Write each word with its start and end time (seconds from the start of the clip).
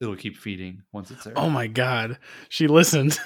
It'll 0.00 0.16
keep 0.16 0.36
feeding 0.36 0.82
once 0.92 1.10
it's 1.10 1.24
there. 1.24 1.32
Oh 1.36 1.48
my 1.48 1.66
god. 1.66 2.18
She 2.48 2.68
listened. 2.68 3.18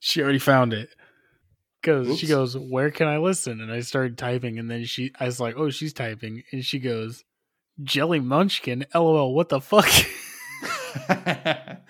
she 0.00 0.22
already 0.22 0.38
found 0.38 0.72
it. 0.72 0.88
Cause 1.82 2.18
she 2.18 2.26
goes, 2.26 2.56
Where 2.56 2.90
can 2.90 3.06
I 3.06 3.18
listen? 3.18 3.60
And 3.60 3.72
I 3.72 3.80
started 3.80 4.18
typing 4.18 4.58
and 4.58 4.70
then 4.70 4.84
she 4.84 5.12
I 5.18 5.26
was 5.26 5.40
like, 5.40 5.56
Oh, 5.56 5.70
she's 5.70 5.92
typing. 5.92 6.42
And 6.52 6.64
she 6.64 6.78
goes, 6.78 7.24
Jelly 7.82 8.20
Munchkin, 8.20 8.86
LOL, 8.94 9.34
what 9.34 9.48
the 9.48 9.60
fuck? 9.60 9.88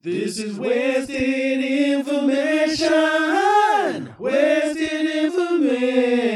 This 0.00 0.38
is 0.38 0.56
wasted 0.56 1.64
information. 1.64 2.88
Wasted 4.16 5.24
information. 5.24 6.27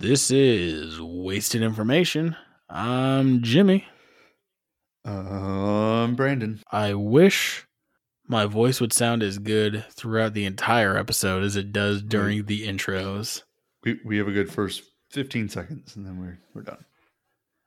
This 0.00 0.30
is 0.30 0.98
wasted 0.98 1.60
information. 1.60 2.34
I'm 2.70 3.42
Jimmy. 3.42 3.84
I'm 5.04 6.14
Brandon. 6.14 6.62
I 6.72 6.94
wish 6.94 7.66
my 8.26 8.46
voice 8.46 8.80
would 8.80 8.94
sound 8.94 9.22
as 9.22 9.38
good 9.38 9.84
throughout 9.90 10.32
the 10.32 10.46
entire 10.46 10.96
episode 10.96 11.44
as 11.44 11.54
it 11.54 11.70
does 11.70 12.00
during 12.00 12.46
the 12.46 12.66
intros. 12.66 13.42
We 13.84 14.00
we 14.02 14.16
have 14.16 14.26
a 14.26 14.32
good 14.32 14.50
first 14.50 14.82
fifteen 15.10 15.50
seconds, 15.50 15.96
and 15.96 16.06
then 16.06 16.18
we're 16.18 16.38
we're 16.54 16.62
done. 16.62 16.84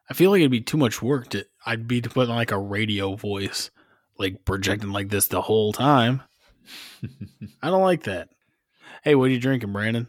I 0.10 0.16
feel 0.16 0.32
like 0.32 0.40
it'd 0.40 0.50
be 0.50 0.62
too 0.62 0.78
much 0.78 1.04
work 1.04 1.30
to 1.30 1.46
I'd 1.68 1.88
be 1.88 2.02
to 2.02 2.10
put 2.10 2.30
on 2.30 2.36
like 2.36 2.52
a 2.52 2.58
radio 2.58 3.16
voice, 3.16 3.70
like 4.18 4.44
projecting 4.44 4.92
like 4.92 5.10
this 5.10 5.28
the 5.28 5.42
whole 5.42 5.72
time. 5.72 6.24
I 7.62 7.70
don't 7.70 7.84
like 7.84 8.06
that. 8.06 8.30
Hey, 9.04 9.14
what 9.14 9.26
are 9.26 9.34
you 9.34 9.40
drinking, 9.40 9.72
Brandon? 9.72 10.08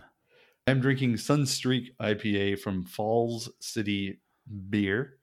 I'm 0.67 0.81
drinking 0.81 1.15
Sunstreak 1.15 1.95
IPA 2.01 2.59
from 2.59 2.87
Falls 2.87 3.51
City 3.61 4.21
Beer 4.71 5.19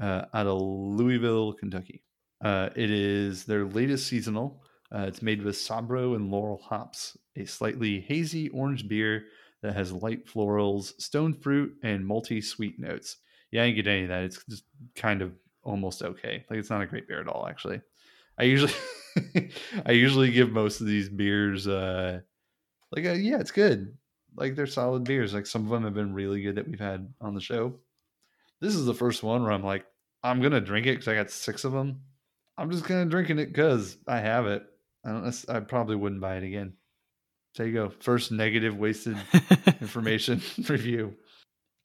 uh, 0.00 0.24
out 0.32 0.46
of 0.46 0.58
Louisville, 0.62 1.52
Kentucky. 1.52 2.02
Uh, 2.42 2.70
it 2.74 2.90
is 2.90 3.44
their 3.44 3.66
latest 3.66 4.06
seasonal. 4.06 4.62
Uh, 4.94 5.00
it's 5.00 5.20
made 5.20 5.42
with 5.42 5.56
Sabro 5.56 6.16
and 6.16 6.32
Loral 6.32 6.62
hops, 6.62 7.14
a 7.36 7.44
slightly 7.44 8.00
hazy 8.00 8.48
orange 8.50 8.88
beer 8.88 9.26
that 9.60 9.74
has 9.74 9.92
light 9.92 10.26
florals, 10.26 10.98
stone 10.98 11.34
fruit, 11.34 11.74
and 11.82 12.06
multi 12.06 12.40
sweet 12.40 12.78
notes. 12.78 13.18
Yeah, 13.50 13.64
I 13.64 13.66
didn't 13.66 13.76
get 13.76 13.90
any 13.90 14.02
of 14.04 14.08
that. 14.08 14.24
It's 14.24 14.42
just 14.48 14.64
kind 14.94 15.20
of 15.20 15.32
almost 15.62 16.02
okay. 16.02 16.46
Like 16.48 16.58
it's 16.58 16.70
not 16.70 16.80
a 16.80 16.86
great 16.86 17.06
beer 17.06 17.20
at 17.20 17.28
all, 17.28 17.46
actually. 17.46 17.82
I 18.38 18.44
usually 18.44 18.72
I 19.86 19.92
usually 19.92 20.30
give 20.30 20.52
most 20.52 20.80
of 20.80 20.86
these 20.86 21.10
beers 21.10 21.68
uh 21.68 22.20
like 22.92 23.04
uh, 23.04 23.12
yeah, 23.12 23.40
it's 23.40 23.50
good 23.50 23.94
like 24.36 24.54
they're 24.54 24.66
solid 24.66 25.04
beers. 25.04 25.34
Like 25.34 25.46
some 25.46 25.64
of 25.64 25.70
them 25.70 25.84
have 25.84 25.94
been 25.94 26.14
really 26.14 26.42
good 26.42 26.56
that 26.56 26.68
we've 26.68 26.80
had 26.80 27.12
on 27.20 27.34
the 27.34 27.40
show. 27.40 27.74
This 28.60 28.74
is 28.74 28.86
the 28.86 28.94
first 28.94 29.22
one 29.22 29.42
where 29.42 29.52
I'm 29.52 29.64
like, 29.64 29.84
I'm 30.22 30.40
gonna 30.40 30.60
drink 30.60 30.86
it 30.86 30.92
because 30.92 31.08
I 31.08 31.14
got 31.14 31.30
six 31.30 31.64
of 31.64 31.72
them. 31.72 32.00
I'm 32.58 32.70
just 32.70 32.84
gonna 32.84 33.06
drinking 33.06 33.38
it 33.38 33.46
because 33.46 33.96
I 34.06 34.18
have 34.18 34.46
it. 34.46 34.64
I 35.04 35.10
don't. 35.10 35.44
I 35.48 35.60
probably 35.60 35.96
wouldn't 35.96 36.20
buy 36.20 36.36
it 36.36 36.44
again. 36.44 36.74
There 37.56 37.66
you 37.66 37.72
go. 37.72 37.92
First 38.00 38.32
negative 38.32 38.76
wasted 38.76 39.16
information 39.80 40.42
review. 40.68 41.14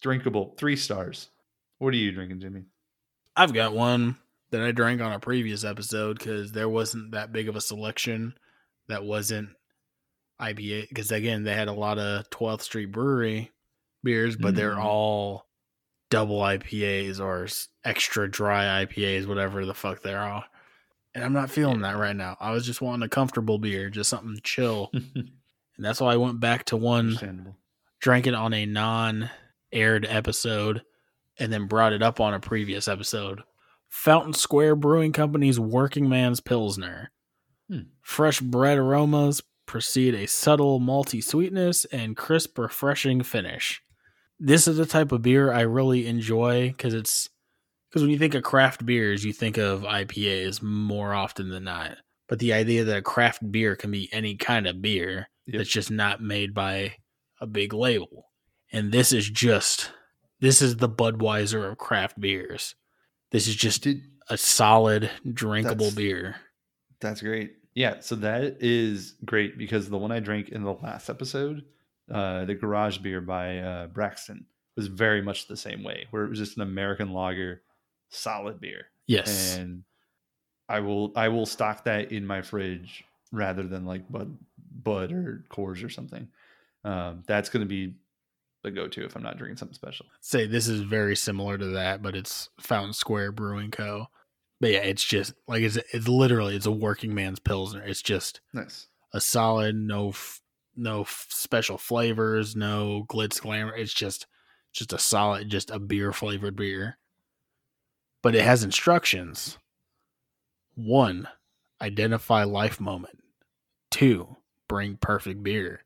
Drinkable, 0.02 0.56
three 0.58 0.76
stars. 0.76 1.30
What 1.78 1.94
are 1.94 1.98
you 1.98 2.12
drinking, 2.12 2.42
Jimmy? 2.42 2.64
I've 3.36 3.54
got 3.54 3.74
one 3.74 4.18
that 4.52 4.62
I 4.62 4.72
drank 4.72 5.02
on 5.02 5.14
a 5.14 5.20
previous 5.20 5.64
episode 5.64 6.18
because 6.18 6.52
there 6.52 6.68
wasn't 6.68 7.12
that 7.12 7.32
big 7.32 7.48
of 7.48 7.56
a 7.56 7.62
selection 7.62 8.34
that 8.88 9.04
wasn't 9.04 9.50
IPA. 10.42 10.90
Because 10.90 11.12
again, 11.12 11.44
they 11.44 11.54
had 11.54 11.68
a 11.68 11.74
lot 11.74 11.98
of 12.00 12.30
12th 12.30 12.62
Street 12.64 12.88
Brewery 12.92 13.52
beers, 14.04 14.36
but 14.36 14.56
they're 14.56 14.76
Mhm. 14.76 14.84
all 14.84 15.48
double 16.10 16.42
IPAs 16.42 17.20
or 17.20 17.48
extra 17.86 18.30
dry 18.30 18.82
IPAs, 18.84 19.28
whatever 19.28 19.66
the 19.66 19.74
fuck 19.74 20.02
they 20.02 20.14
are. 20.14 20.30
All. 20.30 20.44
And 21.14 21.24
I'm 21.24 21.34
not 21.34 21.52
feeling 21.52 21.82
that 21.82 21.98
right 21.98 22.16
now. 22.16 22.38
I 22.40 22.52
was 22.52 22.66
just 22.66 22.82
wanting 22.82 23.04
a 23.06 23.10
comfortable 23.10 23.60
beer, 23.60 23.90
just 23.90 24.10
something 24.10 24.40
chill. 24.44 24.90
and 24.94 25.30
that's 25.78 26.02
why 26.02 26.14
I 26.14 26.18
went 26.18 26.40
back 26.40 26.66
to 26.66 26.78
one 26.78 27.56
drank 28.00 28.28
it 28.28 28.34
on 28.34 28.54
a 28.54 28.66
non 28.66 29.30
aired 29.72 30.06
episode 30.10 30.82
and 31.38 31.52
then 31.54 31.68
brought 31.68 31.94
it 31.94 32.02
up 32.02 32.20
on 32.20 32.34
a 32.34 32.40
previous 32.40 32.88
episode. 32.88 33.42
Fountain 33.90 34.34
Square 34.34 34.78
Brewing 34.78 35.12
Company's 35.14 35.60
Working 35.60 36.08
Man's 36.10 36.40
Pilsner. 36.40 37.12
Hmm. 37.70 37.82
Fresh 38.02 38.40
bread 38.42 38.78
aromas 38.78 39.42
precede 39.66 40.14
a 40.16 40.28
subtle 40.28 40.80
malty 40.80 41.24
sweetness 41.24 41.86
and 41.86 42.18
crisp, 42.18 42.58
refreshing 42.58 43.24
finish. 43.24 43.82
This 44.40 44.68
is 44.68 44.78
the 44.78 44.86
type 44.86 45.12
of 45.12 45.22
beer 45.22 45.52
I 45.52 45.62
really 45.62 46.08
enjoy 46.08 46.70
because 46.70 46.94
it's 46.94 47.30
because 47.90 48.02
when 48.02 48.12
you 48.12 48.18
think 48.18 48.34
of 48.36 48.44
craft 48.44 48.86
beers, 48.86 49.24
you 49.26 49.34
think 49.34 49.58
of 49.58 49.82
IPAs 49.82 50.62
more 50.62 51.14
often 51.14 51.50
than 51.50 51.66
not. 51.66 51.98
But 52.30 52.40
the 52.40 52.54
idea 52.54 52.86
that 52.86 52.98
a 52.98 53.02
craft 53.02 53.52
beer 53.52 53.76
can 53.76 53.92
be 53.92 54.10
any 54.14 54.36
kind 54.36 54.66
of 54.68 54.82
beer 54.82 55.28
Yep. 55.48 55.58
that's 55.58 55.70
just 55.70 55.92
not 55.92 56.22
made 56.22 56.54
by 56.54 56.96
a 57.42 57.48
big 57.48 57.74
label. 57.74 58.28
And 58.72 58.92
this 58.92 59.12
is 59.12 59.30
just 59.30 59.92
this 60.40 60.62
is 60.62 60.78
the 60.78 60.90
Budweiser 60.90 61.70
of 61.72 61.78
craft 61.78 62.20
beers. 62.20 62.76
This 63.32 63.48
is 63.48 63.56
just 63.56 63.86
a 64.30 64.38
solid 64.38 65.10
drinkable 65.32 65.78
That's- 65.92 65.96
beer. 65.96 66.36
That's 67.00 67.22
great. 67.22 67.52
Yeah, 67.74 68.00
so 68.02 68.16
that 68.18 68.58
is 68.60 69.14
great 69.26 69.58
because 69.58 69.90
the 69.90 69.98
one 69.98 70.12
I 70.12 70.20
drank 70.20 70.50
in 70.50 70.64
the 70.64 70.74
last 70.74 71.10
episode, 71.10 71.64
uh, 72.12 72.46
the 72.46 72.56
Garage 72.56 72.98
Beer 72.98 73.22
by 73.22 73.60
uh, 73.60 73.88
Braxton, 73.88 74.46
was 74.76 74.88
very 74.88 75.22
much 75.22 75.48
the 75.48 75.56
same 75.58 75.84
way, 75.84 76.08
where 76.12 76.24
it 76.26 76.30
was 76.30 76.40
just 76.40 76.58
an 76.58 76.64
American 76.64 77.14
lager, 77.14 77.62
solid 78.10 78.60
beer, 78.60 78.88
Yes. 79.08 79.56
and 79.58 79.84
I 80.70 80.80
will 80.80 81.12
I 81.16 81.28
will 81.30 81.46
stock 81.46 81.84
that 81.86 82.12
in 82.12 82.26
my 82.26 82.42
fridge 82.42 83.04
rather 83.32 83.64
than 83.64 83.86
like 83.86 84.10
Bud 84.12 84.38
Bud 84.84 85.12
or 85.12 85.46
Coors 85.50 85.84
or 85.84 85.90
something. 85.90 86.28
Um, 86.84 87.24
that's 87.28 87.50
going 87.50 87.62
to 87.62 87.70
be 87.70 87.94
the 88.64 88.72
go 88.72 88.88
to 88.88 89.06
if 89.06 89.16
I'm 89.16 89.24
not 89.24 89.38
drinking 89.38 89.58
something 89.58 89.76
special. 89.76 90.06
Say 90.22 90.46
this 90.48 90.68
is 90.68 90.82
very 90.82 91.16
similar 91.16 91.58
to 91.58 91.68
that, 91.68 92.02
but 92.02 92.16
it's 92.16 92.50
Fountain 92.60 92.94
Square 92.94 93.34
Brewing 93.34 93.72
Co. 93.72 94.08
But 94.62 94.72
yeah, 94.72 94.80
it's 94.84 95.04
just 95.04 95.34
like 95.48 95.64
it's 95.64 95.76
it's 95.92 96.08
literally 96.08 96.56
it's 96.56 96.68
a 96.68 96.72
working 96.72 97.14
man's 97.14 97.40
pilsner. 97.40 97.82
It's 97.84 98.02
just 98.02 98.40
Nice. 98.54 98.88
a 99.12 99.20
solid, 99.20 99.76
no 99.76 100.10
f- 100.10 100.40
no 100.76 101.02
f- 101.02 101.26
special 101.30 101.78
flavors, 101.80 102.56
no 102.56 103.06
glitz 103.10 103.42
glamour. 103.42 103.76
It's 103.76 103.92
just 103.94 104.28
just 104.72 104.94
a 104.94 105.00
solid, 105.00 105.50
just 105.50 105.72
a 105.72 105.80
beer 105.80 106.14
flavored 106.14 106.56
beer. 106.56 106.98
But 108.22 108.36
it 108.36 108.44
has 108.44 108.64
instructions. 108.64 109.58
One, 110.76 111.28
identify 111.82 112.44
life 112.44 112.80
moment. 112.80 113.18
Two, 113.90 114.38
bring 114.68 114.96
perfect 114.96 115.42
beer. 115.42 115.82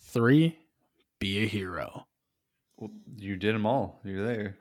Three, 0.00 0.56
be 1.18 1.42
a 1.42 1.46
hero. 1.46 2.06
Well, 2.76 2.90
you 3.16 3.34
did 3.36 3.54
them 3.56 3.66
all. 3.66 4.00
You're 4.04 4.24
there. 4.24 4.56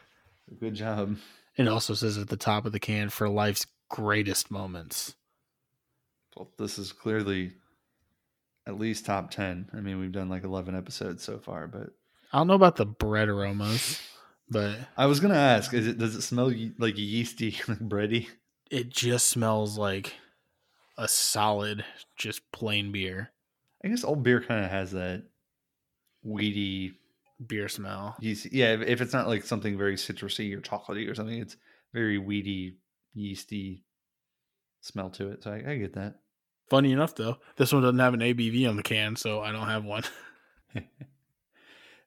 Good 0.58 0.74
job. 0.74 1.16
It 1.56 1.68
also 1.68 1.94
says 1.94 2.16
at 2.18 2.28
the 2.28 2.36
top 2.36 2.64
of 2.64 2.72
the 2.72 2.80
can 2.80 3.10
for 3.10 3.28
life's 3.28 3.66
greatest 3.88 4.50
moments. 4.50 5.14
Well, 6.36 6.50
this 6.58 6.78
is 6.78 6.92
clearly 6.92 7.52
at 8.66 8.78
least 8.78 9.04
top 9.06 9.30
10. 9.30 9.70
I 9.72 9.80
mean, 9.80 9.98
we've 9.98 10.12
done 10.12 10.28
like 10.28 10.44
11 10.44 10.76
episodes 10.76 11.22
so 11.22 11.38
far, 11.38 11.66
but 11.66 11.90
I 12.32 12.38
don't 12.38 12.46
know 12.46 12.54
about 12.54 12.76
the 12.76 12.86
bread 12.86 13.28
aromas, 13.28 14.00
but 14.48 14.76
I 14.96 15.06
was 15.06 15.20
going 15.20 15.32
to 15.34 15.38
ask, 15.38 15.74
is 15.74 15.86
it 15.86 15.98
does 15.98 16.14
it 16.14 16.22
smell 16.22 16.52
like 16.78 16.96
yeasty, 16.96 17.56
like 17.68 17.80
bready? 17.80 18.28
it 18.70 18.88
just 18.88 19.26
smells 19.26 19.76
like 19.76 20.14
a 20.96 21.08
solid, 21.08 21.84
just 22.16 22.50
plain 22.52 22.92
beer. 22.92 23.32
I 23.84 23.88
guess 23.88 24.04
old 24.04 24.22
beer 24.22 24.40
kind 24.40 24.64
of 24.64 24.70
has 24.70 24.92
that 24.92 25.24
weedy 26.22 26.92
Beer 27.46 27.68
smell. 27.68 28.16
yeasty. 28.20 28.50
Yeah, 28.52 28.74
if- 28.74 28.82
if 28.88 29.00
it's 29.00 29.12
not 29.12 29.26
like 29.28 29.44
something 29.44 29.78
very 29.78 29.96
citrusy 29.96 30.54
or 30.56 30.60
chocolatey 30.60 31.10
or 31.10 31.14
something, 31.14 31.38
it's 31.38 31.56
very 31.94 32.18
weedy, 32.18 32.76
yeasty 33.14 33.84
smell 34.80 35.10
to 35.10 35.28
it. 35.30 35.42
So 35.42 35.52
I, 35.52 35.70
I 35.72 35.76
get 35.78 35.94
that. 35.94 36.16
Funny 36.68 36.92
enough, 36.92 37.14
though, 37.14 37.38
this 37.56 37.72
one 37.72 37.82
doesn't 37.82 37.98
have 37.98 38.14
an 38.14 38.20
ABV 38.20 38.68
on 38.68 38.76
the 38.76 38.82
can, 38.82 39.16
so 39.16 39.40
I 39.40 39.52
don't 39.52 39.68
have 39.68 39.84
one. 39.84 40.02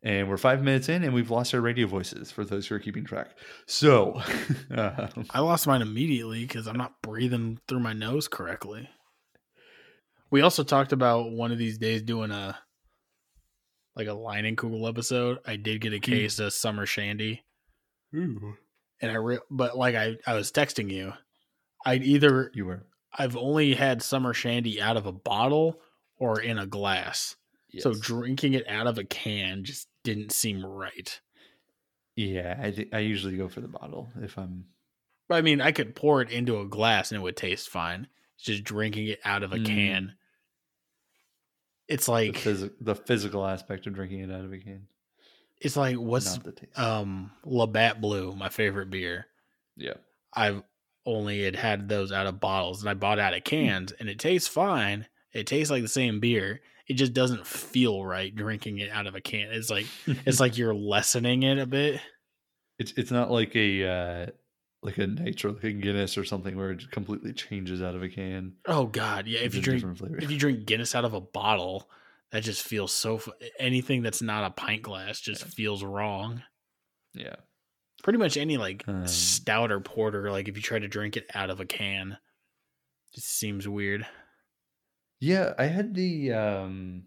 And 0.06 0.28
we're 0.28 0.36
five 0.36 0.62
minutes 0.62 0.90
in, 0.90 1.06
and 1.06 1.14
we've 1.14 1.32
lost 1.32 1.54
our 1.54 1.62
radio 1.62 1.88
voices 1.88 2.30
for 2.30 2.44
those 2.44 2.68
who 2.68 2.76
are 2.76 2.80
keeping 2.80 3.06
track. 3.06 3.38
So, 3.68 4.22
um, 4.72 5.26
I 5.30 5.40
lost 5.40 5.66
mine 5.66 5.82
immediately 5.82 6.42
because 6.42 6.68
I'm 6.68 6.76
not 6.76 7.02
breathing 7.02 7.62
through 7.70 7.80
my 7.80 7.94
nose 7.94 8.28
correctly. 8.28 8.90
We 10.30 10.42
also 10.42 10.64
talked 10.66 10.92
about 10.92 11.32
one 11.32 11.54
of 11.54 11.58
these 11.58 11.78
days 11.78 12.02
doing 12.02 12.32
a 12.32 12.58
like 13.96 14.08
a 14.08 14.12
Leinenkugel 14.12 14.88
episode. 14.88 15.40
I 15.46 15.56
did 15.56 15.82
get 15.82 15.94
a 15.94 16.00
case 16.00 16.40
of 16.40 16.54
summer 16.54 16.86
shandy, 16.86 17.44
and 19.02 19.12
I 19.12 19.16
re- 19.16 19.40
but 19.50 19.78
like 19.78 19.96
I 19.96 20.18
I 20.26 20.34
was 20.36 20.52
texting 20.52 20.92
you, 20.92 21.14
I'd 21.86 22.04
either 22.04 22.52
you 22.54 22.66
were. 22.66 22.84
I've 23.16 23.38
only 23.38 23.74
had 23.76 24.02
summer 24.02 24.34
shandy 24.34 24.82
out 24.82 24.98
of 24.98 25.06
a 25.06 25.12
bottle 25.12 25.80
or 26.18 26.40
in 26.42 26.58
a 26.58 26.66
glass. 26.66 27.36
So 27.80 27.94
drinking 27.94 28.54
it 28.54 28.68
out 28.68 28.86
of 28.88 28.98
a 28.98 29.04
can 29.04 29.64
just 29.64 29.88
didn't 30.04 30.32
seem 30.32 30.64
right. 30.66 31.20
yeah, 32.16 32.60
I 32.62 32.72
thi- 32.72 32.90
I 32.94 33.00
usually 33.00 33.36
go 33.38 33.48
for 33.50 33.62
the 33.62 33.68
bottle 33.68 34.10
if 34.22 34.38
I'm 34.38 34.66
But 35.28 35.36
I 35.36 35.42
mean, 35.42 35.60
I 35.62 35.72
could 35.72 35.96
pour 35.96 36.22
it 36.22 36.30
into 36.30 36.60
a 36.60 36.66
glass 36.68 37.12
and 37.12 37.20
it 37.20 37.24
would 37.24 37.36
taste 37.38 37.70
fine. 37.70 38.08
It's 38.36 38.46
just 38.46 38.64
drinking 38.64 39.08
it 39.08 39.20
out 39.26 39.42
of 39.44 39.54
a 39.54 39.58
Mm. 39.58 39.66
can. 39.66 40.14
It's 41.88 42.06
the, 42.06 42.12
like 42.12 42.34
phys- 42.36 42.72
the 42.80 42.96
physical 42.96 43.46
aspect 43.46 43.88
of 43.88 43.94
drinking 43.94 44.22
it 44.22 44.32
out 44.32 44.46
of 44.46 44.54
a 44.54 44.58
can, 44.58 44.88
it's 45.60 45.76
like 45.78 45.98
what's 45.98 46.38
the 46.38 46.54
um 46.76 47.32
Labatt 47.46 48.00
Blue, 48.02 48.34
my 48.36 48.50
favorite 48.50 48.90
beer. 48.90 49.28
yeah, 49.76 49.96
I've 50.34 50.64
only 51.06 51.44
had 51.44 51.56
had 51.56 51.90
those 51.90 52.12
out 52.14 52.28
of 52.28 52.40
bottles 52.40 52.82
and 52.82 52.90
I 52.90 52.94
bought 52.94 53.20
out 53.20 53.34
of 53.34 53.44
cans 53.44 53.92
and 53.92 54.08
it 54.10 54.20
tastes 54.20 54.48
fine. 54.48 55.06
It 55.34 55.48
tastes 55.48 55.70
like 55.72 55.82
the 55.82 55.90
same 55.90 56.20
beer. 56.22 56.62
It 56.88 56.94
just 56.94 57.14
doesn't 57.14 57.46
feel 57.48 58.06
right 58.06 58.34
drinking 58.34 58.80
it 58.80 58.90
out 58.90 59.08
of 59.08 59.16
a 59.16 59.22
can. 59.22 59.50
It's 59.52 59.70
like 59.70 59.86
it's 60.06 60.40
like 60.42 60.58
you're 60.58 60.74
lessening 60.76 61.44
it 61.44 61.58
a 61.60 61.66
bit. 61.66 62.00
it's 62.80 62.94
it's 62.98 63.12
not 63.12 63.32
like 63.32 63.56
a 63.56 63.86
uh, 63.88 64.26
like 64.84 64.98
a 64.98 65.08
nitro, 65.08 65.54
like 65.54 65.64
a 65.64 65.72
Guinness 65.74 66.18
or 66.18 66.24
something 66.26 66.56
where 66.58 66.72
it 66.72 66.92
completely 66.92 67.34
changes 67.34 67.82
out 67.82 67.96
of 67.96 68.04
a 68.04 68.10
can. 68.10 68.54
Oh 68.68 68.86
god, 68.86 69.28
yeah. 69.28 69.40
If 69.40 69.56
you 69.56 69.62
drink 69.62 69.84
if 70.22 70.30
you 70.32 70.38
drink 70.38 70.66
Guinness 70.66 70.94
out 70.96 71.06
of 71.06 71.14
a 71.14 71.22
bottle, 71.22 71.90
that 72.32 72.44
just 72.44 72.62
feels 72.64 72.92
so. 72.92 73.22
Anything 73.60 74.02
that's 74.02 74.22
not 74.22 74.44
a 74.46 74.50
pint 74.52 74.82
glass 74.82 75.20
just 75.22 75.42
Yeah. 75.44 75.48
feels 75.50 75.84
wrong. 75.84 76.44
yeah, 77.14 77.36
Pretty 78.04 78.20
much 78.20 78.38
any 78.38 78.58
like 78.58 78.84
Um, 78.88 79.08
stout 79.08 79.72
or 79.72 79.80
porter, 79.80 80.32
like 80.32 80.48
if 80.48 80.56
you 80.56 80.62
try 80.62 80.80
to 80.80 80.88
drink 80.88 81.16
it 81.16 81.28
out 81.34 81.50
of 81.50 81.60
a 81.60 81.66
can, 81.66 82.18
just 83.14 83.30
seems 83.30 83.68
weird. 83.68 84.06
yeah. 85.20 85.54
I 85.58 85.66
had 85.66 85.94
the 85.96 86.34
um, 86.34 87.04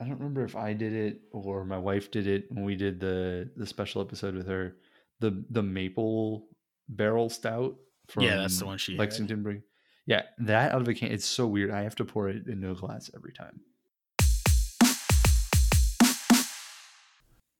I 0.00 0.04
don't 0.04 0.18
remember 0.18 0.44
if 0.44 0.56
I 0.56 0.72
did 0.72 0.92
it 0.92 1.20
or 1.32 1.64
my 1.64 1.78
wife 1.78 2.10
did 2.10 2.26
it 2.26 2.46
when 2.50 2.64
we 2.64 2.76
did 2.76 3.00
the 3.00 3.50
the 3.56 3.66
special 3.66 4.02
episode 4.02 4.34
with 4.34 4.46
her. 4.48 4.76
The 5.22 5.44
the 5.50 5.62
maple 5.62 6.48
barrel 6.88 7.30
stout. 7.30 7.76
From 8.08 8.24
Yeah, 8.24 8.38
that's 8.38 8.58
the 8.58 8.66
one 8.66 8.76
she 8.76 8.92
had. 8.92 8.98
Lexington 8.98 9.44
Brewery. 9.44 9.62
Yeah, 10.04 10.22
that 10.38 10.72
out 10.72 10.80
of 10.80 10.88
a 10.88 10.94
can. 10.94 11.12
It's 11.12 11.24
so 11.24 11.46
weird. 11.46 11.70
I 11.70 11.82
have 11.82 11.94
to 11.94 12.04
pour 12.04 12.28
it 12.28 12.48
into 12.48 12.72
a 12.72 12.74
glass 12.74 13.08
every 13.14 13.32
time. 13.32 13.60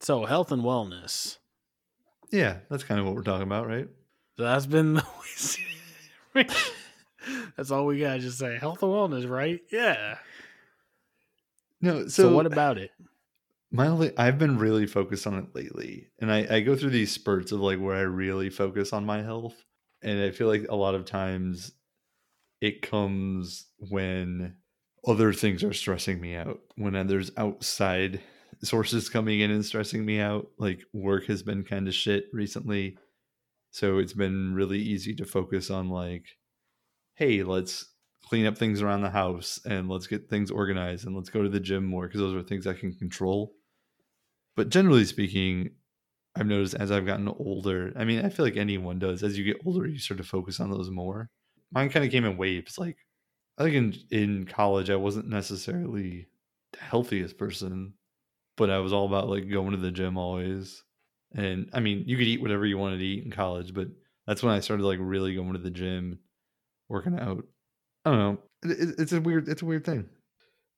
So 0.01 0.25
health 0.27 0.51
and 0.51 0.65
wellness. 0.65 1.39
Yeah, 2.33 2.57
that's 2.69 2.83
kind 2.83 2.99
of 2.99 3.07
what 3.07 3.15
we're 3.15 3.23
talking 3.23 3.47
about, 3.47 3.69
right? 3.69 3.87
So 4.37 4.43
that's 4.43 4.67
been 4.67 4.95
the. 4.95 5.07
that's 7.57 7.71
all 7.71 7.87
we 7.87 8.01
got. 8.01 8.15
To 8.15 8.19
just 8.19 8.39
say 8.41 8.59
health 8.59 8.83
and 8.83 8.91
wellness, 8.91 9.31
right? 9.31 9.61
Yeah. 9.71 10.19
No, 11.81 12.03
So, 12.09 12.25
so, 12.25 12.35
what 12.35 12.47
about 12.47 12.79
it? 12.79 12.91
My 13.73 13.87
only 13.89 14.17
I've 14.19 14.39
been 14.39 14.59
really 14.59 14.87
focused 14.87 15.27
on 15.27 15.35
it 15.35 15.55
lately. 15.55 16.09
And 16.21 16.31
I, 16.31 16.47
I 16.57 16.61
go 16.61 16.77
through 16.77 16.91
these 16.91 17.11
spurts 17.11 17.53
of 17.53 17.61
like 17.61 17.79
where 17.79 17.97
I 17.97 18.03
really 18.03 18.51
focus 18.51 18.93
on 18.93 19.07
my 19.07 19.23
health. 19.23 19.55
And 20.03 20.21
I 20.23 20.31
feel 20.31 20.49
like 20.49 20.67
a 20.69 20.77
lot 20.77 20.95
of 20.95 21.05
times 21.05 21.73
it 22.61 22.83
comes 22.83 23.67
when 23.79 24.57
other 25.07 25.33
things 25.33 25.65
are 25.65 25.73
stressing 25.73 26.21
me 26.21 26.37
out. 26.37 26.61
When 26.77 27.07
there's 27.07 27.31
outside 27.37 28.21
sources 28.63 29.09
coming 29.09 29.41
in 29.41 29.51
and 29.51 29.65
stressing 29.65 30.05
me 30.05 30.21
out. 30.21 30.49
Like 30.59 30.83
work 30.93 31.27
has 31.27 31.43
been 31.43 31.65
kind 31.65 31.89
of 31.89 31.95
shit 31.95 32.27
recently. 32.33 32.99
So 33.71 33.99
it's 33.99 34.13
been 34.13 34.55
really 34.55 34.79
easy 34.79 35.15
to 35.17 35.25
focus 35.25 35.71
on 35.71 35.89
like, 35.89 36.27
hey, 37.15 37.43
let's 37.43 37.87
clean 38.25 38.47
up 38.47 38.57
things 38.57 38.83
around 38.83 39.03
the 39.03 39.11
house 39.11 39.61
and 39.65 39.89
let's 39.89 40.07
get 40.07 40.29
things 40.29 40.51
organized 40.51 41.07
and 41.07 41.17
let's 41.17 41.31
go 41.31 41.43
to 41.43 41.49
the 41.49 41.61
gym 41.61 41.85
more 41.85 42.07
because 42.07 42.21
those 42.21 42.35
are 42.35 42.47
things 42.47 42.67
I 42.67 42.75
can 42.75 42.95
control. 42.95 43.55
But 44.57 44.69
generally 44.69 45.05
speaking, 45.05 45.71
I've 46.37 46.47
noticed 46.47 46.75
as 46.75 46.91
I've 46.91 47.07
gotten 47.07 47.29
older, 47.29 47.93
I 47.97 48.05
mean, 48.05 48.25
I 48.25 48.29
feel 48.29 48.45
like 48.45 48.57
anyone 48.57 48.99
does, 48.99 49.23
as 49.23 49.37
you 49.37 49.45
get 49.45 49.61
older, 49.65 49.87
you 49.87 49.99
start 49.99 50.19
to 50.19 50.25
focus 50.25 50.61
on 50.61 50.71
those 50.71 50.91
more. 50.91 51.29
Mine 51.73 51.91
kind 51.91 52.05
of 52.05 52.11
came 52.11 52.25
in 52.25 52.37
waves. 52.37 52.79
Like, 52.79 52.99
I 53.59 53.65
think 53.65 53.75
in, 54.11 54.19
in 54.19 54.47
college, 54.47 54.91
I 54.91 54.97
wasn't 54.97 55.29
necessarily 55.29 56.29
the 56.73 56.79
healthiest 56.79 57.39
person, 57.39 57.95
but 58.57 58.71
I 58.71 58.79
was 58.79 58.93
all 58.93 59.07
about 59.07 59.29
like 59.29 59.51
going 59.51 59.73
to 59.73 59.77
the 59.77 59.91
gym 59.91 60.17
always. 60.17 60.83
And 61.35 61.69
I 61.73 61.81
mean, 61.81 62.05
you 62.07 62.17
could 62.17 62.27
eat 62.27 62.43
whatever 62.43 62.67
you 62.67 62.79
wanted 62.79 62.99
to 62.99 63.05
eat 63.05 63.25
in 63.25 63.31
college, 63.31 63.73
but 63.75 63.89
that's 64.27 64.43
when 64.43 64.55
I 64.55 64.61
started 64.61 64.85
like 64.85 64.99
really 65.01 65.35
going 65.35 65.53
to 65.53 65.59
the 65.59 65.71
gym, 65.71 66.19
working 66.89 67.19
out. 67.19 67.45
I 68.05 68.11
don't 68.11 68.19
know. 68.19 68.39
It, 68.65 68.81
it, 68.81 68.95
it's 68.99 69.13
a 69.13 69.21
weird, 69.21 69.49
it's 69.49 69.63
a 69.63 69.67
weird 69.67 69.85
thing. 69.85 70.09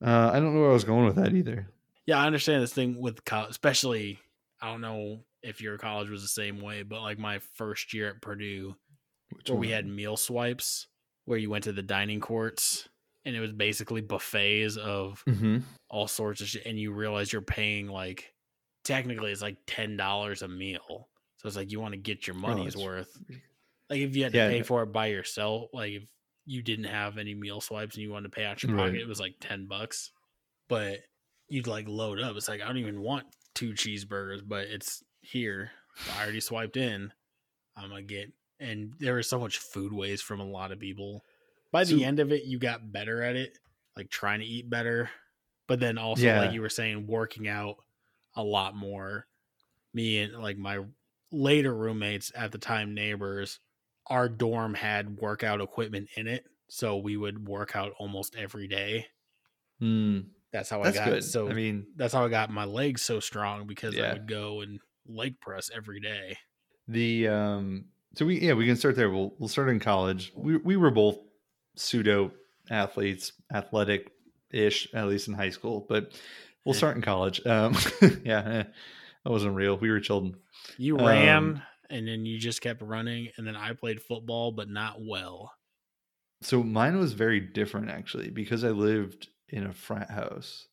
Uh, 0.04 0.30
I 0.32 0.40
don't 0.40 0.54
know 0.54 0.60
where 0.60 0.70
I 0.70 0.74
was 0.74 0.84
going 0.84 1.06
with 1.06 1.16
that 1.16 1.34
either. 1.34 1.68
Yeah, 2.06 2.18
I 2.18 2.26
understand 2.26 2.62
this 2.62 2.74
thing 2.74 3.00
with 3.00 3.24
college, 3.24 3.50
especially. 3.50 4.20
I 4.60 4.68
don't 4.70 4.80
know 4.80 5.24
if 5.42 5.60
your 5.60 5.78
college 5.78 6.08
was 6.10 6.22
the 6.22 6.28
same 6.28 6.60
way, 6.60 6.82
but 6.82 7.02
like 7.02 7.18
my 7.18 7.38
first 7.38 7.92
year 7.92 8.08
at 8.08 8.22
Purdue, 8.22 8.76
Which 9.30 9.48
where 9.50 9.58
we 9.58 9.70
had 9.70 9.86
meal 9.86 10.16
swipes, 10.16 10.88
where 11.26 11.38
you 11.38 11.50
went 11.50 11.64
to 11.64 11.72
the 11.72 11.82
dining 11.82 12.20
courts, 12.20 12.88
and 13.24 13.36
it 13.36 13.40
was 13.40 13.52
basically 13.52 14.00
buffets 14.02 14.76
of 14.76 15.26
Mhm. 15.26 15.64
all 15.90 16.08
sorts 16.08 16.40
of 16.40 16.48
shit, 16.48 16.66
and 16.66 16.78
you 16.78 16.92
realize 16.92 17.32
you're 17.32 17.42
paying 17.42 17.88
like 17.88 18.34
technically 18.84 19.32
it's 19.32 19.42
like 19.42 19.58
ten 19.66 19.96
dollars 19.96 20.42
a 20.42 20.48
meal. 20.48 21.10
So 21.38 21.48
it's 21.48 21.56
like 21.56 21.70
you 21.72 21.80
want 21.80 21.94
to 21.94 22.00
get 22.00 22.26
your 22.26 22.36
money's 22.36 22.76
Oh, 22.76 22.80
worth. 22.80 23.16
Like 23.90 24.00
if 24.00 24.16
you 24.16 24.24
had 24.24 24.34
to 24.34 24.38
Yeah, 24.38 24.48
pay 24.48 24.62
for 24.62 24.82
it 24.82 24.92
by 24.92 25.06
yourself, 25.06 25.70
like 25.72 25.92
if 25.92 26.04
you 26.46 26.62
didn't 26.62 26.86
have 26.86 27.18
any 27.18 27.34
meal 27.34 27.60
swipes 27.60 27.96
and 27.96 28.02
you 28.02 28.10
wanted 28.10 28.30
to 28.32 28.36
pay 28.36 28.44
out 28.44 28.62
your 28.62 28.70
pocket, 28.70 28.94
Right. 28.94 29.00
it 29.00 29.08
was 29.08 29.20
like 29.20 29.36
ten 29.40 29.66
bucks. 29.66 30.12
But 30.68 31.00
you'd 31.48 31.66
like 31.66 31.86
load 31.88 32.20
up. 32.20 32.36
It's 32.36 32.48
like 32.48 32.60
I 32.62 32.66
don't 32.66 32.78
even 32.78 33.00
want 33.00 33.26
two 33.54 33.72
cheeseburgers, 33.72 34.40
but 34.46 34.66
it's 34.66 35.02
here. 35.20 35.70
I 36.16 36.22
already 36.22 36.40
swiped 36.40 36.76
in. 36.76 37.12
I'm 37.76 37.88
gonna 37.90 38.02
get 38.02 38.32
and 38.60 38.94
there 39.00 39.14
was 39.14 39.28
so 39.28 39.38
much 39.38 39.58
food 39.58 39.92
waste 39.92 40.24
from 40.24 40.40
a 40.40 40.44
lot 40.48 40.72
of 40.72 40.78
people. 40.78 41.24
By 41.72 41.84
the 41.84 41.98
So- 42.00 42.04
end 42.06 42.20
of 42.20 42.32
it, 42.32 42.44
you 42.44 42.58
got 42.58 42.92
better 42.92 43.22
at 43.22 43.36
it, 43.36 43.58
like 43.96 44.10
trying 44.10 44.40
to 44.40 44.46
eat 44.46 44.70
better. 44.70 45.10
But 45.66 45.80
then 45.80 45.98
also, 45.98 46.22
Yeah. 46.22 46.40
like 46.40 46.52
you 46.52 46.60
were 46.60 46.68
saying, 46.68 47.06
working 47.06 47.48
out 47.48 47.76
a 48.36 48.42
lot 48.44 48.74
more. 48.76 49.26
Me 49.92 50.18
and 50.20 50.34
like 50.42 50.56
my 50.58 50.84
later 51.32 51.74
roommates 51.74 52.30
at 52.34 52.52
the 52.52 52.58
time, 52.58 52.94
neighbors, 52.94 53.58
our 54.06 54.28
dorm 54.28 54.74
had 54.74 55.16
workout 55.18 55.60
equipment 55.60 56.08
in 56.16 56.26
it. 56.28 56.46
So 56.68 56.96
we 56.96 57.16
would 57.16 57.48
work 57.48 57.74
out 57.74 57.92
almost 57.98 58.36
every 58.36 58.68
day. 58.68 59.06
Mm, 59.80 60.26
That's 60.54 60.70
how 60.70 60.82
that's 60.84 60.96
I 60.96 61.04
got 61.04 61.10
good. 61.10 61.24
so 61.24 61.50
I 61.50 61.52
mean, 61.52 61.88
that's 61.96 62.14
how 62.14 62.24
I 62.24 62.28
got 62.28 62.48
my 62.48 62.64
legs 62.64 63.02
so 63.02 63.18
strong 63.18 63.66
because 63.66 63.98
I 63.98 64.12
would 64.12 64.28
go 64.28 64.60
and 64.60 64.78
leg 65.04 65.40
press 65.40 65.68
every 65.74 65.98
day. 65.98 66.38
the 66.88 67.26
um, 67.28 67.86
so 68.14 68.24
we 68.24 68.38
yeah 68.40 68.52
we 68.54 68.64
can 68.64 68.76
start 68.76 68.94
there. 68.94 69.10
We'll 69.10 69.34
we'll 69.38 69.48
start 69.48 69.68
in 69.68 69.80
college. 69.80 70.32
We 70.36 70.56
we 70.58 70.76
were 70.76 70.92
both 70.92 71.18
pseudo 71.76 72.30
athletes, 72.70 73.32
athletic 73.52 74.12
ish, 74.52 74.86
at 74.94 75.08
least 75.08 75.26
in 75.26 75.34
high 75.34 75.50
school. 75.50 75.84
But 75.88 76.12
we'll 76.64 76.74
start 76.74 76.94
in 76.94 77.02
college. 77.02 77.44
Um, 77.44 77.76
yeah, 78.24 78.42
that 78.42 78.72
wasn't 79.24 79.56
real. 79.56 79.76
We 79.76 79.90
were 79.90 79.98
children. 79.98 80.36
You 80.78 80.98
Um, 80.98 81.04
ran 81.04 81.62
and 81.90 82.06
then 82.06 82.24
you 82.24 82.38
just 82.38 82.60
kept 82.60 82.80
running 82.80 83.28
and 83.36 83.46
then 83.46 83.56
I 83.56 83.72
played 83.72 84.00
football 84.00 84.52
but 84.52 84.68
not 84.68 84.96
well. 85.00 85.52
So 86.42 86.62
mine 86.62 86.98
was 86.98 87.12
very 87.12 87.40
different 87.40 87.90
actually 87.90 88.30
because 88.30 88.62
I 88.64 88.70
lived 88.70 89.28
in 89.48 89.64
a 89.66 89.72
frat 89.72 90.10
house. 90.10 90.66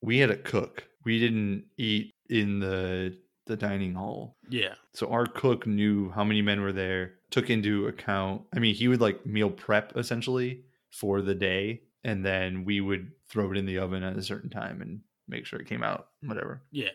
We 0.00 0.18
had 0.18 0.30
a 0.30 0.36
cook. 0.36 0.84
We 1.04 1.18
didn't 1.18 1.64
eat 1.76 2.12
in 2.28 2.60
the 2.60 3.16
the 3.46 3.56
dining 3.56 3.94
hall. 3.94 4.36
Yeah. 4.48 4.74
So 4.94 5.10
our 5.10 5.26
cook 5.26 5.66
knew 5.66 6.10
how 6.10 6.24
many 6.24 6.40
men 6.40 6.62
were 6.62 6.72
there, 6.72 7.14
took 7.30 7.50
into 7.50 7.86
account. 7.86 8.42
I 8.54 8.58
mean, 8.58 8.74
he 8.74 8.88
would 8.88 9.00
like 9.00 9.26
meal 9.26 9.50
prep 9.50 9.96
essentially 9.96 10.64
for 10.90 11.20
the 11.20 11.34
day, 11.34 11.82
and 12.02 12.24
then 12.24 12.64
we 12.64 12.80
would 12.80 13.12
throw 13.28 13.50
it 13.50 13.58
in 13.58 13.66
the 13.66 13.78
oven 13.78 14.02
at 14.02 14.16
a 14.16 14.22
certain 14.22 14.50
time 14.50 14.80
and 14.80 15.00
make 15.28 15.46
sure 15.46 15.60
it 15.60 15.68
came 15.68 15.82
out, 15.82 16.08
whatever. 16.22 16.62
Yeah. 16.70 16.90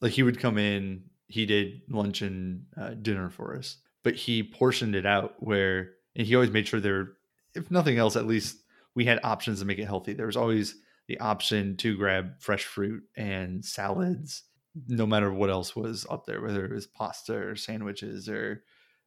Like 0.00 0.12
he 0.12 0.22
would 0.22 0.40
come 0.40 0.58
in, 0.58 1.04
he 1.28 1.46
did 1.46 1.82
lunch 1.88 2.22
and 2.22 2.64
uh, 2.76 2.90
dinner 2.90 3.30
for 3.30 3.56
us, 3.56 3.76
but 4.02 4.14
he 4.14 4.42
portioned 4.42 4.94
it 4.94 5.06
out 5.06 5.34
where, 5.38 5.92
and 6.16 6.26
he 6.26 6.34
always 6.34 6.50
made 6.50 6.66
sure 6.66 6.80
there, 6.80 7.12
if 7.54 7.70
nothing 7.70 7.98
else, 7.98 8.16
at 8.16 8.26
least 8.26 8.58
we 8.94 9.04
had 9.04 9.20
options 9.22 9.60
to 9.60 9.64
make 9.64 9.78
it 9.78 9.86
healthy. 9.86 10.12
There 10.12 10.26
was 10.26 10.36
always 10.36 10.76
the 11.08 11.20
option 11.20 11.76
to 11.78 11.96
grab 11.96 12.40
fresh 12.40 12.64
fruit 12.64 13.02
and 13.16 13.64
salads 13.64 14.44
no 14.88 15.06
matter 15.06 15.32
what 15.32 15.50
else 15.50 15.76
was 15.76 16.06
up 16.10 16.26
there, 16.26 16.42
whether 16.42 16.64
it 16.64 16.72
was 16.72 16.86
pasta 16.86 17.34
or 17.34 17.56
sandwiches 17.56 18.28
or 18.28 18.64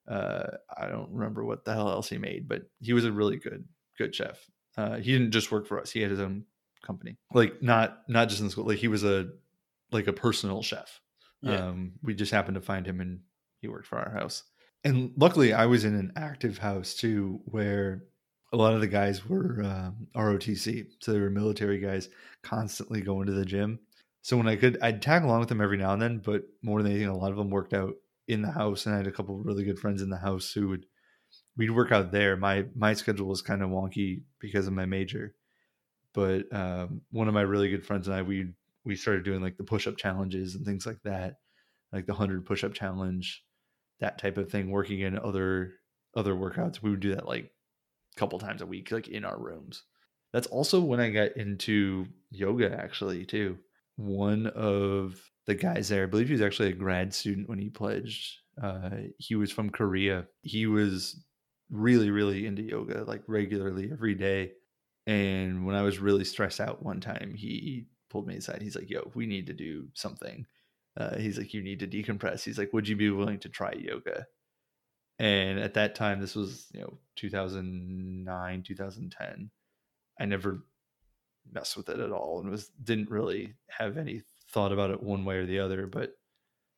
uh, 0.07 0.47
I 0.75 0.87
don't 0.87 1.11
remember 1.11 1.43
what 1.43 1.65
the 1.65 1.73
hell 1.73 1.89
else 1.89 2.07
he 2.07 2.17
made, 2.17 2.47
but 2.47 2.63
he 2.79 2.93
was 2.93 3.05
a 3.05 3.11
really 3.11 3.37
good 3.37 3.65
good 3.97 4.15
chef. 4.15 4.39
Uh, 4.77 4.97
he 4.97 5.11
didn't 5.11 5.31
just 5.31 5.51
work 5.51 5.67
for 5.67 5.81
us; 5.81 5.91
he 5.91 6.01
had 6.01 6.11
his 6.11 6.19
own 6.19 6.45
company. 6.85 7.17
Like 7.33 7.61
not 7.61 8.03
not 8.07 8.29
just 8.29 8.39
in 8.39 8.47
the 8.47 8.51
school. 8.51 8.65
Like 8.65 8.77
he 8.77 8.87
was 8.87 9.03
a 9.03 9.29
like 9.91 10.07
a 10.07 10.13
personal 10.13 10.61
chef. 10.61 11.01
Yeah. 11.41 11.67
Um, 11.67 11.93
we 12.01 12.13
just 12.15 12.31
happened 12.31 12.55
to 12.55 12.61
find 12.61 12.85
him, 12.85 13.01
and 13.01 13.19
he 13.59 13.67
worked 13.67 13.87
for 13.87 13.99
our 13.99 14.11
house. 14.11 14.43
And 14.83 15.11
luckily, 15.17 15.53
I 15.53 15.65
was 15.65 15.83
in 15.83 15.95
an 15.95 16.13
active 16.15 16.57
house 16.57 16.93
too, 16.93 17.41
where 17.45 18.05
a 18.53 18.57
lot 18.57 18.73
of 18.73 18.81
the 18.81 18.87
guys 18.87 19.27
were 19.27 19.61
um, 19.63 20.07
ROTC, 20.15 20.87
so 20.99 21.11
they 21.11 21.19
were 21.19 21.29
military 21.29 21.79
guys, 21.79 22.09
constantly 22.43 23.01
going 23.01 23.27
to 23.27 23.33
the 23.33 23.45
gym. 23.45 23.79
So 24.21 24.37
when 24.37 24.47
I 24.47 24.55
could, 24.55 24.77
I'd 24.81 25.01
tag 25.01 25.23
along 25.23 25.39
with 25.39 25.49
them 25.49 25.61
every 25.61 25.77
now 25.77 25.93
and 25.93 26.01
then, 26.01 26.21
but 26.23 26.43
more 26.61 26.81
than 26.81 26.91
anything, 26.91 27.09
a 27.09 27.17
lot 27.17 27.31
of 27.31 27.37
them 27.37 27.49
worked 27.49 27.73
out 27.73 27.93
in 28.27 28.41
the 28.41 28.51
house, 28.51 28.85
and 28.85 28.93
I 28.95 28.97
had 28.97 29.07
a 29.07 29.11
couple 29.11 29.37
really 29.37 29.63
good 29.63 29.79
friends 29.79 30.01
in 30.01 30.09
the 30.09 30.17
house 30.17 30.51
who 30.51 30.69
would 30.69 30.85
we'd 31.55 31.71
work 31.71 31.91
out 31.91 32.11
there. 32.11 32.37
My 32.37 32.65
my 32.75 32.93
schedule 32.93 33.27
was 33.27 33.41
kind 33.41 33.61
of 33.61 33.69
wonky 33.69 34.21
because 34.39 34.67
of 34.67 34.73
my 34.73 34.85
major, 34.85 35.33
but 36.13 36.53
um, 36.53 37.01
one 37.11 37.27
of 37.27 37.33
my 37.33 37.41
really 37.41 37.69
good 37.69 37.85
friends 37.85 38.07
and 38.07 38.15
I 38.15 38.21
we 38.21 38.53
we 38.83 38.95
started 38.95 39.23
doing 39.23 39.41
like 39.41 39.57
the 39.57 39.63
push 39.63 39.87
up 39.87 39.97
challenges 39.97 40.55
and 40.55 40.65
things 40.65 40.85
like 40.85 41.01
that, 41.03 41.39
like 41.91 42.05
the 42.05 42.13
hundred 42.13 42.45
push 42.45 42.63
up 42.63 42.73
challenge, 42.73 43.43
that 43.99 44.17
type 44.17 44.37
of 44.37 44.49
thing. 44.49 44.71
Working 44.71 45.01
in 45.01 45.17
other 45.17 45.73
other 46.15 46.33
workouts, 46.33 46.81
we 46.81 46.89
would 46.89 46.99
do 46.99 47.15
that 47.15 47.27
like 47.27 47.51
couple 48.17 48.39
times 48.39 48.61
a 48.61 48.65
week, 48.65 48.91
like 48.91 49.07
in 49.07 49.25
our 49.25 49.39
rooms. 49.39 49.83
That's 50.33 50.47
also 50.47 50.81
when 50.81 50.99
I 50.99 51.09
got 51.09 51.37
into 51.37 52.07
yoga, 52.31 52.71
actually, 52.71 53.25
too. 53.25 53.57
One 53.95 54.47
of 54.47 55.19
the 55.45 55.55
guys 55.55 55.89
there, 55.89 56.03
I 56.03 56.07
believe 56.07 56.27
he 56.27 56.33
was 56.33 56.41
actually 56.41 56.69
a 56.69 56.73
grad 56.73 57.13
student 57.13 57.49
when 57.49 57.59
he 57.59 57.69
pledged. 57.69 58.35
Uh, 58.61 58.89
he 59.17 59.35
was 59.35 59.51
from 59.51 59.69
Korea. 59.69 60.27
He 60.41 60.67
was 60.67 61.23
really, 61.69 62.11
really 62.11 62.45
into 62.45 62.61
yoga, 62.61 63.03
like 63.05 63.23
regularly 63.27 63.89
every 63.91 64.15
day. 64.15 64.51
And 65.05 65.65
when 65.65 65.75
I 65.75 65.83
was 65.83 65.99
really 65.99 66.25
stressed 66.25 66.59
out 66.59 66.83
one 66.83 66.99
time, 66.99 67.33
he 67.35 67.85
pulled 68.09 68.27
me 68.27 68.35
aside. 68.35 68.61
He's 68.61 68.75
like, 68.75 68.89
"Yo, 68.89 69.09
we 69.15 69.25
need 69.25 69.47
to 69.47 69.53
do 69.53 69.87
something." 69.93 70.45
Uh, 70.97 71.17
he's 71.17 71.37
like, 71.37 71.53
"You 71.53 71.61
need 71.61 71.79
to 71.79 71.87
decompress." 71.87 72.43
He's 72.43 72.57
like, 72.57 72.73
"Would 72.73 72.87
you 72.87 72.95
be 72.95 73.09
willing 73.09 73.39
to 73.39 73.49
try 73.49 73.71
yoga?" 73.73 74.27
And 75.19 75.59
at 75.59 75.73
that 75.75 75.95
time, 75.95 76.19
this 76.19 76.35
was 76.35 76.67
you 76.73 76.81
know 76.81 76.97
2009, 77.15 78.63
2010. 78.63 79.49
I 80.19 80.25
never 80.25 80.63
messed 81.51 81.77
with 81.77 81.89
it 81.89 81.99
at 81.99 82.11
all, 82.11 82.39
and 82.39 82.49
was 82.49 82.69
didn't 82.83 83.09
really 83.09 83.55
have 83.69 83.97
any 83.97 84.21
thought 84.51 84.71
about 84.71 84.91
it 84.91 85.03
one 85.03 85.25
way 85.25 85.37
or 85.37 85.45
the 85.45 85.59
other. 85.59 85.87
But 85.87 86.13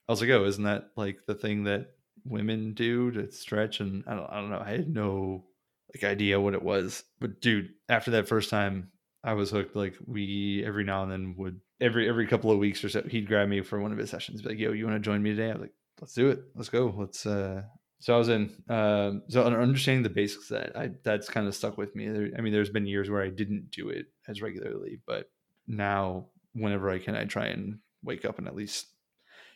I 0.08 0.12
was 0.12 0.22
like, 0.22 0.29
"Oh, 0.29 0.46
isn't 0.46 0.63
that 0.63 0.91
like 0.96 1.25
the 1.25 1.36
thing 1.36 1.65
that 1.65 1.91
women 2.24 2.74
do 2.74 3.12
to 3.12 3.31
stretch?" 3.31 3.79
And 3.81 4.03
I 4.08 4.15
don't, 4.15 4.29
I 4.29 4.36
don't 4.41 4.50
know. 4.51 4.63
I 4.65 4.72
had 4.72 4.89
no 4.89 5.46
like 5.93 6.03
idea 6.03 6.39
what 6.39 6.53
it 6.53 6.63
was. 6.63 7.03
But 7.19 7.41
dude, 7.41 7.74
after 7.89 8.12
that 8.12 8.27
first 8.27 8.50
time, 8.50 8.91
I 9.24 9.34
was 9.34 9.51
hooked. 9.51 9.75
Like 9.75 9.96
we 10.05 10.63
every 10.65 10.86
now 10.86 11.03
and 11.03 11.12
then 11.12 11.36
would 11.38 11.60
every 11.81 12.08
every 12.08 12.27
couple 12.27 12.51
of 12.51 12.60
weeks 12.60 12.84
or 12.84 12.89
so, 12.89 13.01
he'd 13.03 13.27
grab 13.27 13.50
me 13.50 13.62
for 13.62 13.79
one 13.81 13.91
of 13.91 13.98
his 13.98 14.10
sessions. 14.10 14.41
Be 14.41 14.50
like, 14.50 14.60
"Yo, 14.60 14.72
you 14.72 14.86
want 14.86 14.96
to 14.96 15.00
join 15.01 15.22
me 15.22 15.31
today?" 15.31 15.50
I 15.50 15.53
was 15.53 15.62
like, 15.62 15.74
"Let's 16.00 16.13
do 16.13 16.29
it. 16.29 16.39
Let's 16.55 16.69
go. 16.69 16.93
Let's." 16.98 17.25
uh 17.25 17.63
So 18.00 18.15
I 18.15 18.18
was 18.18 18.29
in. 18.29 18.50
Um, 18.70 19.24
so 19.27 19.44
understanding 19.44 20.03
the 20.03 20.10
basics 20.10 20.48
that 20.50 20.75
I 20.77 20.91
that's 21.03 21.29
kind 21.29 21.48
of 21.48 21.56
stuck 21.56 21.77
with 21.77 21.96
me. 21.96 22.08
There, 22.08 22.29
I 22.38 22.41
mean, 22.41 22.53
there's 22.53 22.70
been 22.70 22.86
years 22.86 23.10
where 23.10 23.22
I 23.22 23.29
didn't 23.29 23.72
do 23.72 23.89
it 23.89 24.08
as 24.27 24.41
regularly, 24.41 25.00
but 25.06 25.29
now 25.68 26.27
whenever 26.53 26.89
I 26.89 27.00
can, 27.00 27.15
I 27.15 27.25
try 27.25 27.48
and 27.48 27.79
wake 28.03 28.24
up 28.24 28.38
and 28.39 28.48
at 28.48 28.56
least 28.56 28.88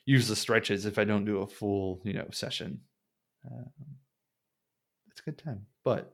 use 0.06 0.28
the 0.28 0.36
stretches 0.36 0.86
if 0.86 1.00
I 1.00 1.06
don't 1.06 1.26
do 1.26 1.40
a 1.40 1.48
full 1.48 2.02
you 2.04 2.14
know 2.14 2.28
session. 2.32 2.82
Um, 3.50 3.72
it's 5.10 5.22
a 5.22 5.24
good 5.24 5.38
time, 5.38 5.66
but 5.86 6.14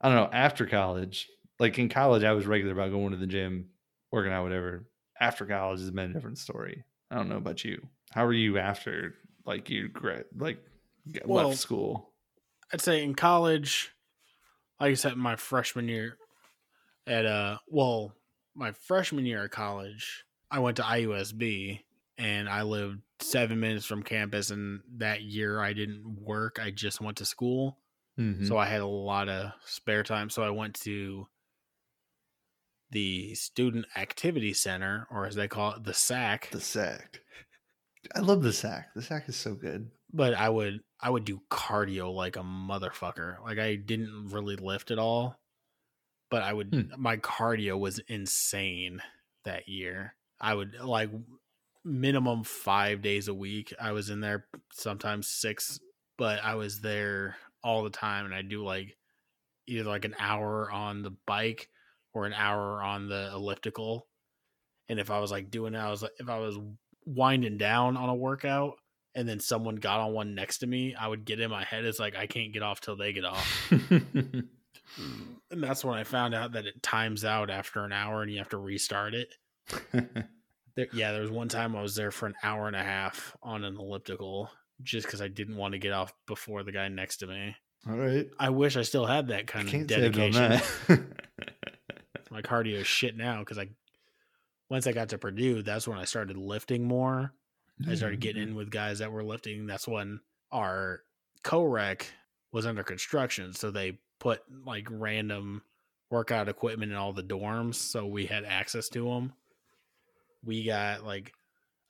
I 0.00 0.08
don't 0.08 0.16
know. 0.16 0.30
After 0.32 0.64
college, 0.66 1.28
like 1.58 1.78
in 1.78 1.90
college, 1.90 2.24
I 2.24 2.32
was 2.32 2.46
regular 2.46 2.72
about 2.72 2.90
going 2.90 3.10
to 3.10 3.18
the 3.18 3.26
gym, 3.26 3.68
working 4.10 4.32
out, 4.32 4.44
whatever. 4.44 4.86
After 5.20 5.44
college 5.44 5.80
has 5.80 5.90
been 5.90 6.12
a 6.12 6.14
different 6.14 6.38
story. 6.38 6.84
I 7.10 7.16
don't 7.16 7.28
know 7.28 7.36
about 7.36 7.64
you. 7.64 7.86
How 8.12 8.24
are 8.24 8.32
you 8.32 8.58
after 8.58 9.14
like 9.44 9.68
you 9.68 9.90
like 10.36 10.58
Well, 11.24 11.48
left 11.48 11.60
school? 11.60 12.12
I'd 12.72 12.80
say 12.80 13.02
in 13.02 13.14
college, 13.14 13.92
like 14.78 14.90
I 14.92 14.94
said, 14.94 15.16
my 15.16 15.36
freshman 15.36 15.88
year 15.88 16.16
at 17.06 17.26
uh, 17.26 17.58
well, 17.68 18.14
my 18.54 18.72
freshman 18.72 19.26
year 19.26 19.44
of 19.44 19.50
college, 19.50 20.24
I 20.50 20.58
went 20.60 20.76
to 20.78 20.82
IUSB 20.82 21.80
and 22.18 22.48
I 22.48 22.62
lived 22.62 23.00
seven 23.20 23.60
minutes 23.60 23.86
from 23.86 24.02
campus. 24.02 24.50
And 24.50 24.82
that 24.98 25.22
year, 25.22 25.60
I 25.60 25.72
didn't 25.72 26.20
work; 26.20 26.58
I 26.60 26.70
just 26.70 27.00
went 27.00 27.16
to 27.18 27.24
school, 27.24 27.78
Mhm. 28.18 28.46
so 28.46 28.56
I 28.58 28.66
had 28.66 28.80
a 28.82 28.86
lot 28.86 29.28
of 29.28 29.52
spare 29.64 30.02
time. 30.02 30.30
So 30.30 30.42
I 30.42 30.50
went 30.50 30.74
to 30.82 31.26
the 32.90 33.34
Student 33.34 33.86
Activity 33.96 34.52
Center, 34.52 35.06
or 35.10 35.26
as 35.26 35.34
they 35.36 35.48
call 35.48 35.74
it, 35.74 35.84
the 35.84 35.94
SAC. 35.94 36.50
the 36.50 36.60
sack. 36.60 37.20
I 38.14 38.20
love 38.20 38.42
the 38.42 38.52
sack. 38.52 38.92
The 38.94 39.02
sack 39.02 39.28
is 39.28 39.36
so 39.36 39.54
good. 39.54 39.90
But 40.12 40.34
I 40.34 40.48
would 40.48 40.80
I 41.00 41.10
would 41.10 41.24
do 41.24 41.42
cardio 41.50 42.12
like 42.14 42.36
a 42.36 42.40
motherfucker. 42.40 43.42
Like 43.44 43.58
I 43.58 43.76
didn't 43.76 44.28
really 44.28 44.56
lift 44.56 44.90
at 44.90 44.98
all, 44.98 45.36
but 46.30 46.42
I 46.42 46.52
would 46.52 46.72
Hmm. 46.72 47.02
my 47.02 47.16
cardio 47.16 47.78
was 47.78 47.98
insane 48.00 49.02
that 49.44 49.68
year. 49.68 50.16
I 50.40 50.54
would 50.54 50.74
like 50.74 51.10
minimum 51.84 52.44
5 52.44 53.02
days 53.02 53.28
a 53.28 53.34
week. 53.34 53.72
I 53.80 53.92
was 53.92 54.10
in 54.10 54.20
there 54.20 54.46
sometimes 54.72 55.28
6, 55.28 55.80
but 56.18 56.42
I 56.44 56.54
was 56.56 56.80
there 56.80 57.36
all 57.62 57.82
the 57.84 57.90
time 57.90 58.24
and 58.26 58.34
I 58.34 58.42
do 58.42 58.64
like 58.64 58.96
either 59.66 59.84
like 59.84 60.04
an 60.04 60.16
hour 60.18 60.70
on 60.70 61.02
the 61.02 61.12
bike 61.26 61.70
or 62.12 62.26
an 62.26 62.34
hour 62.34 62.82
on 62.82 63.08
the 63.08 63.30
elliptical. 63.32 64.08
And 64.88 64.98
if 65.00 65.10
I 65.10 65.20
was 65.20 65.30
like 65.30 65.50
doing 65.50 65.76
I 65.76 65.90
was 65.90 66.02
like 66.02 66.12
if 66.18 66.28
I 66.28 66.38
was 66.38 66.58
winding 67.06 67.58
down 67.58 67.96
on 67.96 68.08
a 68.08 68.14
workout 68.14 68.79
and 69.14 69.28
then 69.28 69.40
someone 69.40 69.76
got 69.76 70.00
on 70.00 70.12
one 70.12 70.34
next 70.34 70.58
to 70.58 70.66
me, 70.66 70.94
I 70.94 71.08
would 71.08 71.24
get 71.24 71.40
in 71.40 71.50
my 71.50 71.64
head. 71.64 71.84
It's 71.84 71.98
like 71.98 72.16
I 72.16 72.26
can't 72.26 72.52
get 72.52 72.62
off 72.62 72.80
till 72.80 72.96
they 72.96 73.12
get 73.12 73.24
off, 73.24 73.72
and 73.90 74.48
that's 75.50 75.84
when 75.84 75.98
I 75.98 76.04
found 76.04 76.34
out 76.34 76.52
that 76.52 76.66
it 76.66 76.82
times 76.82 77.24
out 77.24 77.50
after 77.50 77.84
an 77.84 77.92
hour 77.92 78.22
and 78.22 78.30
you 78.30 78.38
have 78.38 78.50
to 78.50 78.58
restart 78.58 79.14
it. 79.14 79.34
There, 80.76 80.86
yeah, 80.92 81.12
there 81.12 81.22
was 81.22 81.30
one 81.30 81.48
time 81.48 81.74
I 81.74 81.82
was 81.82 81.94
there 81.96 82.10
for 82.10 82.26
an 82.26 82.34
hour 82.42 82.66
and 82.66 82.76
a 82.76 82.82
half 82.82 83.36
on 83.42 83.64
an 83.64 83.76
elliptical 83.76 84.50
just 84.82 85.06
because 85.06 85.20
I 85.20 85.28
didn't 85.28 85.56
want 85.56 85.72
to 85.72 85.78
get 85.78 85.92
off 85.92 86.12
before 86.26 86.62
the 86.62 86.72
guy 86.72 86.88
next 86.88 87.18
to 87.18 87.26
me. 87.26 87.56
All 87.88 87.96
right. 87.96 88.26
I 88.38 88.50
wish 88.50 88.76
I 88.76 88.82
still 88.82 89.06
had 89.06 89.28
that 89.28 89.46
kind 89.46 89.68
of 89.68 89.86
dedication. 89.86 90.60
My 92.30 92.42
cardio 92.42 92.74
is 92.74 92.86
shit 92.86 93.16
now 93.16 93.40
because 93.40 93.58
I 93.58 93.68
once 94.68 94.86
I 94.86 94.92
got 94.92 95.08
to 95.08 95.18
Purdue, 95.18 95.62
that's 95.62 95.88
when 95.88 95.98
I 95.98 96.04
started 96.04 96.36
lifting 96.36 96.84
more. 96.84 97.32
I 97.88 97.94
started 97.94 98.20
getting 98.20 98.42
in 98.42 98.54
with 98.54 98.70
guys 98.70 98.98
that 98.98 99.12
were 99.12 99.24
lifting. 99.24 99.66
That's 99.66 99.88
when 99.88 100.20
our 100.52 101.02
co-rec 101.42 102.06
was 102.52 102.66
under 102.66 102.82
construction, 102.82 103.52
so 103.52 103.70
they 103.70 103.98
put 104.18 104.42
like 104.64 104.86
random 104.90 105.62
workout 106.10 106.48
equipment 106.48 106.92
in 106.92 106.98
all 106.98 107.12
the 107.12 107.22
dorms, 107.22 107.76
so 107.76 108.06
we 108.06 108.26
had 108.26 108.44
access 108.44 108.88
to 108.90 109.04
them. 109.04 109.32
We 110.44 110.64
got 110.64 111.04
like 111.04 111.32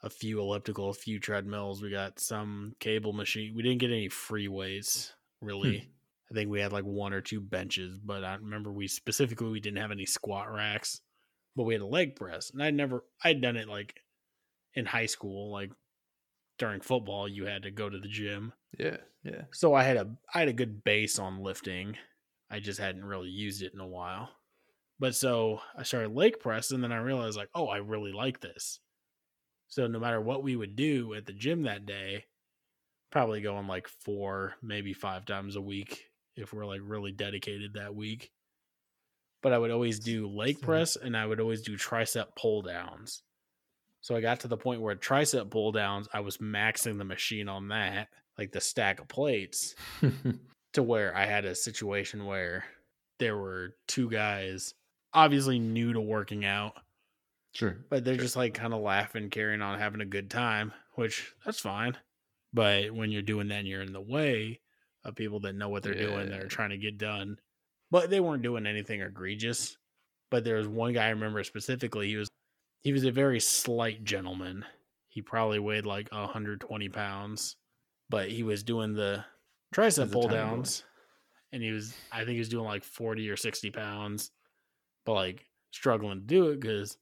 a 0.03 0.11
few 0.11 0.41
elliptical, 0.41 0.91
a 0.91 0.95
few 0.95 1.19
treadmills. 1.19 1.83
We 1.83 1.91
got 1.91 2.21
some 2.21 2.75
cable 2.81 3.13
machine. 3.13 3.55
We 3.55 3.63
didn't 3.63 3.79
get 3.79 3.91
any 3.91 4.09
free 4.09 4.49
weights 4.49 5.13
really. 5.41 5.79
Hmm. 5.79 5.85
I 6.31 6.35
think 6.35 6.51
we 6.51 6.61
had 6.61 6.73
like 6.73 6.85
one 6.85 7.13
or 7.13 7.21
two 7.21 7.41
benches, 7.41 7.99
but 7.99 8.23
I 8.23 8.37
remember 8.37 8.71
we 8.71 8.87
specifically 8.87 9.49
we 9.49 9.61
didn't 9.61 9.81
have 9.81 9.91
any 9.91 10.07
squat 10.07 10.53
racks, 10.53 11.01
but 11.57 11.65
we 11.65 11.75
had 11.75 11.83
a 11.83 11.87
leg 11.87 12.15
press, 12.15 12.51
and 12.51 12.63
I'd 12.63 12.75
never 12.75 13.05
I'd 13.25 13.41
done 13.41 13.57
it 13.57 13.69
like 13.69 14.01
in 14.75 14.87
high 14.87 15.07
school, 15.07 15.53
like 15.53 15.71
during 16.59 16.81
football, 16.81 17.29
you 17.29 17.47
had 17.47 17.63
to 17.63 17.71
go 17.71 17.89
to 17.89 17.99
the 17.99 18.09
gym. 18.09 18.53
Yeah, 18.79 18.99
yeah. 19.25 19.43
So 19.53 19.75
I 19.75 19.83
had 19.83 19.97
a 19.97 20.11
I 20.35 20.41
had 20.41 20.49
a 20.49 20.53
good 20.53 20.85
base 20.85 21.19
on 21.19 21.43
lifting. 21.43 21.97
I 22.51 22.61
just 22.61 22.81
hadn't 22.81 23.05
really 23.05 23.29
used 23.29 23.63
it 23.63 23.73
in 23.75 23.81
a 23.81 23.87
while. 23.87 24.31
But 24.99 25.15
so 25.15 25.61
I 25.77 25.83
started 25.83 26.15
leg 26.15 26.41
press 26.41 26.71
and 26.71 26.85
then 26.85 26.93
I 26.93 26.99
realized 26.99 27.37
like, 27.37 27.49
oh, 27.55 27.69
I 27.69 27.79
really 27.79 28.13
like 28.13 28.41
this. 28.41 28.81
So 29.69 29.87
no 29.87 29.99
matter 29.99 30.21
what 30.21 30.43
we 30.43 30.57
would 30.57 30.77
do 30.77 31.15
at 31.15 31.27
the 31.27 31.33
gym 31.33 31.63
that 31.63 31.87
day, 31.87 32.25
probably 33.11 33.41
going 33.41 33.67
like 33.67 33.89
four, 33.89 34.55
maybe 34.63 34.93
five 34.93 35.25
times 35.25 35.57
a 35.57 35.61
week 35.61 36.05
if 36.37 36.53
we're 36.53 36.67
like 36.67 36.81
really 36.83 37.13
dedicated 37.13 37.75
that 37.75 37.95
week. 37.95 38.31
But 39.43 39.53
I 39.53 39.59
would 39.59 39.71
always 39.71 40.01
do 40.01 40.29
leg 40.29 40.61
press 40.63 40.97
and 40.97 41.17
I 41.17 41.25
would 41.25 41.41
always 41.41 41.63
do 41.63 41.77
tricep 41.77 42.37
pull 42.37 42.63
downs. 42.63 43.23
So 44.03 44.17
I 44.17 44.21
got 44.21 44.41
to 44.41 44.49
the 44.49 44.57
point 44.57 44.81
where 44.81 44.97
tricep 44.97 45.51
pull 45.51 45.73
downs, 45.73 46.09
I 46.13 46.21
was 46.21 46.39
maxing 46.39 46.99
the 46.99 47.05
machine 47.05 47.49
on 47.49 47.69
that, 47.69 48.09
like 48.39 48.51
the 48.53 48.61
stack 48.61 49.01
of 49.01 49.09
plates, 49.09 49.75
to 50.73 50.83
where 50.83 51.15
I 51.17 51.27
had 51.27 51.45
a 51.45 51.55
situation 51.55 52.25
where 52.25 52.65
there 53.19 53.37
were 53.37 53.77
two 53.89 54.09
guys 54.11 54.75
obviously 55.13 55.59
new 55.59 55.93
to 55.93 56.01
working 56.01 56.45
out, 56.45 56.75
sure. 57.55 57.85
but 57.91 58.05
they're 58.05 58.15
Sure. 58.15 58.23
just 58.25 58.37
like 58.37 58.55
kind 58.55 58.73
of 58.73 58.81
laughing, 58.81 59.29
carrying 59.29 59.61
on, 59.63 59.79
having 59.79 60.01
a 60.01 60.07
good 60.07 60.31
time, 60.31 60.73
which 60.95 61.35
that's 61.45 61.61
fine. 61.61 61.97
But 62.53 62.93
when 62.93 63.11
you're 63.11 63.23
doing 63.23 63.49
that 63.49 63.59
and 63.61 63.69
you're 63.69 63.83
in 63.83 63.93
the 63.93 64.01
way 64.01 64.61
of 65.05 65.15
people 65.17 65.41
that 65.41 65.55
know 65.55 65.69
what 65.69 65.83
they're 65.83 65.95
doing, 65.95 66.31
that 66.31 66.37
Yeah. 66.39 66.45
are 66.45 66.49
trying 66.49 66.71
to 66.71 66.79
get 66.79 66.97
done, 66.99 67.39
but 67.91 68.09
they 68.11 68.21
weren't 68.21 68.43
doing 68.43 68.67
anything 68.67 69.03
egregious. 69.03 69.77
But 70.31 70.45
there 70.45 70.57
was 70.57 70.69
one 70.69 70.93
guy 70.93 71.07
I 71.07 71.11
remember 71.11 71.43
specifically. 71.45 72.09
He 72.09 72.17
was 72.17 72.29
he 72.81 72.93
was 72.93 73.05
a 73.05 73.11
very 73.11 73.41
slight 73.41 74.05
gentleman. 74.05 74.65
He 75.09 75.23
probably 75.23 75.59
weighed 75.59 75.87
like 75.87 76.11
120 76.13 76.89
pounds, 76.89 77.57
but 78.09 78.31
he 78.31 78.43
was 78.43 78.63
doing 78.63 78.95
the 78.95 79.25
tricep 79.75 80.13
pull 80.13 80.29
downs, 80.29 80.85
and 81.53 81.63
he 81.63 81.71
was 81.71 81.95
I 82.13 82.19
think 82.19 82.31
he 82.31 82.39
was 82.39 82.49
doing 82.49 82.65
like 82.65 82.85
40 82.85 83.29
or 83.29 83.37
60 83.37 83.71
pounds, 83.71 84.31
but 85.05 85.15
like 85.15 85.47
struggling 85.71 86.21
to 86.21 86.27
do 86.27 86.49
it 86.49 86.61
because 86.61 86.97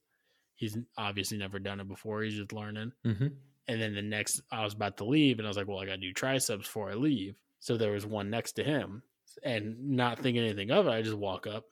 he's 0.55 0.77
obviously 0.97 1.37
never 1.37 1.59
done 1.59 1.79
it 1.79 1.87
before. 1.87 2.21
He's 2.21 2.35
just 2.35 2.53
learning. 2.53 2.91
Mm-hmm. 3.05 3.27
And 3.67 3.81
then 3.81 3.93
the 3.93 4.01
next, 4.01 4.41
I 4.51 4.63
was 4.63 4.73
about 4.73 4.97
to 4.97 5.05
leave, 5.05 5.37
and 5.37 5.47
I 5.47 5.49
was 5.49 5.57
like, 5.57 5.67
well, 5.67 5.79
I 5.79 5.85
got 5.85 5.93
to 5.93 5.97
do 5.97 6.11
triceps 6.11 6.63
before 6.63 6.89
I 6.89 6.95
leave. 6.95 7.35
So 7.59 7.77
there 7.77 7.91
was 7.91 8.05
one 8.05 8.29
next 8.29 8.53
to 8.53 8.63
him, 8.63 9.03
and 9.43 9.91
not 9.91 10.19
thinking 10.19 10.43
anything 10.43 10.71
of 10.71 10.87
it, 10.87 10.91
I 10.91 11.01
just 11.01 11.17
walk 11.17 11.45
up, 11.45 11.65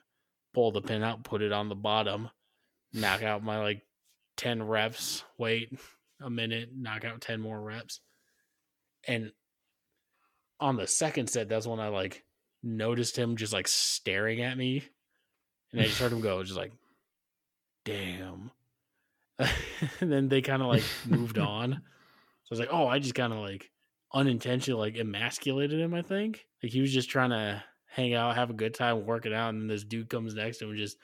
pull 0.53 0.71
the 0.71 0.81
pin 0.81 1.03
out, 1.03 1.23
put 1.23 1.41
it 1.41 1.51
on 1.51 1.69
the 1.69 1.75
bottom, 1.75 2.29
knock 2.93 3.23
out 3.23 3.43
my 3.43 3.59
like 3.59 3.81
10 4.37 4.63
reps, 4.63 5.23
wait 5.37 5.77
a 6.21 6.29
minute, 6.29 6.69
knock 6.75 7.05
out 7.05 7.21
10 7.21 7.41
more 7.41 7.59
reps. 7.59 7.99
And 9.07 9.31
on 10.59 10.77
the 10.77 10.87
second 10.87 11.29
set, 11.29 11.49
that's 11.49 11.67
when 11.67 11.79
I 11.79 11.89
like 11.89 12.23
noticed 12.63 13.17
him 13.17 13.35
just 13.35 13.53
like 13.53 13.67
staring 13.67 14.41
at 14.41 14.57
me. 14.57 14.83
And 15.71 15.81
I 15.81 15.85
just 15.85 15.99
heard 15.99 16.13
him 16.13 16.21
go, 16.21 16.43
just 16.43 16.57
like, 16.57 16.71
damn. 17.85 18.51
and 19.39 20.11
then 20.11 20.29
they 20.29 20.41
kind 20.41 20.61
of 20.61 20.69
like 20.69 20.83
moved 21.05 21.37
on. 21.37 21.71
So 21.71 21.77
I 21.77 22.51
was 22.51 22.59
like, 22.59 22.69
oh, 22.71 22.87
I 22.87 22.99
just 22.99 23.15
kind 23.15 23.33
of 23.33 23.39
like 23.39 23.69
unintentionally 24.13 24.91
like 24.91 24.99
emasculated 24.99 25.79
him, 25.79 25.93
I 25.93 26.01
think. 26.01 26.45
Like 26.63 26.71
he 26.71 26.81
was 26.81 26.93
just 26.93 27.09
trying 27.09 27.31
to 27.31 27.63
hang 27.89 28.13
out, 28.13 28.35
have 28.35 28.49
a 28.49 28.53
good 28.53 28.73
time, 28.73 29.05
work 29.05 29.25
it 29.25 29.33
out. 29.33 29.49
And 29.49 29.61
then 29.61 29.67
this 29.67 29.83
dude 29.83 30.09
comes 30.09 30.33
next 30.33 30.57
to 30.57 30.65
him 30.65 30.71
and 30.71 30.79
just 30.79 30.97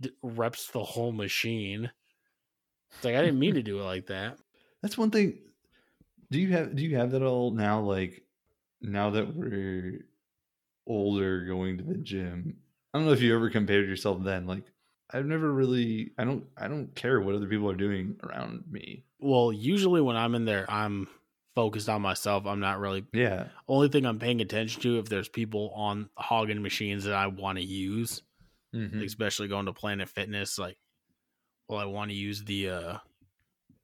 d- 0.00 0.10
reps 0.22 0.68
the 0.68 0.82
whole 0.82 1.12
machine. 1.12 1.90
It's 2.94 3.04
like, 3.04 3.14
I 3.14 3.20
didn't 3.22 3.38
mean 3.38 3.54
to 3.54 3.62
do 3.62 3.78
it 3.80 3.84
like 3.84 4.06
that. 4.06 4.38
That's 4.82 4.98
one 4.98 5.10
thing. 5.10 5.38
Do 6.30 6.40
you 6.40 6.52
have 6.52 6.74
do 6.76 6.82
you 6.84 6.96
have 6.96 7.10
that 7.12 7.22
all 7.22 7.50
now? 7.50 7.80
Like 7.80 8.22
now 8.80 9.10
that 9.10 9.34
we're 9.34 10.06
older, 10.86 11.44
going 11.46 11.78
to 11.78 11.84
the 11.84 11.94
gym. 11.98 12.56
I 12.92 12.98
don't 12.98 13.06
know 13.06 13.12
if 13.12 13.20
you 13.20 13.34
ever 13.34 13.50
compared 13.50 13.88
yourself 13.88 14.22
then. 14.22 14.46
Like 14.46 14.64
I've 15.12 15.26
never 15.26 15.52
really. 15.52 16.12
I 16.18 16.24
don't. 16.24 16.44
I 16.56 16.68
don't 16.68 16.94
care 16.94 17.20
what 17.20 17.34
other 17.34 17.46
people 17.46 17.68
are 17.70 17.74
doing 17.76 18.16
around 18.22 18.64
me. 18.70 19.04
Well, 19.18 19.52
usually 19.52 20.00
when 20.00 20.16
I'm 20.16 20.34
in 20.34 20.44
there, 20.44 20.70
I'm 20.70 21.08
focused 21.56 21.88
on 21.88 22.00
myself. 22.00 22.46
I'm 22.46 22.60
not 22.60 22.78
really 22.78 23.04
Yeah. 23.12 23.48
only 23.68 23.88
thing 23.88 24.06
I'm 24.06 24.20
paying 24.20 24.40
attention 24.40 24.80
to 24.82 24.98
if 25.00 25.08
there's 25.08 25.28
people 25.28 25.70
on 25.74 26.08
hogging 26.16 26.62
machines 26.62 27.04
that 27.04 27.14
I 27.14 27.26
want 27.26 27.58
to 27.58 27.64
use, 27.64 28.22
Mhm. 28.72 29.04
especially 29.04 29.48
going 29.48 29.66
to 29.66 29.72
Planet 29.72 30.08
Fitness. 30.08 30.58
Like, 30.58 30.78
well, 31.70 31.80
I 31.80 31.84
want 31.84 32.10
to 32.10 32.16
use 32.16 32.44
the 32.44 32.68
uh, 32.68 32.96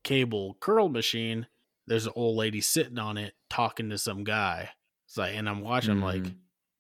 cable 0.03 0.57
curl 0.59 0.89
machine. 0.89 1.47
There's 1.87 2.07
an 2.07 2.13
old 2.17 2.37
lady 2.37 2.61
sitting 2.61 2.99
on 2.99 3.17
it 3.17 3.35
talking 3.49 3.91
to 3.91 3.99
some 3.99 4.25
guy. 4.25 4.71
It's 5.07 5.17
like, 5.17 5.35
and 5.37 5.49
I'm 5.49 5.61
watching. 5.61 5.93
I'm 5.93 6.03
like, 6.03 6.25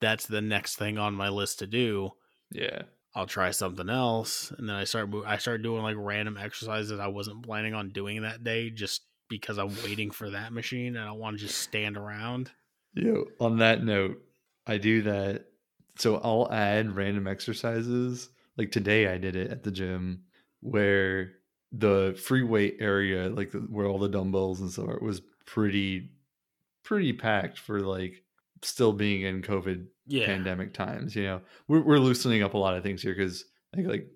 that's 0.01 0.27
the 0.27 0.43
next 0.43 0.77
thing 0.77 0.99
on 0.99 1.15
my 1.15 1.29
list 1.29 1.61
to 1.61 1.69
do. 1.69 2.11
Yeah. 2.51 2.83
I'll 3.15 3.27
try 3.27 3.53
something 3.53 3.89
else, 3.89 4.51
and 4.59 4.69
then 4.69 4.77
I 4.77 4.85
start 4.85 5.09
mo- 5.09 5.25
I 5.25 5.39
start 5.39 5.63
doing 5.63 5.83
like 5.83 5.97
random 5.97 6.37
exercises 6.37 6.99
I 6.99 7.07
wasn't 7.07 7.47
planning 7.47 7.73
on 7.73 7.89
doing 7.89 8.23
that 8.23 8.45
day, 8.45 8.69
just 8.69 9.03
because 9.31 9.59
I'm 9.59 9.75
waiting 9.85 10.11
for 10.11 10.31
that 10.31 10.53
machine 10.53 10.97
and 10.97 11.09
I 11.09 11.13
want 11.13 11.39
to 11.39 11.47
just 11.47 11.59
stand 11.61 11.97
around. 11.97 12.51
Yo, 12.95 13.25
on 13.41 13.59
that 13.59 13.83
note, 13.83 14.23
I 14.67 14.77
do 14.77 15.03
that. 15.03 15.47
So 15.99 16.17
I'll 16.17 16.53
add 16.53 16.95
random 16.95 17.27
exercises. 17.27 18.29
Like 18.59 18.71
today, 18.71 19.07
I 19.07 19.17
did 19.17 19.35
it 19.35 19.51
at 19.51 19.63
the 19.63 19.71
gym 19.71 20.25
where 20.61 21.33
the 21.73 22.19
free 22.23 22.43
weight 22.43 22.77
area, 22.81 23.29
like 23.29 23.51
the- 23.51 23.59
where 23.61 23.87
all 23.87 23.99
the 23.99 24.09
dumbbells 24.09 24.61
and 24.61 24.71
so 24.71 24.87
are, 24.87 24.99
was 25.01 25.21
pretty, 25.47 26.11
pretty 26.85 27.13
packed 27.13 27.59
for 27.59 27.81
like 27.81 28.23
still 28.63 28.93
being 28.93 29.23
in 29.23 29.43
COVID 29.43 29.87
Yeah, 30.07 30.27
pandemic 30.27 30.73
times. 30.75 31.15
You 31.15 31.25
know, 31.25 31.41
we're 31.69 31.83
we're 31.83 31.99
loosening 31.99 32.43
up 32.43 32.55
a 32.55 32.59
lot 32.59 32.77
of 32.77 32.83
things 32.83 33.03
here 33.03 33.15
because 33.15 33.45
I 33.73 33.77
think 33.77 33.89
like 33.89 34.09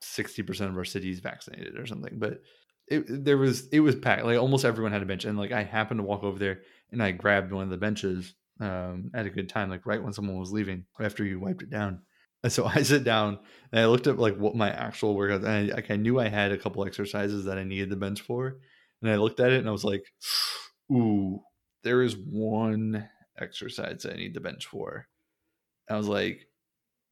sixty 0.00 0.42
percent 0.42 0.70
of 0.70 0.76
our 0.76 0.84
city 0.84 1.10
is 1.10 1.20
vaccinated 1.20 1.78
or 1.78 1.86
something. 1.86 2.18
But 2.18 2.42
it 2.88 3.04
there 3.24 3.38
was 3.38 3.68
it 3.68 3.80
was 3.80 3.96
packed. 3.96 4.24
Like 4.24 4.38
almost 4.38 4.64
everyone 4.64 4.92
had 4.92 5.02
a 5.02 5.06
bench, 5.06 5.24
and 5.24 5.38
like 5.38 5.52
I 5.52 5.62
happened 5.62 5.98
to 5.98 6.04
walk 6.04 6.22
over 6.24 6.38
there 6.38 6.62
and 6.92 7.02
I 7.02 7.10
grabbed 7.12 7.52
one 7.52 7.64
of 7.64 7.70
the 7.70 7.76
benches 7.76 8.34
um, 8.60 9.10
at 9.14 9.26
a 9.26 9.30
good 9.30 9.48
time, 9.48 9.70
like 9.70 9.86
right 9.86 10.02
when 10.02 10.12
someone 10.12 10.38
was 10.38 10.52
leaving 10.52 10.84
after 11.00 11.24
you 11.24 11.40
wiped 11.40 11.62
it 11.62 11.70
down. 11.70 12.02
And 12.46 12.52
so 12.52 12.64
I 12.64 12.82
sit 12.82 13.02
down 13.02 13.40
and 13.72 13.80
I 13.80 13.86
looked 13.86 14.06
at 14.06 14.20
like 14.20 14.36
what 14.36 14.54
my 14.54 14.70
actual 14.70 15.16
workout. 15.16 15.42
And 15.42 15.72
I, 15.72 15.74
like 15.74 15.90
I 15.90 15.96
knew 15.96 16.20
I 16.20 16.28
had 16.28 16.52
a 16.52 16.56
couple 16.56 16.86
exercises 16.86 17.44
that 17.46 17.58
I 17.58 17.64
needed 17.64 17.90
the 17.90 17.96
bench 17.96 18.20
for, 18.20 18.58
and 19.02 19.10
I 19.10 19.16
looked 19.16 19.40
at 19.40 19.50
it 19.50 19.58
and 19.58 19.68
I 19.68 19.72
was 19.72 19.82
like, 19.82 20.04
"Ooh, 20.92 21.40
there 21.82 22.02
is 22.02 22.16
one 22.16 23.08
exercise 23.36 24.02
that 24.02 24.12
I 24.12 24.16
need 24.16 24.34
the 24.34 24.40
bench 24.40 24.66
for." 24.66 25.08
I 25.90 25.96
was 25.96 26.06
like, 26.06 26.46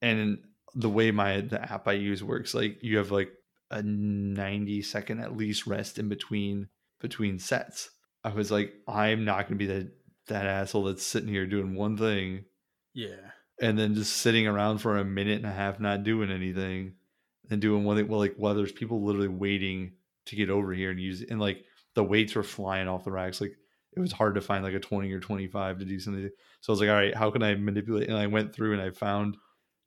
and 0.01 0.39
the 0.77 0.89
way 0.89 1.11
my 1.11 1.41
the 1.41 1.61
app 1.61 1.89
I 1.89 1.95
use 1.95 2.23
works, 2.23 2.55
like 2.55 2.79
you 2.81 2.99
have 2.99 3.11
like 3.11 3.31
a 3.73 3.83
90 3.83 4.83
second 4.83 5.19
at 5.19 5.37
least 5.37 5.67
rest 5.67 5.99
in 5.99 6.09
between 6.09 6.69
between 7.01 7.41
sets. 7.41 7.91
I 8.23 8.31
was 8.31 8.53
like, 8.53 8.73
I'm 8.87 9.25
not 9.25 9.49
gonna 9.49 9.57
be 9.57 9.67
that 9.67 9.91
that 10.29 10.47
asshole 10.47 10.85
that's 10.85 11.05
sitting 11.05 11.29
here 11.29 11.45
doing 11.45 11.75
one 11.75 11.97
thing 11.97 12.45
yeah, 12.95 13.33
and 13.61 13.79
then 13.79 13.95
just 13.95 14.17
sitting 14.17 14.47
around 14.47 14.79
for 14.79 14.99
a 14.99 15.05
minute 15.05 15.37
and 15.37 15.47
a 15.47 15.53
half 15.53 15.81
not 15.81 16.03
doing 16.03 16.31
anything 16.31 16.95
and 17.51 17.61
doing 17.61 17.85
one 17.85 17.97
thing 17.97 18.09
well 18.09 18.21
like 18.21 18.35
well 18.39 18.55
there's 18.55 18.73
people 18.73 19.05
literally 19.05 19.29
waiting 19.29 19.93
to 20.27 20.37
get 20.37 20.51
over 20.51 20.73
here 20.73 20.91
and 20.91 21.01
use 21.01 21.23
and 21.29 21.41
like 21.41 21.65
the 21.95 22.03
weights 22.03 22.35
were 22.35 22.43
flying 22.43 22.89
off 22.89 23.05
the 23.05 23.13
racks 23.13 23.41
like 23.41 23.57
it 23.97 24.01
was 24.01 24.13
hard 24.13 24.35
to 24.35 24.41
find 24.41 24.65
like 24.65 24.75
a 24.75 24.81
20 24.81 25.13
or 25.13 25.21
25 25.21 25.79
to 25.79 25.85
do 25.85 26.01
something. 26.01 26.29
So 26.61 26.73
i 26.73 26.73
was 26.73 26.81
like 26.81 26.91
all 26.91 26.97
right 26.97 27.15
how 27.15 27.31
can 27.31 27.43
i 27.43 27.55
manipulate? 27.55 28.09
And 28.09 28.19
i 28.19 28.27
went 28.27 28.55
through 28.55 28.73
and 28.73 28.83
i 28.83 28.91
found 28.91 29.37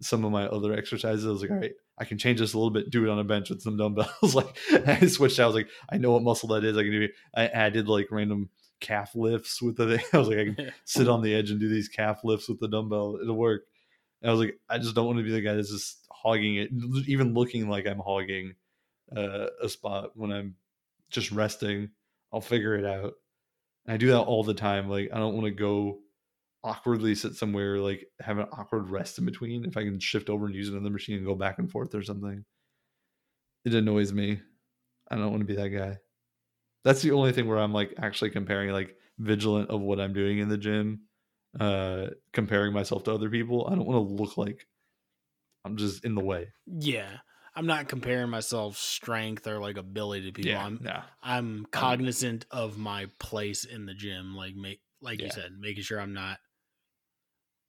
some 0.01 0.23
of 0.23 0.31
my 0.31 0.45
other 0.45 0.73
exercises. 0.73 1.25
I 1.25 1.29
was 1.29 1.41
like 1.41 1.51
all 1.51 1.57
right 1.57 1.73
i 1.99 2.05
can 2.05 2.17
change 2.17 2.39
this 2.39 2.53
a 2.53 2.57
little 2.57 2.71
bit 2.71 2.91
do 2.91 3.03
it 3.03 3.09
on 3.09 3.19
a 3.19 3.23
bench 3.23 3.49
with 3.49 3.61
some 3.61 3.77
dumbbells. 3.77 4.09
Like 4.35 4.57
i 4.87 5.07
switched 5.07 5.39
out. 5.39 5.43
I 5.43 5.47
was 5.47 5.55
like 5.55 5.69
i 5.89 5.97
know 5.97 6.11
what 6.11 6.23
muscle 6.23 6.49
that 6.49 6.63
is. 6.63 6.77
I 6.77 6.83
can 6.83 6.91
do 6.91 7.01
it. 7.01 7.11
I 7.35 7.47
added 7.47 7.87
like 7.87 8.07
random 8.11 8.49
calf 8.79 9.15
lifts 9.15 9.61
with 9.61 9.75
the 9.77 9.97
thing 9.97 10.05
i 10.13 10.17
was 10.17 10.27
like 10.27 10.37
i 10.37 10.43
can 10.45 10.71
sit 10.85 11.09
on 11.09 11.21
the 11.21 11.33
edge 11.33 11.51
and 11.51 11.59
do 11.59 11.67
these 11.67 11.87
calf 11.87 12.23
lifts 12.23 12.47
with 12.47 12.59
the 12.59 12.67
dumbbell. 12.67 13.17
It'll 13.21 13.35
work. 13.35 13.63
And 14.21 14.29
I 14.29 14.33
was 14.33 14.41
like, 14.41 14.59
I 14.69 14.77
just 14.77 14.95
don't 14.95 15.05
want 15.05 15.19
to 15.19 15.23
be 15.23 15.31
the 15.31 15.41
guy 15.41 15.53
that's 15.53 15.71
just 15.71 16.07
hogging 16.11 16.55
it, 16.55 16.69
even 17.07 17.33
looking 17.33 17.69
like 17.69 17.85
I'm 17.85 17.99
hogging 17.99 18.55
uh, 19.15 19.47
a 19.61 19.69
spot 19.69 20.11
when 20.15 20.31
I'm 20.31 20.55
just 21.09 21.31
resting. 21.31 21.89
I'll 22.33 22.41
figure 22.41 22.75
it 22.75 22.85
out. 22.85 23.13
And 23.85 23.93
I 23.93 23.97
do 23.97 24.07
that 24.07 24.21
all 24.21 24.43
the 24.43 24.53
time. 24.53 24.89
Like, 24.89 25.09
I 25.13 25.17
don't 25.17 25.35
want 25.35 25.45
to 25.45 25.51
go 25.51 25.99
awkwardly 26.63 27.15
sit 27.15 27.35
somewhere, 27.35 27.79
like 27.79 28.07
have 28.19 28.39
an 28.39 28.47
awkward 28.51 28.89
rest 28.89 29.19
in 29.19 29.25
between. 29.25 29.63
If 29.65 29.77
I 29.77 29.83
can 29.83 29.99
shift 29.99 30.29
over 30.29 30.47
and 30.47 30.55
use 30.55 30.69
another 30.69 30.89
machine 30.89 31.17
and 31.17 31.25
go 31.25 31.35
back 31.35 31.59
and 31.59 31.71
forth 31.71 31.93
or 31.93 32.03
something, 32.03 32.43
it 33.65 33.73
annoys 33.73 34.11
me. 34.11 34.41
I 35.09 35.15
don't 35.15 35.29
want 35.31 35.41
to 35.41 35.45
be 35.45 35.55
that 35.55 35.69
guy. 35.69 35.97
That's 36.87 37.01
the 37.01 37.11
only 37.11 37.33
thing 37.33 37.47
where 37.49 37.57
I'm 37.57 37.73
like 37.73 37.93
actually 38.01 38.29
comparing 38.29 38.71
like 38.71 38.95
vigilant 39.19 39.69
of 39.69 39.81
what 39.81 39.99
I'm 39.99 40.13
doing 40.13 40.37
in 40.37 40.47
the 40.47 40.57
gym, 40.57 41.01
uh, 41.59 42.07
comparing 42.31 42.71
myself 42.71 43.03
to 43.03 43.13
other 43.13 43.29
people. 43.29 43.67
I 43.69 43.75
don't 43.75 43.85
want 43.85 44.07
to 44.07 44.13
look 44.13 44.37
like 44.37 44.65
I'm 45.65 45.75
just 45.75 46.05
in 46.05 46.15
the 46.15 46.23
way. 46.23 46.47
yeah. 46.65 47.09
I'm 47.55 47.65
not 47.65 47.89
comparing 47.89 48.29
myself 48.29 48.77
strength 48.77 49.47
or 49.47 49.59
like 49.59 49.77
ability 49.77 50.27
to 50.27 50.31
people. 50.31 50.55
I'm 50.55 50.79
nah. 50.81 51.01
I'm 51.21 51.65
cognizant 51.71 52.45
of 52.51 52.77
my 52.77 53.07
place 53.19 53.65
in 53.65 53.85
the 53.85 53.95
gym, 53.95 54.33
like 54.35 54.55
make 54.55 54.79
like 55.01 55.21
you 55.21 55.29
said, 55.29 55.51
making 55.59 55.83
sure 55.83 55.99
I'm 55.99 56.13
not 56.13 56.37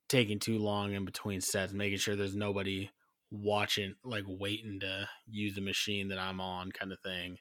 taking 0.09 0.39
too 0.39 0.59
long 0.59 0.93
in 0.93 1.05
between 1.05 1.41
sets, 1.41 1.73
making 1.73 1.99
sure 1.99 2.15
there's 2.15 2.37
nobody 2.37 2.91
watching, 3.33 3.95
like 4.05 4.25
waiting 4.29 4.79
to 4.81 5.09
use 5.27 5.55
the 5.55 5.61
machine 5.61 6.09
that 6.09 6.19
I'm 6.19 6.41
on, 6.41 6.71
kind 6.71 6.93
of 6.93 7.01
thing. 7.01 7.39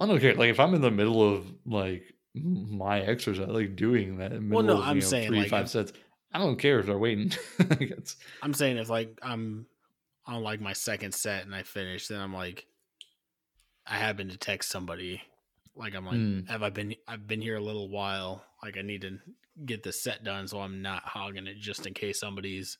I 0.00 0.06
don't 0.06 0.20
care. 0.20 0.34
Like 0.34 0.50
if 0.50 0.60
I'm 0.60 0.74
in 0.74 0.80
the 0.80 0.90
middle 0.90 1.22
of 1.22 1.46
like 1.66 2.14
my 2.34 3.00
exercise, 3.00 3.48
like 3.48 3.76
doing 3.76 4.18
that, 4.18 4.32
in 4.32 4.48
the 4.48 4.54
Well, 4.54 4.64
no, 4.64 4.78
of, 4.78 4.84
I'm 4.84 4.98
know, 4.98 5.04
saying, 5.04 5.28
three 5.28 5.40
like, 5.40 5.48
five 5.48 5.68
sets. 5.70 5.92
I 6.32 6.38
don't 6.38 6.58
care 6.58 6.78
if 6.78 6.86
they're 6.86 6.98
waiting. 6.98 7.32
I'm 8.42 8.54
saying 8.54 8.76
if 8.76 8.88
like 8.88 9.18
I'm 9.22 9.66
on 10.26 10.42
like 10.42 10.60
my 10.60 10.72
second 10.74 11.14
set 11.14 11.44
and 11.44 11.54
I 11.54 11.62
finish, 11.62 12.08
then 12.08 12.20
I'm 12.20 12.34
like, 12.34 12.66
I 13.86 13.96
happen 13.96 14.28
to 14.28 14.36
text 14.36 14.70
somebody. 14.70 15.22
Like 15.74 15.94
I'm 15.94 16.04
like, 16.06 16.16
Mm. 16.16 16.48
have 16.48 16.62
I 16.62 16.70
been? 16.70 16.94
I've 17.06 17.26
been 17.26 17.40
here 17.40 17.56
a 17.56 17.60
little 17.60 17.88
while. 17.88 18.44
Like 18.62 18.76
I 18.76 18.82
need 18.82 19.02
to 19.02 19.18
get 19.64 19.82
the 19.82 19.92
set 19.92 20.24
done, 20.24 20.46
so 20.48 20.60
I'm 20.60 20.82
not 20.82 21.02
hogging 21.04 21.46
it 21.46 21.58
just 21.58 21.86
in 21.86 21.94
case 21.94 22.20
somebody's 22.20 22.78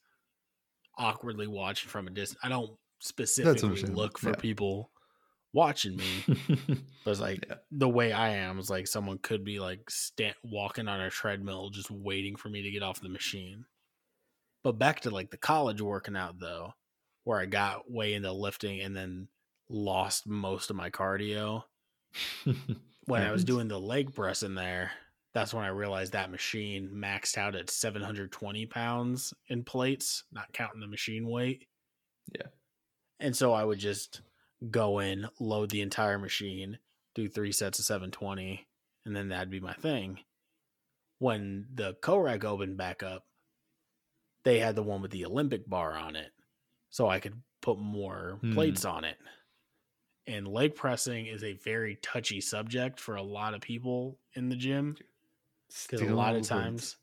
awkwardly 0.98 1.46
watching 1.46 1.88
from 1.88 2.06
a 2.06 2.10
distance. 2.10 2.40
I 2.42 2.48
don't 2.48 2.72
specifically 2.98 3.82
look 3.82 4.18
for 4.18 4.30
yeah. 4.30 4.36
people 4.36 4.90
watching 5.58 5.96
me, 5.96 6.24
but 7.04 7.10
it's 7.10 7.20
like 7.20 7.44
Yeah. 7.48 7.56
the 7.70 7.88
way 7.88 8.12
I 8.12 8.30
am 8.30 8.58
is 8.58 8.70
like 8.70 8.86
someone 8.86 9.18
could 9.18 9.44
be 9.44 9.58
like 9.60 9.90
stand 9.90 10.36
walking 10.44 10.88
on 10.88 11.00
a 11.00 11.10
treadmill 11.10 11.70
just 11.70 11.90
waiting 11.90 12.36
for 12.36 12.48
me 12.48 12.62
to 12.62 12.70
get 12.70 12.82
off 12.82 13.00
the 13.00 13.08
machine. 13.08 13.66
But 14.64 14.78
back 14.78 15.00
to 15.00 15.10
like 15.10 15.30
the 15.30 15.36
college 15.36 15.80
working 15.82 16.16
out 16.16 16.38
though, 16.38 16.74
where 17.24 17.40
I 17.40 17.46
got 17.46 17.90
way 17.90 18.14
into 18.14 18.32
lifting 18.32 18.80
and 18.80 18.96
then 18.96 19.28
lost 19.68 20.26
most 20.26 20.70
of 20.70 20.76
my 20.76 20.90
cardio. 20.90 21.64
When 23.06 23.22
I 23.22 23.32
was 23.32 23.44
doing 23.44 23.68
the 23.68 23.80
leg 23.80 24.14
press 24.14 24.42
in 24.42 24.54
there, 24.54 24.90
that's 25.32 25.54
when 25.54 25.64
I 25.64 25.68
realized 25.68 26.12
that 26.12 26.30
machine 26.30 26.90
maxed 26.90 27.38
out 27.38 27.54
at 27.54 27.70
720 27.70 28.66
pounds 28.66 29.32
in 29.48 29.64
plates, 29.64 30.24
not 30.30 30.52
counting 30.52 30.80
the 30.80 30.86
machine 30.86 31.26
weight. 31.26 31.68
Yeah. 32.34 32.48
And 33.20 33.34
so 33.34 33.52
I 33.54 33.64
would 33.64 33.78
just 33.78 34.20
go 34.70 34.98
in, 35.00 35.28
load 35.40 35.70
the 35.70 35.82
entire 35.82 36.18
machine, 36.18 36.78
do 37.14 37.28
three 37.28 37.52
sets 37.52 37.78
of 37.78 37.84
720, 37.84 38.68
and 39.04 39.16
then 39.16 39.28
that'd 39.28 39.50
be 39.50 39.60
my 39.60 39.74
thing. 39.74 40.24
When 41.18 41.68
the 41.74 41.94
co-rec 41.96 42.44
opened 42.44 42.76
back 42.78 43.02
up, 43.04 43.28
they 44.44 44.58
had 44.58 44.74
the 44.76 44.82
one 44.82 45.00
with 45.02 45.10
the 45.12 45.24
Olympic 45.24 45.68
bar 45.68 45.92
on 45.92 46.16
it. 46.16 46.32
So 46.90 47.08
I 47.08 47.20
could 47.20 47.42
put 47.60 47.78
more 47.78 48.42
Hmm. 48.42 48.44
plates 48.50 48.84
on 48.84 49.04
it. 49.04 49.18
And 50.28 50.46
leg 50.46 50.74
pressing 50.76 51.26
is 51.26 51.42
a 51.42 51.54
very 51.54 51.96
touchy 51.96 52.40
subject 52.40 53.00
for 53.00 53.16
a 53.16 53.22
lot 53.22 53.54
of 53.54 53.62
people 53.62 54.20
in 54.34 54.48
the 54.48 54.56
gym 54.56 55.00
because 55.86 56.02
a 56.02 56.06
lot 56.06 56.36
of 56.36 56.44
times 56.44 56.98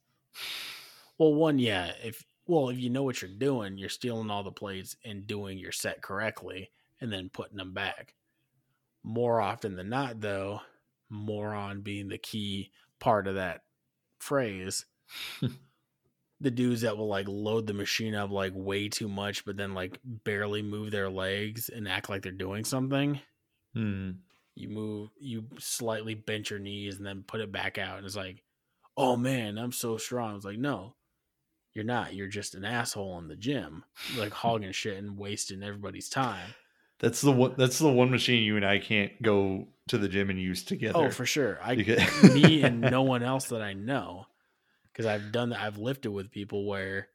well 1.18 1.34
one 1.34 1.60
yeah 1.60 1.94
if 2.04 2.26
well 2.48 2.70
if 2.70 2.78
you 2.78 2.90
know 2.90 3.04
what 3.04 3.22
you're 3.22 3.32
doing 3.32 3.78
you're 3.78 3.90
stealing 3.90 4.30
all 4.30 4.44
the 4.44 4.52
plates 4.52 4.96
and 5.04 5.28
doing 5.28 5.58
your 5.58 5.72
set 5.72 6.02
correctly 6.02 6.72
and 7.02 7.12
then 7.12 7.30
putting 7.32 7.58
them 7.58 7.74
back. 7.74 8.16
More 9.04 9.40
often 9.40 9.76
than 9.76 9.90
not 9.90 10.22
though 10.22 10.62
moron 11.10 11.82
being 11.82 12.08
the 12.10 12.18
key 12.18 12.72
part 13.00 13.28
of 13.28 13.36
that 13.36 13.62
phrase. 14.20 14.86
The 16.42 16.52
dudes 16.52 16.82
that 16.82 16.98
will 16.98 17.08
like 17.08 17.28
load 17.30 17.66
the 17.66 17.74
machine 17.74 18.14
up 18.14 18.30
like 18.30 18.52
way 18.54 18.90
too 18.90 19.08
much 19.08 19.46
but 19.46 19.56
then 19.56 19.74
like 19.74 20.00
barely 20.04 20.62
move 20.62 20.92
their 20.92 21.10
legs 21.10 21.70
and 21.70 21.88
act 21.88 22.10
like 22.10 22.24
they're 22.24 22.32
doing 22.34 22.66
something. 22.66 23.22
Hmm. 23.74 24.12
you 24.54 24.70
move 24.70 25.10
you 25.18 25.46
slightly 25.60 26.14
bent 26.14 26.50
your 26.50 26.60
knees 26.60 26.98
and 26.98 27.06
then 27.06 27.24
put 27.26 27.42
it 27.42 27.52
back 27.52 27.78
out 27.78 27.98
and 27.98 28.06
it's 28.06 28.16
like 28.16 28.44
oh 28.98 29.16
man 29.16 29.58
i'm 29.58 29.72
so 29.72 29.96
strong. 29.98 30.36
It's 30.36 30.46
like 30.46 30.58
no 30.58 30.96
you're 31.74 31.84
not. 31.84 32.14
You're 32.14 32.28
just 32.28 32.56
an 32.56 32.64
asshole 32.64 33.18
in 33.20 33.28
the 33.28 33.36
gym 33.36 33.84
like 34.18 34.34
hogging 34.34 34.72
shit 34.72 34.98
and 34.98 35.18
wasting 35.18 35.64
everybody's 35.64 36.10
time 36.10 36.54
That's 37.00 37.22
the 37.22 37.32
one. 37.32 37.56
That's 37.58 37.80
the 37.80 37.92
one 37.92 38.10
machine 38.12 38.44
you 38.44 38.56
and 38.56 38.66
I 38.66 38.80
can't 38.80 39.22
go 39.22 39.68
to 39.88 39.98
the 39.98 40.08
gym 40.08 40.30
and 40.30 40.42
use 40.42 40.64
together. 40.64 40.98
oh 40.98 41.12
for 41.12 41.28
sure 41.28 41.60
i 41.64 41.76
Because- 41.76 42.34
me 42.34 42.64
and 42.64 42.82
no 42.82 43.04
one 43.04 43.22
else 43.22 43.50
that 43.50 43.62
i 43.62 43.74
know 43.74 44.26
because 44.92 45.06
i've 45.06 45.32
done 45.32 45.50
that 45.50 45.62
i've 45.62 45.78
lifted 45.78 46.10
with 46.10 46.32
people 46.32 46.66
where 46.66 47.08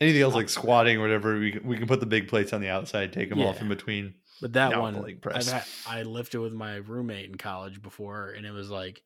anything 0.00 0.20
else 0.22 0.34
like 0.34 0.48
squatting 0.48 0.96
or 0.96 1.02
whatever, 1.02 1.38
we 1.38 1.52
can, 1.52 1.64
we 1.66 1.76
can 1.76 1.86
put 1.86 2.00
the 2.00 2.06
big 2.06 2.26
plates 2.26 2.52
on 2.52 2.60
the 2.60 2.68
outside, 2.68 3.12
take 3.12 3.28
them 3.28 3.40
off 3.42 3.60
in 3.60 3.68
between. 3.68 4.14
But 4.40 4.54
that 4.54 4.80
one, 4.80 4.94
the 4.94 5.00
leg 5.02 5.14
I've 5.16 5.20
press. 5.20 5.50
had, 5.50 5.64
I 5.86 6.02
lifted 6.04 6.40
with 6.40 6.54
my 6.54 6.76
roommate 6.76 7.28
in 7.28 7.36
college 7.36 7.82
before, 7.82 8.30
and 8.30 8.46
it 8.46 8.50
was 8.52 8.70
like, 8.70 9.02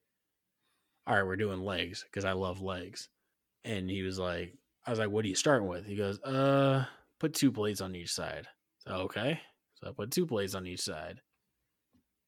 all 1.07 1.17
right, 1.17 1.27
we're 1.27 1.35
doing 1.37 1.61
legs 1.61 2.05
because 2.09 2.25
I 2.25 2.33
love 2.33 2.63
legs. 2.63 3.09
And 3.65 3.91
he 3.91 4.03
was 4.03 4.19
like, 4.21 4.55
I 4.87 4.91
was 4.91 5.01
like, 5.01 5.11
what 5.11 5.25
are 5.25 5.29
you 5.29 5.35
starting 5.35 5.67
with? 5.67 5.85
He 5.85 5.97
goes, 5.97 6.21
uh, 6.23 6.85
put 7.19 7.35
two 7.35 7.51
plates 7.51 7.81
on 7.81 7.97
each 7.97 8.13
side. 8.13 8.47
So, 8.87 8.93
okay. 8.93 9.41
So 9.85 9.91
I 9.91 9.93
put 9.93 10.11
two 10.11 10.27
plates 10.27 10.55
on 10.55 10.67
each 10.67 10.81
side. 10.81 11.21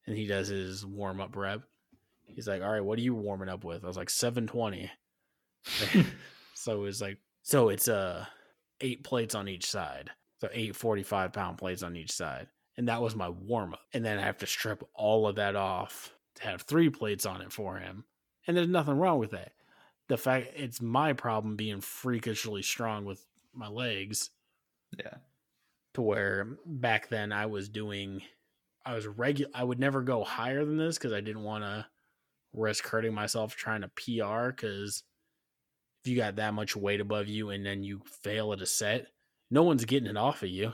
And 0.06 0.16
he 0.16 0.26
does 0.26 0.48
his 0.48 0.84
warm 0.84 1.20
up 1.20 1.34
rep. 1.34 1.62
He's 2.26 2.46
like, 2.46 2.62
all 2.62 2.70
right, 2.70 2.84
what 2.84 2.98
are 2.98 3.02
you 3.02 3.14
warming 3.14 3.48
up 3.48 3.64
with? 3.64 3.82
I 3.82 3.86
was 3.86 3.96
like, 3.96 4.10
720. 4.10 4.90
so 6.54 6.72
it 6.72 6.78
was 6.78 7.00
like, 7.00 7.18
so 7.42 7.70
it's 7.70 7.88
uh, 7.88 8.26
eight 8.80 9.02
plates 9.02 9.34
on 9.34 9.48
each 9.48 9.66
side. 9.66 10.10
So 10.40 10.48
eight 10.52 10.76
45 10.76 11.32
pound 11.32 11.58
plates 11.58 11.82
on 11.82 11.96
each 11.96 12.12
side 12.12 12.48
and 12.76 12.88
that 12.88 13.00
was 13.00 13.16
my 13.16 13.28
warm 13.28 13.72
up. 13.72 13.80
And 13.92 14.04
then 14.04 14.18
I 14.18 14.22
have 14.22 14.38
to 14.38 14.46
strip 14.46 14.84
all 14.94 15.26
of 15.26 15.36
that 15.36 15.56
off 15.56 16.12
to 16.36 16.44
have 16.44 16.62
three 16.62 16.90
plates 16.90 17.24
on 17.24 17.40
it 17.40 17.52
for 17.52 17.78
him. 17.78 18.04
And 18.46 18.56
there's 18.56 18.68
nothing 18.68 18.98
wrong 18.98 19.18
with 19.18 19.30
that. 19.30 19.52
The 20.08 20.18
fact 20.18 20.52
it's 20.54 20.80
my 20.80 21.12
problem 21.12 21.56
being 21.56 21.80
freakishly 21.80 22.62
strong 22.62 23.04
with 23.04 23.24
my 23.52 23.68
legs 23.68 24.30
Yeah. 24.98 25.14
To 25.96 26.02
where 26.02 26.56
back 26.64 27.08
then 27.08 27.32
I 27.32 27.46
was 27.46 27.68
doing 27.68 28.22
I 28.84 28.94
was 28.94 29.06
regular 29.06 29.50
I 29.54 29.64
would 29.64 29.80
never 29.80 30.02
go 30.02 30.24
higher 30.24 30.64
than 30.64 30.76
this 30.76 30.98
cuz 30.98 31.12
I 31.12 31.20
didn't 31.20 31.42
want 31.42 31.64
to 31.64 31.86
risk 32.52 32.86
hurting 32.86 33.12
myself 33.14 33.54
trying 33.56 33.82
to 33.82 33.88
PR 33.88 34.52
cuz 34.52 35.02
if 36.04 36.10
you 36.10 36.16
got 36.16 36.36
that 36.36 36.54
much 36.54 36.76
weight 36.76 37.00
above 37.00 37.26
you 37.28 37.50
and 37.50 37.66
then 37.66 37.82
you 37.82 38.00
fail 38.22 38.52
at 38.52 38.62
a 38.62 38.66
set, 38.66 39.08
no 39.50 39.64
one's 39.64 39.84
getting 39.84 40.08
it 40.08 40.16
off 40.16 40.42
of 40.42 40.48
you. 40.48 40.72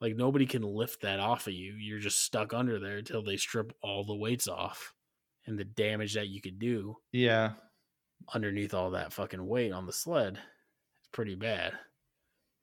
Like 0.00 0.14
nobody 0.14 0.46
can 0.46 0.62
lift 0.62 1.02
that 1.02 1.18
off 1.18 1.48
of 1.48 1.52
you. 1.52 1.72
You're 1.74 1.98
just 1.98 2.22
stuck 2.22 2.54
under 2.54 2.78
there 2.78 2.98
until 2.98 3.22
they 3.22 3.36
strip 3.36 3.72
all 3.82 4.04
the 4.04 4.14
weights 4.14 4.46
off. 4.46 4.94
And 5.46 5.58
the 5.58 5.64
damage 5.64 6.14
that 6.14 6.28
you 6.28 6.40
could 6.40 6.58
do 6.58 6.96
Yeah. 7.10 7.54
underneath 8.32 8.74
all 8.74 8.90
that 8.92 9.12
fucking 9.12 9.44
weight 9.44 9.72
on 9.72 9.86
the 9.86 9.92
sled 9.92 10.38
it's 10.98 11.08
pretty 11.10 11.34
bad. 11.34 11.76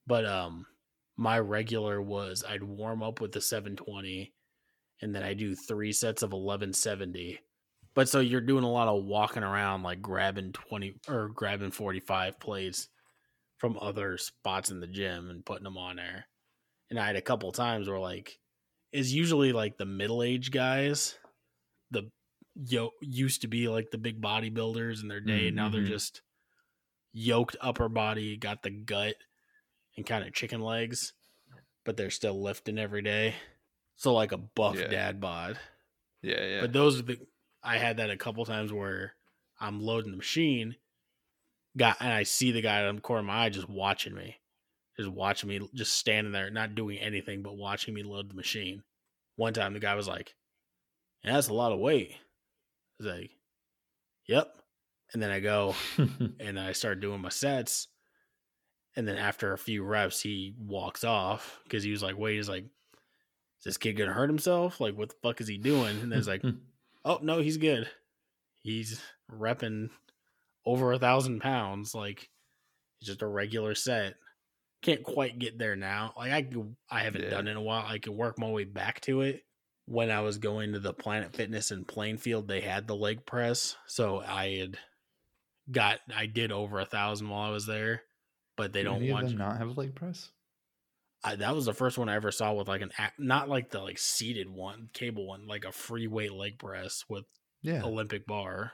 But 0.07 0.25
um 0.25 0.67
my 1.17 1.39
regular 1.39 2.01
was 2.01 2.43
I'd 2.43 2.63
warm 2.63 3.03
up 3.03 3.21
with 3.21 3.31
the 3.31 3.41
720 3.41 4.33
and 5.01 5.15
then 5.15 5.23
I 5.23 5.33
do 5.33 5.55
3 5.55 5.91
sets 5.93 6.23
of 6.23 6.33
1170. 6.33 7.39
But 7.93 8.09
so 8.09 8.19
you're 8.19 8.41
doing 8.41 8.63
a 8.65 8.71
lot 8.71 8.87
of 8.89 9.05
walking 9.05 9.43
around 9.43 9.83
like 9.83 10.01
grabbing 10.01 10.53
20 10.53 10.99
or 11.07 11.29
grabbing 11.29 11.71
45 11.71 12.39
plates 12.39 12.89
from 13.59 13.77
other 13.81 14.17
spots 14.17 14.71
in 14.71 14.79
the 14.81 14.87
gym 14.87 15.29
and 15.29 15.45
putting 15.45 15.63
them 15.65 15.77
on 15.77 15.97
there. 15.97 16.27
And 16.89 16.99
I 16.99 17.07
had 17.07 17.15
a 17.17 17.21
couple 17.21 17.51
times 17.51 17.89
where 17.89 17.99
like 17.99 18.39
is 18.93 19.13
usually 19.13 19.53
like 19.53 19.77
the 19.77 19.85
middle-aged 19.85 20.51
guys 20.53 21.17
the 21.91 22.11
yo 22.55 22.91
used 23.01 23.41
to 23.41 23.47
be 23.47 23.67
like 23.67 23.91
the 23.91 23.97
big 23.97 24.21
bodybuilders 24.21 25.01
in 25.01 25.07
their 25.09 25.21
day 25.21 25.47
and 25.47 25.55
now 25.55 25.69
they're 25.69 25.81
Mhm. 25.81 25.87
just 25.87 26.21
yoked 27.13 27.55
upper 27.61 27.89
body 27.89 28.37
got 28.37 28.61
the 28.63 28.69
gut 28.71 29.15
and 29.97 30.05
kind 30.05 30.25
of 30.25 30.33
chicken 30.33 30.61
legs 30.61 31.13
but 31.85 31.97
they're 31.97 32.09
still 32.09 32.41
lifting 32.41 32.77
every 32.79 33.01
day 33.01 33.35
so 33.95 34.13
like 34.13 34.31
a 34.31 34.37
buff 34.37 34.75
Yeah. 34.77 34.87
dad 34.87 35.21
bod 35.21 35.57
Yeah. 36.21 36.43
Yeah. 36.45 36.61
but 36.61 36.73
those 36.73 36.99
are 36.99 37.03
the 37.03 37.17
i 37.63 37.77
had 37.77 37.97
that 37.97 38.09
a 38.09 38.17
couple 38.17 38.43
times 38.45 38.71
where 38.73 39.13
i'm 39.59 39.81
loading 39.81 40.11
the 40.11 40.17
machine 40.17 40.75
got 41.77 41.97
and 41.99 42.11
i 42.11 42.23
see 42.23 42.51
the 42.51 42.61
guy 42.61 42.83
on 42.85 42.95
the 42.95 43.01
corner 43.01 43.19
of 43.21 43.25
my 43.25 43.45
eye 43.45 43.49
just 43.49 43.69
watching 43.69 44.13
me 44.15 44.37
just 44.97 45.09
watching 45.09 45.49
me 45.49 45.59
just 45.73 45.93
standing 45.93 46.31
there 46.33 46.49
not 46.49 46.75
doing 46.75 46.97
anything 46.99 47.41
but 47.43 47.57
watching 47.57 47.93
me 47.93 48.03
load 48.03 48.29
the 48.29 48.35
machine 48.35 48.83
one 49.35 49.53
time 49.53 49.73
the 49.73 49.79
guy 49.79 49.95
was 49.95 50.07
like 50.07 50.33
yeah, 51.23 51.33
that's 51.33 51.47
a 51.47 51.53
lot 51.53 51.71
of 51.71 51.79
weight 51.79 52.11
I 52.99 53.03
was 53.03 53.13
like 53.19 53.31
yep 54.27 54.47
and 55.13 55.21
then 55.21 55.31
i 55.31 55.39
go 55.39 55.75
and 56.39 56.59
I 56.59 56.71
start 56.71 56.99
doing 56.99 57.21
my 57.21 57.29
sets. 57.29 57.87
And 58.95 59.07
then 59.07 59.17
after 59.17 59.51
a 59.53 59.57
few 59.57 59.83
reps, 59.83 60.21
he 60.21 60.53
walks 60.57 61.03
off 61.03 61.59
because 61.63 61.83
he 61.83 61.91
was 61.91 62.01
like, 62.03 62.17
wait, 62.17 62.35
he's 62.35 62.47
like, 62.49 62.63
is 62.63 63.63
this 63.65 63.77
kid 63.77 63.93
gonna 63.93 64.13
hurt 64.13 64.29
himself? 64.29 64.79
Like, 64.79 64.97
what 64.97 65.09
the 65.09 65.15
fuck 65.21 65.41
is 65.41 65.47
he 65.47 65.57
doing? 65.57 65.99
And 65.99 66.11
then 66.11 66.19
it's 66.19 66.27
like, 66.27 66.43
oh 67.05 67.19
no, 67.21 67.39
he's 67.39 67.57
good. 67.57 67.89
He's 68.63 69.01
repping 69.31 69.89
over 70.65 70.91
a 70.93 70.99
thousand 70.99 71.41
pounds. 71.41 71.93
Like, 71.93 72.29
it's 72.99 73.07
just 73.07 73.21
a 73.21 73.27
regular 73.27 73.75
set. 73.75 74.15
Can't 74.81 75.03
quite 75.03 75.39
get 75.39 75.57
there 75.57 75.75
now. 75.75 76.13
Like 76.17 76.31
I, 76.31 76.47
I 76.89 76.99
haven't 77.01 77.23
Yeah. 77.23 77.29
done 77.31 77.47
it 77.47 77.51
in 77.51 77.57
a 77.57 77.61
while. 77.61 77.85
I 77.85 77.97
can 77.99 78.15
work 78.15 78.39
my 78.39 78.49
way 78.49 78.63
back 78.63 79.01
to 79.01 79.21
it. 79.21 79.43
When 79.87 80.09
I 80.09 80.21
was 80.21 80.37
going 80.39 80.73
to 80.73 80.79
the 80.79 80.93
Planet 80.93 81.35
Fitness 81.35 81.69
in 81.71 81.85
Plainfield, 81.85 82.47
they 82.47 82.61
had 82.61 82.87
the 82.87 82.95
leg 82.95 83.23
press, 83.25 83.75
so 83.85 84.19
I 84.19 84.55
had 84.57 84.77
got 85.69 85.99
I 86.15 86.25
did 86.25 86.51
over 86.51 86.79
a 86.79 86.85
thousand 86.85 87.29
while 87.29 87.47
I 87.47 87.51
was 87.53 87.67
there, 87.67 88.01
but 88.55 88.73
they 88.73 88.81
Do 88.83 88.89
don't 88.89 89.09
want. 89.09 89.27
them 89.29 89.37
not 89.37 89.57
have 89.57 89.69
a 89.69 89.79
leg 89.79 89.95
press. 89.95 90.31
I, 91.23 91.35
that 91.37 91.55
was 91.55 91.65
the 91.65 91.73
first 91.73 91.97
one 91.97 92.07
I 92.09 92.15
ever 92.15 92.31
saw 92.31 92.53
with 92.53 92.67
like 92.67 92.81
an 92.81 92.91
not 93.17 93.49
like 93.49 93.71
the 93.71 93.79
like 93.81 93.97
seated 93.97 94.49
one, 94.49 94.89
cable 94.93 95.25
one, 95.27 95.47
like 95.47 95.65
a 95.65 95.71
free 95.71 96.07
weight 96.07 96.33
leg 96.33 96.59
press 96.59 97.03
with 97.09 97.25
Yeah. 97.61 97.83
Olympic 97.83 98.27
bar. 98.27 98.73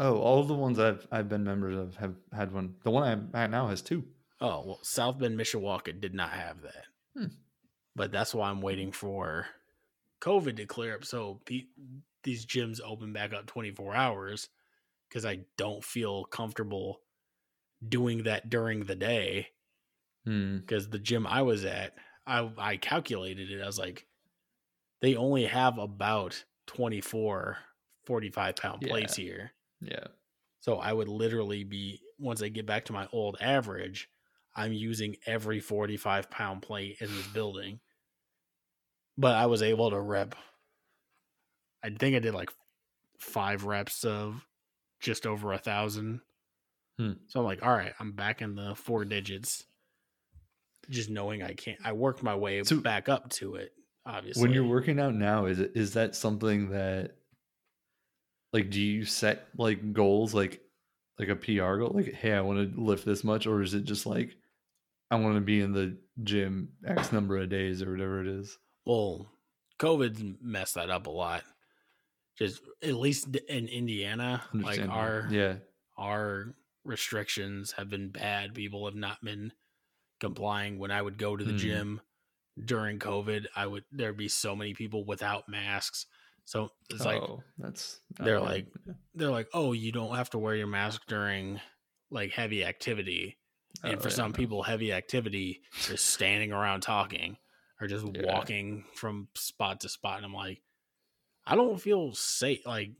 Oh, 0.00 0.18
all 0.18 0.40
of 0.40 0.48
the 0.48 0.54
ones 0.54 0.78
I've 0.80 1.06
I've 1.12 1.28
been 1.28 1.44
members 1.44 1.76
of 1.76 1.96
have 1.96 2.16
had 2.32 2.52
one. 2.52 2.74
The 2.82 2.90
one 2.90 3.04
I'm 3.04 3.30
at 3.32 3.50
now 3.50 3.68
has 3.68 3.80
two. 3.80 4.04
Oh 4.40 4.64
well, 4.66 4.78
South 4.82 5.18
Bend, 5.18 5.38
Mishawaka 5.38 6.00
did 6.00 6.14
not 6.14 6.30
have 6.30 6.62
that, 6.62 6.84
Hmm. 7.16 7.26
but 7.94 8.10
that's 8.10 8.34
why 8.34 8.50
I'm 8.50 8.60
waiting 8.60 8.90
for 8.90 9.46
COVID 10.20 10.56
to 10.56 10.66
clear 10.66 10.96
up 10.96 11.04
so 11.04 11.40
pe- 11.44 11.66
these 12.24 12.44
gyms 12.44 12.80
open 12.84 13.12
back 13.12 13.32
up 13.32 13.46
24 13.46 13.94
hours 13.94 14.48
because 15.08 15.24
I 15.24 15.40
don't 15.56 15.84
feel 15.84 16.24
comfortable 16.24 17.00
doing 17.88 18.24
that 18.24 18.50
during 18.50 18.84
the 18.84 18.96
day 18.96 19.48
Hmm. 20.24 20.58
because 20.58 20.88
the 20.88 20.98
gym 20.98 21.26
I 21.26 21.42
was 21.42 21.64
at, 21.64 21.94
I 22.26 22.50
I 22.56 22.76
calculated 22.76 23.50
it. 23.50 23.62
I 23.62 23.66
was 23.66 23.78
like, 23.78 24.06
they 25.00 25.16
only 25.16 25.46
have 25.46 25.78
about 25.78 26.44
24 26.66 27.58
45 28.04 28.56
pound 28.56 28.82
plates 28.82 29.16
here. 29.16 29.52
Yeah. 29.80 30.08
So 30.60 30.76
I 30.78 30.92
would 30.92 31.08
literally 31.08 31.64
be 31.64 32.00
once 32.18 32.42
I 32.42 32.48
get 32.48 32.66
back 32.66 32.86
to 32.86 32.92
my 32.92 33.08
old 33.12 33.36
average, 33.40 34.08
I'm 34.54 34.72
using 34.72 35.16
every 35.26 35.60
45 35.60 36.30
pound 36.30 36.62
plate 36.62 36.98
in 37.00 37.08
this 37.14 37.28
building. 37.28 37.80
But 39.16 39.34
I 39.34 39.46
was 39.46 39.60
able 39.62 39.90
to 39.90 40.00
rep. 40.00 40.36
I 41.82 41.90
think 41.90 42.16
I 42.16 42.18
did 42.18 42.34
like 42.34 42.50
five 43.20 43.64
reps 43.64 44.04
of 44.04 44.46
just 45.00 45.26
over 45.26 45.52
a 45.52 45.58
thousand. 45.58 46.22
Hmm. 46.98 47.12
So 47.26 47.40
I'm 47.40 47.46
like, 47.46 47.62
all 47.62 47.74
right, 47.74 47.92
I'm 47.98 48.12
back 48.12 48.42
in 48.42 48.54
the 48.54 48.74
four 48.74 49.04
digits. 49.04 49.64
Just 50.90 51.10
knowing 51.10 51.42
I 51.42 51.54
can't, 51.54 51.78
I 51.84 51.92
worked 51.92 52.22
my 52.22 52.34
way 52.34 52.62
So- 52.62 52.80
back 52.80 53.08
up 53.08 53.30
to 53.34 53.56
it. 53.56 53.72
Obviously, 54.06 54.42
when 54.42 54.52
you're 54.52 54.66
working 54.68 55.00
out 55.00 55.14
now, 55.14 55.46
is 55.46 55.60
it 55.60 55.72
is 55.74 55.94
that 55.94 56.14
something 56.14 56.70
that 56.70 57.12
like 58.52 58.68
do 58.68 58.78
you 58.78 59.06
set 59.06 59.46
like 59.56 59.94
goals 59.94 60.34
like 60.34 60.60
like 61.18 61.30
a 61.30 61.36
PR 61.36 61.76
goal? 61.78 61.92
Like, 61.94 62.12
hey, 62.12 62.34
I 62.34 62.42
want 62.42 62.74
to 62.74 62.80
lift 62.80 63.06
this 63.06 63.24
much, 63.24 63.46
or 63.46 63.62
is 63.62 63.72
it 63.72 63.84
just 63.84 64.04
like 64.04 64.36
I 65.10 65.16
want 65.16 65.36
to 65.36 65.40
be 65.40 65.62
in 65.62 65.72
the 65.72 65.96
gym 66.22 66.68
X 66.86 67.12
number 67.12 67.38
of 67.38 67.48
days 67.48 67.82
or 67.82 67.92
whatever 67.92 68.20
it 68.20 68.26
is? 68.26 68.58
well, 68.84 69.26
COVID's 69.78 70.22
messed 70.42 70.74
that 70.74 70.90
up 70.90 71.06
a 71.06 71.10
lot. 71.10 71.42
Just 72.38 72.60
at 72.82 72.94
least 72.94 73.34
in 73.48 73.68
Indiana, 73.68 74.42
like 74.52 74.86
our 74.86 75.28
yeah. 75.30 75.54
our 75.96 76.54
restrictions 76.84 77.72
have 77.72 77.88
been 77.90 78.10
bad. 78.10 78.54
People 78.54 78.84
have 78.86 78.94
not 78.94 79.22
been 79.24 79.52
complying. 80.20 80.78
When 80.78 80.90
I 80.90 81.02
would 81.02 81.18
go 81.18 81.36
to 81.36 81.44
the 81.44 81.52
Hmm. 81.52 81.58
gym 81.58 82.00
during 82.62 82.98
COVID, 82.98 83.46
I 83.56 83.66
would 83.66 83.84
there'd 83.90 84.16
be 84.16 84.28
so 84.28 84.54
many 84.54 84.74
people 84.74 85.04
without 85.04 85.48
masks. 85.48 86.06
So 86.44 86.70
it's 86.90 87.04
like 87.04 87.22
oh, 87.22 87.42
that's 87.58 88.00
they're 88.18 88.38
bad. 88.38 88.44
like- 88.44 88.68
they're 89.14 89.30
like, 89.30 89.48
"Oh, 89.54 89.72
you 89.72 89.92
don't 89.92 90.16
have 90.16 90.30
to 90.30 90.38
wear 90.38 90.54
your 90.56 90.66
mask 90.66 91.02
during 91.06 91.60
like 92.10 92.32
heavy 92.32 92.64
activity." 92.64 93.38
And 93.82 93.96
Oh, 93.98 94.00
for 94.00 94.08
yeah, 94.08 94.14
some 94.14 94.30
no. 94.30 94.36
people, 94.36 94.62
heavy 94.62 94.92
activity 94.92 95.62
is 95.90 96.00
standing 96.00 96.52
around 96.52 96.82
talking 96.82 97.38
or 97.80 97.86
just 97.88 98.04
Yeah. 98.06 98.22
walking 98.26 98.84
from 98.94 99.28
spot 99.36 99.80
to 99.80 99.88
spot. 99.88 100.18
And 100.18 100.26
I'm 100.26 100.34
like, 100.34 100.62
I 101.46 101.54
don't 101.56 101.80
feel 101.80 102.14
safe, 102.14 102.64
like 102.66 102.92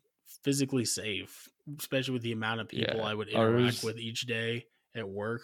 physically 0.42 0.84
safe, 0.84 1.48
especially 1.78 2.14
with 2.14 2.22
the 2.22 2.32
amount 2.32 2.60
of 2.60 2.68
people 2.68 2.96
Yeah, 2.96 3.02
I 3.02 3.14
would 3.14 3.28
interact 3.28 3.64
ours- 3.64 3.84
with 3.84 3.98
each 3.98 4.22
day 4.22 4.66
at 4.94 5.08
work. 5.08 5.42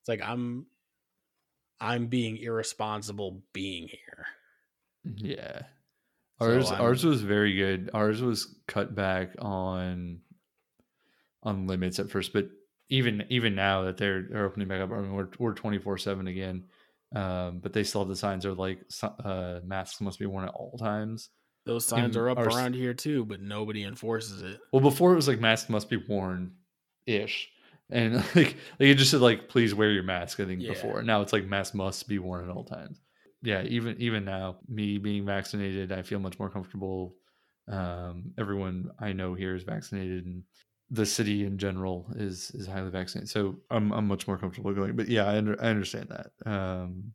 It's 0.00 0.08
like 0.08 0.20
I'm, 0.22 0.66
I'm 1.80 2.06
being 2.06 2.36
irresponsible 2.38 3.42
being 3.52 3.88
here. 3.88 4.26
Yeah. 5.04 5.62
Ours 6.40 6.70
I'm- 6.70 6.80
ours 6.82 7.04
was 7.04 7.22
very 7.22 7.54
good. 7.54 7.90
Ours 7.94 8.20
was 8.20 8.54
cut 8.66 8.94
back 8.94 9.34
on 9.38 10.20
on 11.42 11.66
limits 11.66 11.98
at 11.98 12.10
first, 12.10 12.32
but 12.32 12.48
even 12.88 13.24
even 13.28 13.54
now 13.54 13.82
that 13.84 13.96
they're 13.96 14.22
they're 14.22 14.44
opening 14.46 14.68
back 14.68 14.80
up, 14.80 14.90
I 14.90 15.00
mean 15.00 15.12
we're 15.12 15.28
we're 15.38 15.54
twenty 15.54 15.78
four 15.78 15.96
seven 15.98 16.26
again. 16.26 16.64
Um, 17.14 17.60
but 17.60 17.72
they 17.72 17.84
still 17.84 18.00
have 18.00 18.08
the 18.08 18.16
signs 18.16 18.44
are 18.44 18.54
like 18.54 18.80
uh, 19.02 19.60
masks 19.64 20.00
must 20.00 20.18
be 20.18 20.26
worn 20.26 20.44
at 20.46 20.54
all 20.54 20.76
times. 20.78 21.28
Those 21.64 21.86
signs 21.86 22.16
In 22.16 22.20
are 22.22 22.28
up 22.30 22.38
s- 22.38 22.46
around 22.46 22.74
here 22.74 22.94
too, 22.94 23.24
but 23.24 23.40
nobody 23.40 23.84
enforces 23.84 24.42
it. 24.42 24.60
Well, 24.72 24.82
before 24.82 25.12
it 25.12 25.16
was 25.16 25.28
like 25.28 25.40
masks 25.40 25.70
must 25.70 25.88
be 25.88 25.96
worn, 25.96 26.54
ish, 27.06 27.50
and 27.90 28.16
like 28.34 28.36
like 28.36 28.56
it 28.80 28.94
just 28.96 29.10
said 29.10 29.20
like 29.20 29.48
please 29.48 29.74
wear 29.74 29.90
your 29.90 30.02
mask. 30.02 30.40
I 30.40 30.44
think 30.44 30.60
Yeah. 30.60 30.68
before 30.68 31.02
now 31.02 31.22
it's 31.22 31.32
like 31.32 31.44
mask 31.46 31.74
must 31.74 32.06
be 32.08 32.18
worn 32.18 32.44
at 32.48 32.54
all 32.54 32.64
times. 32.64 33.00
Yeah, 33.42 33.62
even 33.64 33.96
even 34.00 34.24
now, 34.24 34.58
me 34.68 34.98
being 34.98 35.24
vaccinated, 35.26 35.92
I 35.92 36.02
feel 36.02 36.18
much 36.18 36.38
more 36.38 36.50
comfortable. 36.50 37.16
Um, 37.66 38.32
everyone 38.38 38.90
I 38.98 39.12
know 39.12 39.34
here 39.34 39.54
is 39.54 39.62
vaccinated, 39.62 40.26
and 40.26 40.44
the 40.90 41.06
city 41.06 41.44
in 41.44 41.56
general 41.58 42.10
is 42.16 42.50
is 42.52 42.66
highly 42.66 42.90
vaccinated. 42.90 43.30
So 43.30 43.56
I'm 43.70 43.92
I'm 43.92 44.06
much 44.06 44.26
more 44.26 44.38
comfortable 44.38 44.72
going. 44.74 44.96
But 44.96 45.08
yeah, 45.08 45.24
I 45.24 45.38
under, 45.38 45.60
I 45.62 45.68
understand 45.68 46.08
that. 46.10 46.50
Um, 46.50 47.14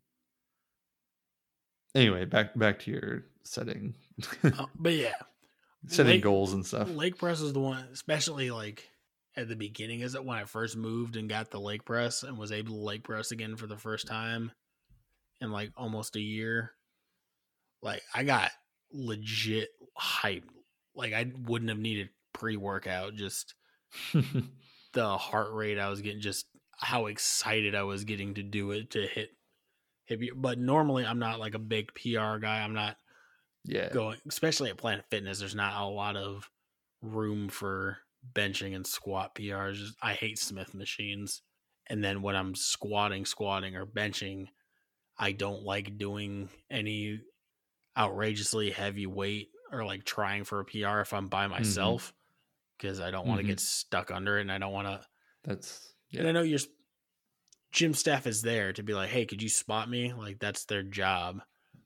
anyway, 1.96 2.26
back 2.26 2.58
back 2.58 2.80
to 2.80 2.92
your 2.92 3.26
setting, 3.50 3.96
Uh, 4.44 4.66
but 4.76 4.94
yeah, 4.94 5.14
setting 5.88 6.14
Lake- 6.14 6.24
goals 6.24 6.54
and 6.54 6.66
stuff. 6.66 6.90
Leg 6.90 7.18
press 7.18 7.42
is 7.42 7.54
the 7.54 7.60
one, 7.60 7.88
especially 7.92 8.52
like 8.52 8.88
at 9.36 9.48
the 9.48 9.56
beginning. 9.56 10.02
Is 10.02 10.16
it 10.16 10.24
when 10.24 10.38
I 10.38 10.44
first 10.46 10.78
moved 10.78 11.16
and 11.16 11.30
got 11.30 11.50
the 11.52 11.60
leg 11.60 11.84
press 11.86 12.24
and 12.24 12.38
was 12.38 12.52
able 12.52 12.76
to 12.76 12.82
leg 12.82 13.04
press 13.04 13.32
again 13.32 13.56
for 13.56 13.68
the 13.68 13.78
first 13.78 14.08
time 14.08 14.52
in 15.42 15.52
like 15.52 15.72
almost 15.76 16.16
a 16.16 16.22
year? 16.22 16.72
Like 17.82 18.02
I 18.14 18.24
got 18.24 18.52
legit 18.92 19.70
hype. 19.96 20.46
Like 20.96 21.14
I 21.14 21.32
wouldn't 21.46 21.70
have 21.70 21.80
needed 21.80 22.10
pre 22.34 22.56
workout. 22.58 23.16
Just 23.16 23.56
the 24.94 25.18
heart 25.18 25.54
rate 25.54 25.80
I 25.80 25.90
was 25.90 26.02
getting, 26.02 26.22
just 26.22 26.46
how 26.78 27.08
excited 27.08 27.76
I 27.76 27.84
was 27.84 28.04
getting 28.04 28.36
to 28.36 28.44
do 28.44 28.72
it 28.72 28.92
to 28.92 29.08
hit. 29.08 29.32
hit. 30.06 30.20
But 30.36 30.60
normally 30.60 31.06
I'm 31.06 31.20
not 31.20 31.40
like 31.40 31.56
a 31.56 31.60
big 31.60 31.94
PR 31.96 32.38
guy. 32.38 32.62
I'm 32.64 32.74
not 32.74 32.98
yeah, 33.64 33.94
going, 33.94 34.20
especially 34.28 34.70
at 34.70 34.78
Planet 34.78 35.06
Fitness, 35.10 35.40
there's 35.40 35.56
not 35.56 35.82
a 35.82 35.86
lot 35.86 36.16
of 36.18 36.50
room 37.02 37.50
for 37.50 38.00
benching 38.34 38.76
and 38.76 38.86
squat 38.86 39.36
PRs. 39.36 39.96
I 40.02 40.14
hate 40.14 40.40
Smith 40.40 40.74
machines. 40.74 41.42
And 41.88 42.04
then 42.04 42.22
when 42.22 42.36
I'm 42.36 42.56
squatting, 42.56 43.26
squatting, 43.26 43.76
or 43.76 43.86
benching, 43.86 44.48
I 45.18 45.34
don't 45.34 45.64
like 45.64 45.98
doing 45.98 46.50
any 46.70 47.22
outrageously 47.98 48.72
heavy 48.72 49.08
weight 49.08 49.50
or 49.72 49.86
like 49.86 50.06
trying 50.06 50.44
for 50.46 50.60
a 50.60 50.66
PR 50.66 51.02
if 51.02 51.14
I'm 51.14 51.28
by 51.28 51.48
myself 51.48 52.14
because 52.78 53.00
I 53.02 53.12
don't 53.12 53.28
want 53.28 53.40
to 53.40 53.44
Mhm. 53.44 53.48
get 53.48 53.60
stuck 53.60 54.12
under 54.12 54.38
it 54.38 54.42
and 54.44 54.52
I 54.52 54.60
don't 54.60 54.74
want 54.74 54.88
to. 54.88 55.08
that's 55.44 55.96
And 56.18 56.28
I 56.28 56.32
know 56.32 56.42
your 56.42 56.60
gym 57.72 57.94
staff 57.96 58.28
is 58.28 58.42
there 58.44 58.74
to 58.74 58.84
be 58.84 58.94
like, 58.94 59.10
hey, 59.10 59.26
could 59.26 59.42
you 59.42 59.50
spot 59.50 59.90
me? 59.90 60.14
Like, 60.14 60.40
that's 60.40 60.66
their 60.66 60.84
job. 60.84 61.42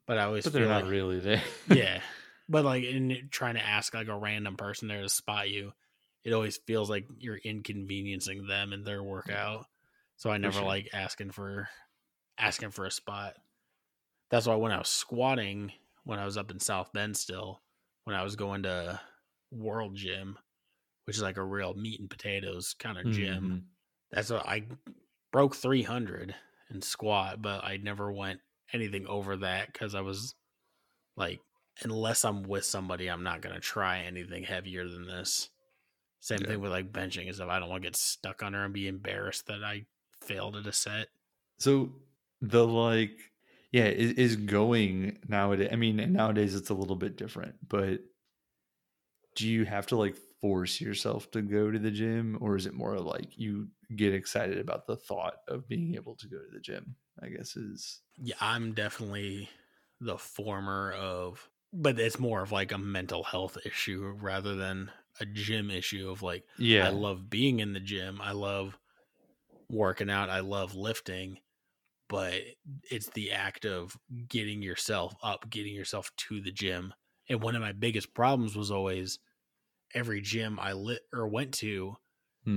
But 0.06 0.18
I 0.18 0.24
always 0.24 0.44
but 0.44 0.54
they're 0.54 0.68
not 0.68 0.84
like, 0.84 0.92
really 0.92 1.20
there. 1.20 1.42
yeah 1.70 2.02
but 2.50 2.66
like 2.66 2.84
in 2.84 3.30
trying 3.32 3.56
to 3.56 3.66
ask 3.66 3.94
like 3.94 4.08
a 4.08 4.18
random 4.18 4.58
person 4.58 4.88
there 4.88 5.02
to 5.02 5.10
spot 5.10 5.50
you 5.50 5.72
it 6.24 6.34
always 6.34 6.58
feels 6.58 6.89
like 6.89 7.08
you're 7.20 7.38
inconveniencing 7.38 8.48
them 8.48 8.74
in 8.74 8.84
their 8.84 9.02
workout 9.02 9.66
so 10.18 10.30
i 10.30 10.38
never 10.38 10.60
sure. 10.60 10.68
like 10.68 10.89
asking 10.94 11.32
for 11.32 11.70
asking 12.38 12.70
for 12.70 12.86
a 12.86 12.92
spot 12.92 13.36
that's 14.30 14.46
why 14.48 14.56
when 14.56 14.72
i 14.72 14.78
was 14.78 14.89
squatting 14.89 15.72
when 16.04 16.20
i 16.20 16.26
was 16.26 16.38
up 16.38 16.52
in 16.52 16.60
south 16.60 16.92
bend 16.94 17.16
still 17.16 17.62
when 18.04 18.16
i 18.16 18.24
was 18.24 18.36
going 18.36 18.63
to 18.63 19.00
world 19.52 19.96
gym 19.96 20.38
which 21.06 21.16
is 21.18 21.22
like 21.24 21.38
a 21.38 21.44
real 21.44 21.74
meat 21.74 22.00
and 22.00 22.10
potatoes 22.10 22.74
kind 22.78 22.98
of 22.98 23.10
gym 23.10 23.52
Mhm. 23.52 23.63
that's 24.12 24.30
what 24.30 24.48
I 24.48 24.68
broke 25.32 25.56
300 25.56 26.36
in 26.70 26.82
squat, 26.82 27.42
but 27.42 27.63
I 27.63 27.78
never 27.78 28.12
went 28.12 28.42
anything 28.74 29.08
over 29.08 29.38
that 29.38 29.72
because 29.72 29.96
I 29.96 30.02
was 30.02 30.36
like, 31.16 31.40
unless 31.82 32.26
I'm 32.26 32.44
with 32.44 32.66
somebody, 32.66 33.08
I'm 33.08 33.24
not 33.24 33.42
going 33.42 33.56
to 33.56 33.62
try 33.62 34.00
anything 34.00 34.44
heavier 34.44 34.88
than 34.88 35.08
this. 35.08 35.50
Same 36.20 36.40
Yeah. 36.42 36.48
thing 36.48 36.62
with 36.62 36.72
like 36.72 36.92
benching 36.92 37.26
and 37.28 37.36
stuff. 37.36 37.50
I 37.50 37.60
don't 37.60 37.70
want 37.70 37.84
to 37.84 37.88
get 37.88 37.96
stuck 37.96 38.44
under 38.44 38.64
and 38.64 38.74
be 38.74 38.88
embarrassed 38.88 39.48
that 39.48 39.64
I 39.64 39.86
failed 40.22 40.56
at 40.56 40.68
a 40.68 40.72
set. 40.72 41.08
So 41.60 41.92
the 42.42 42.66
like, 42.66 43.18
yeah, 43.72 43.86
is, 43.86 44.14
is 44.14 44.36
going 44.36 45.20
nowadays. 45.28 45.70
I 45.72 45.76
mean, 45.76 46.14
nowadays 46.14 46.56
it's 46.56 46.70
a 46.70 46.76
little 46.76 46.96
bit 46.96 47.18
different, 47.18 47.56
but 47.68 48.02
do 49.36 49.48
you 49.48 49.66
have 49.66 49.88
to 49.88 49.96
like 49.96 50.16
force 50.44 50.82
yourself 50.82 51.32
to 51.32 51.42
go 51.44 51.72
to 51.72 51.80
the 51.80 51.92
gym, 51.92 52.38
or 52.42 52.58
is 52.58 52.68
it 52.68 52.76
more 52.76 53.00
like 53.00 53.38
you 53.40 53.70
get 53.96 54.14
excited 54.14 54.60
about 54.60 54.88
the 54.88 54.98
thought 54.98 55.40
of 55.50 55.68
being 55.70 55.96
able 55.96 56.16
to 56.18 56.28
go 56.30 56.40
to 56.40 56.52
the 56.54 56.62
gym? 56.62 56.98
I 57.22 57.30
guess 57.30 57.58
is 57.58 58.04
Yeah, 58.18 58.36
I'm 58.40 58.74
definitely 58.74 59.50
the 60.00 60.18
former 60.18 60.92
of, 60.94 61.50
but 61.72 62.00
it's 62.00 62.20
more 62.20 62.42
of 62.44 62.52
like 62.52 62.72
a 62.72 62.78
mental 62.78 63.24
health 63.24 63.58
issue 63.66 64.06
rather 64.22 64.56
than 64.56 64.92
a 65.20 65.26
gym 65.26 65.72
issue 65.72 66.10
of 66.10 66.22
like, 66.22 66.46
yeah, 66.58 66.88
I 66.88 66.90
love 66.90 67.30
being 67.30 67.60
in 67.60 67.74
the 67.74 67.80
gym. 67.80 68.22
I 68.22 68.32
love 68.32 68.78
working 69.70 70.10
out. 70.10 70.30
I 70.30 70.42
love 70.42 70.76
lifting, 70.76 71.40
but 72.10 72.42
it's 72.92 73.10
the 73.12 73.32
act 73.32 73.66
of 73.66 73.98
getting 74.28 74.62
yourself 74.62 75.16
up, 75.24 75.50
getting 75.50 75.76
yourself 75.76 76.12
to 76.18 76.42
the 76.42 76.52
gym. 76.52 76.94
And 77.30 77.42
one 77.42 77.56
of 77.56 77.62
my 77.62 77.74
biggest 77.74 78.14
problems 78.14 78.56
was 78.56 78.72
always 78.72 79.20
every 79.94 80.22
gym 80.22 80.60
I 80.60 80.74
lit 80.74 81.04
or 81.14 81.28
went 81.28 81.54
to 81.56 81.96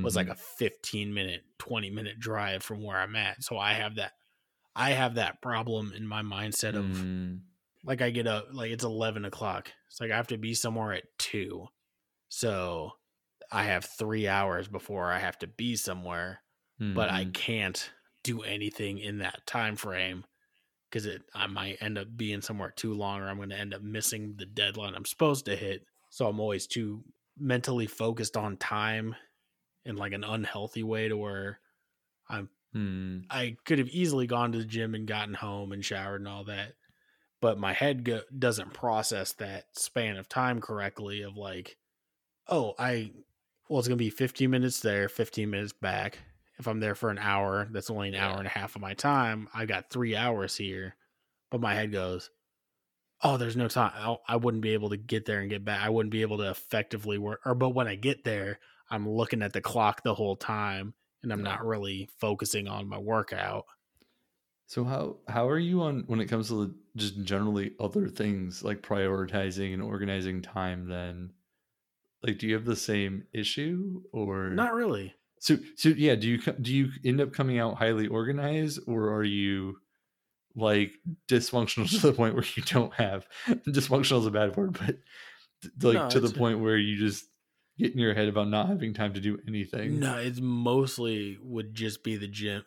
was 0.02 0.16
like 0.16 0.28
Mhm. 0.28 0.30
a 0.30 0.36
15 0.36 1.14
minute, 1.14 1.44
20 1.58 1.90
minute 1.90 2.18
drive 2.20 2.62
from 2.62 2.82
where 2.84 2.98
I'm 2.98 3.16
at. 3.16 3.42
So 3.44 3.58
I 3.58 3.74
have 3.74 3.96
that 3.96 4.14
I 4.76 4.92
have 4.92 5.16
that 5.16 5.42
problem 5.42 5.92
in 5.94 6.06
my 6.06 6.22
mindset 6.22 6.76
of 6.76 7.06
Mm, 7.06 7.42
like 7.84 8.02
I 8.02 8.10
get 8.10 8.26
up 8.26 8.48
like 8.52 8.70
it's 8.70 8.84
eleven 8.84 9.24
o'clock. 9.24 9.70
It's 9.88 10.00
like 10.00 10.10
I 10.10 10.16
have 10.16 10.26
to 10.28 10.38
be 10.38 10.54
somewhere 10.54 10.92
at 10.92 11.04
two. 11.18 11.68
So 12.28 12.92
I 13.52 13.64
have 13.64 13.84
three 13.84 14.28
hours 14.28 14.68
before 14.68 15.12
I 15.12 15.18
have 15.20 15.38
to 15.40 15.48
be 15.48 15.76
somewhere, 15.76 16.42
but 16.94 17.10
I 17.10 17.24
mhm. 17.24 17.34
can't 17.34 17.92
do 18.24 18.42
anything 18.42 18.98
in 18.98 19.18
that 19.18 19.46
time 19.46 19.76
frame 19.76 20.24
because 20.90 21.06
it 21.06 21.22
I 21.34 21.46
might 21.46 21.82
end 21.82 21.98
up 21.98 22.16
being 22.16 22.42
somewhere 22.42 22.70
too 22.72 22.94
long 22.94 23.20
or 23.20 23.28
I'm 23.28 23.38
gonna 23.38 23.56
end 23.56 23.74
up 23.74 23.82
missing 23.82 24.36
the 24.36 24.46
deadline 24.46 24.94
I'm 24.94 25.04
supposed 25.04 25.46
to 25.46 25.56
hit. 25.56 25.86
So 26.10 26.28
I'm 26.28 26.40
always 26.40 26.66
too 26.66 27.04
mentally 27.38 27.86
focused 27.86 28.36
on 28.36 28.56
time 28.56 29.14
in 29.84 29.96
like 29.96 30.12
an 30.12 30.24
unhealthy 30.24 30.82
way 30.82 31.08
to 31.08 31.16
where 31.16 31.60
I'm 32.28 32.48
Mm, 32.76 33.24
I 33.30 33.56
could 33.64 33.78
have 33.78 33.88
easily 33.88 34.26
gone 34.26 34.52
to 34.52 34.58
the 34.58 34.64
gym 34.64 34.94
and 34.94 35.06
gotten 35.06 35.34
home 35.34 35.72
and 35.72 35.84
showered 35.84 36.20
and 36.20 36.28
all 36.28 36.44
that, 36.44 36.74
but 37.40 37.58
my 37.58 37.72
head 37.72 38.04
go- 38.04 38.22
doesn't 38.38 38.74
process 38.74 39.32
that 39.34 39.78
span 39.78 40.16
of 40.16 40.28
time 40.28 40.60
correctly. 40.60 41.22
Of 41.22 41.36
like, 41.36 41.78
oh, 42.48 42.74
I 42.78 43.12
well, 43.68 43.78
it's 43.78 43.88
gonna 43.88 43.96
be 43.96 44.10
15 44.10 44.50
minutes 44.50 44.80
there, 44.80 45.08
15 45.08 45.48
minutes 45.48 45.72
back. 45.72 46.18
If 46.58 46.66
I'm 46.68 46.80
there 46.80 46.94
for 46.94 47.10
an 47.10 47.18
hour, 47.18 47.68
that's 47.70 47.90
only 47.90 48.08
an 48.08 48.14
hour 48.14 48.38
and 48.38 48.46
a 48.46 48.50
half 48.50 48.76
of 48.76 48.82
my 48.82 48.94
time. 48.94 49.48
I've 49.54 49.68
got 49.68 49.90
three 49.90 50.16
hours 50.16 50.56
here, 50.56 50.96
but 51.50 51.60
my 51.60 51.74
head 51.74 51.92
goes, 51.92 52.30
"Oh, 53.22 53.36
there's 53.36 53.56
no 53.56 53.68
time. 53.68 53.92
I'll, 53.94 54.22
I 54.28 54.36
wouldn't 54.36 54.62
be 54.62 54.74
able 54.74 54.90
to 54.90 54.96
get 54.96 55.24
there 55.26 55.40
and 55.40 55.50
get 55.50 55.64
back. 55.64 55.82
I 55.82 55.90
wouldn't 55.90 56.12
be 56.12 56.22
able 56.22 56.38
to 56.38 56.50
effectively 56.50 57.18
work." 57.18 57.40
Or, 57.44 57.54
but 57.54 57.70
when 57.70 57.88
I 57.88 57.94
get 57.96 58.24
there, 58.24 58.60
I'm 58.90 59.08
looking 59.08 59.42
at 59.42 59.52
the 59.52 59.60
clock 59.60 60.02
the 60.02 60.14
whole 60.14 60.36
time, 60.36 60.94
and 61.22 61.32
I'm 61.32 61.42
not 61.42 61.64
really 61.64 62.08
focusing 62.18 62.68
on 62.68 62.88
my 62.88 62.98
workout. 62.98 63.66
So 64.66 64.84
how 64.84 65.20
how 65.28 65.48
are 65.48 65.58
you 65.58 65.82
on 65.82 66.04
when 66.06 66.20
it 66.20 66.26
comes 66.26 66.48
to 66.48 66.66
the- 66.66 66.74
just 66.96 67.22
generally 67.22 67.74
other 67.78 68.08
things 68.08 68.62
like 68.62 68.80
prioritizing 68.82 69.72
and 69.74 69.82
organizing 69.82 70.42
time? 70.42 70.86
Then, 70.88 71.34
like, 72.22 72.38
do 72.38 72.48
you 72.48 72.54
have 72.54 72.64
the 72.66 72.76
same 72.76 73.28
issue 73.32 74.04
or 74.12 74.50
Not 74.50 74.74
really. 74.74 75.14
So 75.40 75.58
so 75.76 75.90
yeah, 75.90 76.14
do 76.16 76.28
you 76.28 76.38
do 76.40 76.74
you 76.74 76.90
end 77.04 77.20
up 77.20 77.32
coming 77.32 77.58
out 77.58 77.76
highly 77.76 78.06
organized 78.08 78.80
or 78.86 79.14
are 79.14 79.24
you 79.24 79.80
like 80.56 80.94
dysfunctional 81.28 81.88
to 82.00 82.06
the 82.06 82.12
point 82.12 82.34
where 82.34 82.44
you 82.56 82.62
don't 82.64 82.92
have 82.94 83.26
dysfunctional 83.46 84.20
is 84.20 84.26
a 84.26 84.30
bad 84.30 84.56
word, 84.56 84.72
but 84.72 84.96
like 85.82 85.94
No, 85.94 86.10
to 86.10 86.20
the 86.20 86.36
point 86.36 86.60
where 86.60 86.76
you 86.76 86.96
just 86.96 87.26
get 87.78 87.92
in 87.92 87.98
your 87.98 88.14
head 88.14 88.28
about 88.28 88.48
not 88.48 88.68
having 88.68 88.94
time 88.94 89.14
to 89.14 89.20
do 89.20 89.38
anything. 89.46 90.00
No, 90.00 90.16
it's 90.16 90.40
mostly 90.40 91.38
would 91.42 91.74
just 91.74 92.02
be 92.02 92.16
the 92.16 92.28
gym 92.28 92.64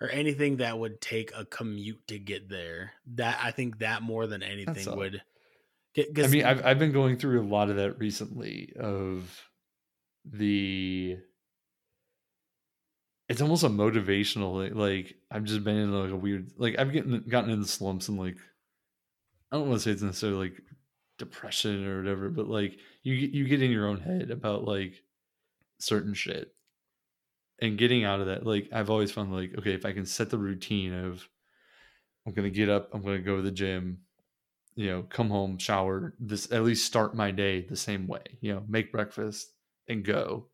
or 0.00 0.08
anything 0.10 0.58
that 0.58 0.78
would 0.78 1.00
take 1.00 1.32
a 1.36 1.44
commute 1.44 2.06
to 2.08 2.18
get 2.18 2.48
there. 2.48 2.92
That 3.14 3.38
I 3.42 3.50
think 3.50 3.78
that 3.78 4.02
more 4.02 4.26
than 4.26 4.42
anything 4.42 4.88
all. 4.88 4.96
would. 4.96 5.22
Get, 5.94 6.18
I 6.18 6.28
mean, 6.28 6.44
I've 6.44 6.64
I've 6.64 6.78
been 6.78 6.92
going 6.92 7.16
through 7.16 7.42
a 7.42 7.48
lot 7.48 7.68
of 7.68 7.76
that 7.76 7.98
recently. 7.98 8.72
Of 8.78 9.42
the, 10.24 11.18
it's 13.30 13.40
almost 13.40 13.62
a 13.62 13.68
motivational 13.68 14.74
like, 14.74 15.14
I've 15.30 15.44
just 15.44 15.62
been 15.62 15.76
in 15.76 15.92
like 15.92 16.10
a 16.10 16.16
weird 16.16 16.50
like 16.58 16.76
I've 16.78 16.92
gotten 16.92 17.24
gotten 17.28 17.50
in 17.50 17.60
the 17.60 17.68
slumps 17.68 18.08
and 18.08 18.18
like 18.18 18.36
I 19.52 19.56
don't 19.56 19.68
want 19.68 19.80
to 19.80 19.84
say 19.84 19.92
it's 19.92 20.02
necessarily 20.02 20.48
like 20.48 20.60
depression 21.16 21.86
or 21.86 21.98
whatever, 21.98 22.28
but 22.28 22.48
like 22.48 22.78
you 23.04 23.14
you 23.14 23.46
get 23.46 23.62
in 23.62 23.70
your 23.70 23.86
own 23.86 24.00
head 24.00 24.32
about 24.32 24.64
like 24.64 24.94
certain 25.78 26.12
shit 26.12 26.52
and 27.62 27.78
getting 27.78 28.04
out 28.04 28.18
of 28.18 28.26
that. 28.26 28.44
Like 28.44 28.68
I've 28.72 28.90
always 28.90 29.12
found 29.12 29.32
like 29.32 29.54
okay, 29.58 29.74
if 29.74 29.86
I 29.86 29.92
can 29.92 30.06
set 30.06 30.30
the 30.30 30.38
routine 30.38 30.92
of 30.92 31.24
I'm 32.26 32.32
gonna 32.32 32.50
get 32.50 32.68
up, 32.68 32.90
I'm 32.92 33.02
gonna 33.02 33.20
go 33.20 33.36
to 33.36 33.42
the 33.42 33.52
gym, 33.52 33.98
you 34.74 34.88
know, 34.88 35.02
come 35.08 35.30
home, 35.30 35.56
shower, 35.56 36.14
this 36.18 36.50
at 36.50 36.64
least 36.64 36.84
start 36.84 37.14
my 37.14 37.30
day 37.30 37.60
the 37.62 37.76
same 37.76 38.08
way, 38.08 38.24
you 38.40 38.52
know, 38.52 38.64
make 38.68 38.90
breakfast 38.90 39.52
and 39.86 40.04
go. 40.04 40.46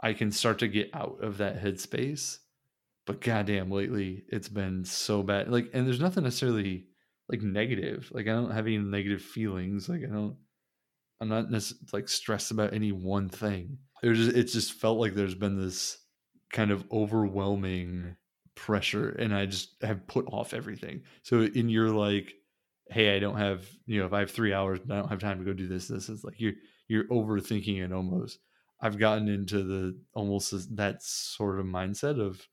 I 0.00 0.12
can 0.12 0.30
start 0.30 0.58
to 0.60 0.68
get 0.68 0.90
out 0.94 1.22
of 1.22 1.38
that 1.38 1.62
headspace. 1.62 2.38
But 3.06 3.20
goddamn, 3.20 3.70
lately 3.70 4.24
it's 4.28 4.48
been 4.48 4.84
so 4.84 5.22
bad. 5.22 5.50
Like, 5.50 5.70
and 5.72 5.86
there's 5.86 6.00
nothing 6.00 6.24
necessarily 6.24 6.86
like 7.28 7.42
negative. 7.42 8.08
Like, 8.12 8.26
I 8.26 8.32
don't 8.32 8.50
have 8.50 8.66
any 8.66 8.78
negative 8.78 9.22
feelings. 9.22 9.88
Like, 9.88 10.02
I 10.02 10.12
don't, 10.12 10.36
I'm 11.20 11.28
not 11.28 11.46
like 11.92 12.08
stressed 12.08 12.50
about 12.50 12.74
any 12.74 12.92
one 12.92 13.28
thing. 13.28 13.78
There's 14.02 14.18
just, 14.18 14.36
it's 14.36 14.52
just 14.52 14.72
felt 14.72 14.98
like 14.98 15.14
there's 15.14 15.34
been 15.34 15.58
this 15.58 15.98
kind 16.52 16.70
of 16.70 16.84
overwhelming 16.92 18.16
pressure, 18.54 19.10
and 19.10 19.34
I 19.34 19.46
just 19.46 19.76
have 19.82 20.06
put 20.06 20.26
off 20.28 20.52
everything. 20.52 21.02
So, 21.22 21.42
in 21.42 21.68
your 21.68 21.90
like, 21.90 22.32
hey, 22.90 23.16
I 23.16 23.18
don't 23.18 23.38
have, 23.38 23.64
you 23.86 24.00
know, 24.00 24.06
if 24.06 24.12
I 24.12 24.20
have 24.20 24.30
three 24.30 24.52
hours, 24.52 24.80
I 24.90 24.96
don't 24.96 25.08
have 25.08 25.20
time 25.20 25.38
to 25.38 25.44
go 25.44 25.52
do 25.52 25.68
this, 25.68 25.88
this 25.88 26.08
is 26.08 26.24
like 26.24 26.38
you're 26.38 26.54
you're 26.88 27.04
overthinking 27.04 27.84
it 27.84 27.92
almost. 27.92 28.38
I've 28.80 28.98
gotten 28.98 29.28
into 29.28 29.62
the 29.62 29.98
almost 30.14 30.76
that 30.76 31.02
sort 31.02 31.58
of 31.60 31.66
mindset 31.66 32.20
of, 32.20 32.46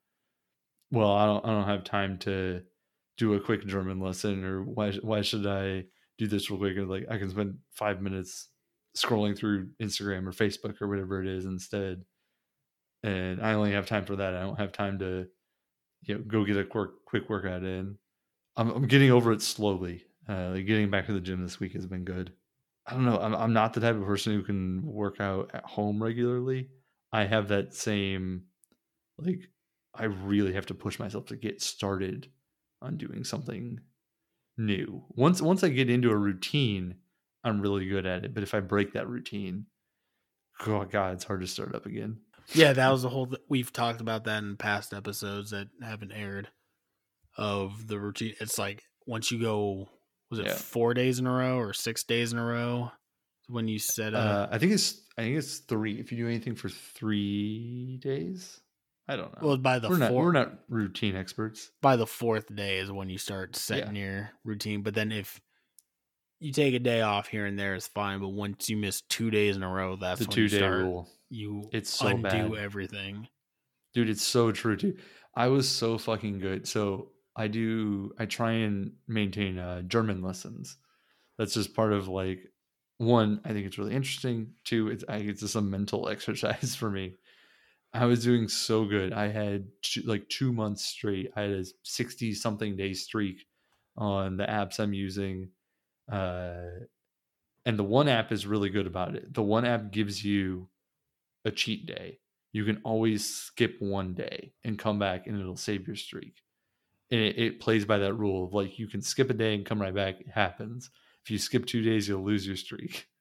well, 0.92 1.12
I 1.12 1.26
don't 1.26 1.46
I 1.46 1.50
don't 1.50 1.68
have 1.68 1.84
time 1.84 2.18
to 2.20 2.64
do 3.18 3.34
a 3.34 3.40
quick 3.40 3.66
German 3.66 4.00
lesson, 4.00 4.44
or 4.44 4.64
why 4.64 4.94
why 4.94 5.22
should 5.22 5.46
I 5.48 5.86
do 6.18 6.28
this 6.28 6.50
real 6.50 6.60
quick? 6.60 6.78
And 6.78 6.90
like 6.90 7.06
I 7.10 7.18
can 7.18 7.30
spend 7.30 7.60
five 7.72 8.02
minutes 8.02 8.50
scrolling 8.98 9.38
through 9.38 9.72
Instagram 9.82 10.28
or 10.28 10.32
Facebook 10.32 10.82
or 10.82 10.88
whatever 10.88 11.22
it 11.22 11.28
is 11.28 11.46
instead, 11.46 12.06
and 13.04 13.42
I 13.42 13.54
only 13.54 13.72
have 13.74 13.86
time 13.88 14.06
for 14.06 14.16
that. 14.18 14.36
I 14.36 14.42
don't 14.42 14.60
have 14.60 14.72
time 14.72 15.00
to, 15.00 15.28
you 16.04 16.16
know, 16.16 16.22
go 16.28 16.46
get 16.46 16.58
a 16.58 16.66
quick 16.66 16.92
quick 17.06 17.30
workout 17.30 17.64
in. 17.64 17.98
I'm 18.58 18.70
I'm 18.72 18.88
getting 18.88 19.12
over 19.12 19.32
it 19.34 19.42
slowly. 19.42 20.06
Uh, 20.30 20.52
like 20.52 20.68
getting 20.68 20.90
back 20.92 21.08
to 21.08 21.14
the 21.14 21.22
gym 21.22 21.44
this 21.44 21.60
week 21.60 21.74
has 21.74 21.88
been 21.88 22.06
good. 22.06 22.34
I 22.86 22.94
don't 22.94 23.06
know. 23.06 23.18
I'm 23.18 23.34
I'm 23.36 23.54
not 23.54 23.74
the 23.74 23.82
type 23.82 23.96
of 23.96 24.06
person 24.06 24.34
who 24.34 24.44
can 24.44 24.82
work 24.86 25.20
out 25.20 25.52
at 25.54 25.64
home 25.64 26.02
regularly. 26.04 26.70
I 27.12 27.26
have 27.26 27.48
that 27.50 27.74
same 27.74 28.44
like 29.18 29.42
I 29.94 30.06
really 30.06 30.54
have 30.54 30.66
to 30.68 30.74
push 30.74 31.00
myself 31.00 31.28
to 31.28 31.36
get 31.36 31.62
started 31.62 32.30
on 32.82 32.98
doing 32.98 33.24
something 33.24 33.80
new. 34.58 35.04
Once 35.10 35.42
once 35.42 35.64
I 35.64 35.70
get 35.70 35.90
into 35.90 36.12
a 36.12 36.18
routine, 36.18 36.96
I'm 37.44 37.62
really 37.62 37.88
good 37.88 38.06
at 38.06 38.26
it. 38.26 38.34
But 38.34 38.44
if 38.44 38.54
I 38.54 38.60
break 38.60 38.94
that 38.94 39.08
routine, 39.08 39.68
oh 40.68 40.86
god, 40.86 41.14
it's 41.14 41.24
hard 41.24 41.42
to 41.42 41.48
start 41.48 41.76
up 41.76 41.86
again. 41.86 42.18
yeah, 42.54 42.74
that 42.74 42.90
was 42.92 43.04
the 43.04 43.10
whole. 43.10 43.28
Th- 43.28 43.42
we've 43.48 43.72
talked 43.72 44.02
about 44.02 44.26
that 44.26 44.44
in 44.44 44.58
past 44.58 44.94
episodes 44.94 45.52
that 45.52 45.68
haven't 45.82 46.12
aired. 46.12 46.50
Of 47.36 47.88
the 47.88 48.00
routine, 48.00 48.36
it's 48.40 48.60
like 48.60 48.84
once 49.08 49.32
you 49.32 49.42
go, 49.42 49.90
was 50.34 50.40
it 50.40 50.46
Yeah. 50.48 50.56
four 50.56 50.94
days 50.94 51.20
in 51.20 51.28
a 51.28 51.32
row 51.32 51.58
or 51.60 51.74
six 51.74 52.04
days 52.04 52.34
in 52.34 52.40
a 52.40 52.46
row? 52.46 52.92
When 53.48 53.68
you 53.68 53.78
set 53.78 54.14
up, 54.14 54.50
Uh, 54.52 54.56
I 54.56 54.58
think 54.58 54.72
it's 54.72 55.02
I 55.18 55.22
think 55.24 55.38
it's 55.38 55.60
three. 55.60 56.00
If 56.00 56.12
you 56.12 56.18
do 56.18 56.28
anything 56.28 56.56
for 56.56 56.70
three 56.70 57.98
days, 58.02 58.62
I 59.08 59.16
don't 59.16 59.32
know. 59.40 59.48
well, 59.48 59.58
by 59.58 59.80
the 59.80 59.90
we're 59.90 59.98
not 59.98 60.14
we're 60.14 60.32
not 60.32 60.60
routine 60.70 61.16
experts. 61.16 61.70
by 61.82 61.96
the 61.96 62.08
fourth 62.08 62.54
day 62.56 62.80
is 62.80 62.92
when 62.92 63.10
you 63.10 63.18
start 63.18 63.56
setting 63.56 63.96
your 63.96 64.32
routine. 64.44 64.82
But 64.82 64.94
then 64.96 65.12
if 65.12 65.40
you 66.40 66.52
take 66.52 66.74
a 66.74 66.80
day 66.80 67.02
off 67.02 67.28
here 67.28 67.46
and 67.46 67.58
there, 67.60 67.76
it's 67.76 67.88
fine. 67.88 68.20
But 68.20 68.30
once 68.30 68.70
you 68.70 68.78
miss 68.78 69.02
two 69.02 69.30
days 69.30 69.56
in 69.56 69.64
a 69.64 69.70
row, 69.70 69.96
that's 69.98 70.20
the 70.20 70.26
two 70.26 70.48
day 70.48 70.58
start, 70.58 70.82
rule. 70.82 71.10
You 71.30 71.70
It's 71.74 71.90
so 71.92 72.08
undo 72.08 72.24
bad. 72.24 72.54
everything. 72.56 73.28
dude 73.94 74.10
it's 74.10 74.24
so 74.24 74.52
true 74.52 74.76
too 74.76 74.98
i 75.36 75.48
was 75.48 75.70
so 75.70 76.00
fucking 76.00 76.40
good 76.40 76.68
so 76.68 77.12
i 77.36 77.48
do 77.48 78.14
i 78.20 78.26
try 78.26 78.52
and 78.52 78.94
maintain 79.08 79.58
uh, 79.60 79.82
german 79.84 80.22
lessons. 80.22 80.78
That's 81.38 81.56
just 81.56 81.76
part 81.76 81.94
of 81.94 82.08
like 82.08 82.52
one 82.98 83.42
i 83.46 83.50
think 83.50 83.66
it's 83.66 83.78
really 83.78 83.96
interesting. 83.96 84.54
Two 84.66 84.90
it's 84.90 85.04
I, 85.10 85.18
it's 85.18 85.42
just 85.42 85.56
a 85.56 85.62
mental 85.62 86.10
exercise 86.16 86.76
for 86.76 86.90
me. 86.90 87.16
I 87.94 88.06
was 88.06 88.24
doing 88.24 88.48
so 88.48 88.86
good. 88.86 89.14
I 89.14 89.28
had 89.28 89.68
two, 89.84 90.02
like 90.04 90.28
two 90.30 90.52
months 90.54 90.84
straight. 90.86 91.32
I 91.36 91.42
had 91.44 91.52
a 91.52 91.66
60 91.84 92.34
something 92.34 92.76
day 92.76 92.94
streak 92.94 93.46
on 93.96 94.38
the 94.38 94.46
apps 94.46 94.80
i'm 94.80 94.92
using 94.92 95.50
uh 96.12 96.64
and 97.66 97.80
the 97.80 97.84
one 97.84 98.08
app 98.08 98.32
is 98.32 98.46
really 98.46 98.70
good 98.70 98.88
about 98.88 99.16
it. 99.16 99.34
The 99.34 99.44
one 99.44 99.66
app 99.66 99.92
gives 99.92 100.24
you 100.24 100.70
a 101.46 101.52
cheat 101.52 101.86
day. 101.86 102.20
You 102.52 102.66
can 102.66 102.82
always 102.84 103.26
skip 103.26 103.78
one 103.80 104.14
day 104.14 104.54
and 104.64 104.78
come 104.78 105.00
back 105.00 105.28
and 105.28 105.40
it'll 105.40 105.56
save 105.56 105.88
your 105.88 105.96
streak. 105.96 106.42
And 107.14 107.22
it, 107.22 107.38
it 107.38 107.60
plays 107.60 107.86
by 107.86 108.00
that 108.00 108.16
rule 108.16 108.46
of 108.46 108.56
like 108.56 108.80
you 108.80 108.88
can 108.88 109.04
skip 109.04 109.30
a 109.30 109.36
day 109.36 109.54
and 109.54 109.64
come 109.64 109.80
right 109.80 109.94
back. 109.94 110.20
It 110.20 110.30
happens. 110.30 110.90
If 111.24 111.30
you 111.30 111.38
skip 111.38 111.68
two 111.68 111.84
days, 111.84 112.08
you'll 112.08 112.24
lose 112.26 112.46
your 112.46 112.58
streak. 112.58 113.08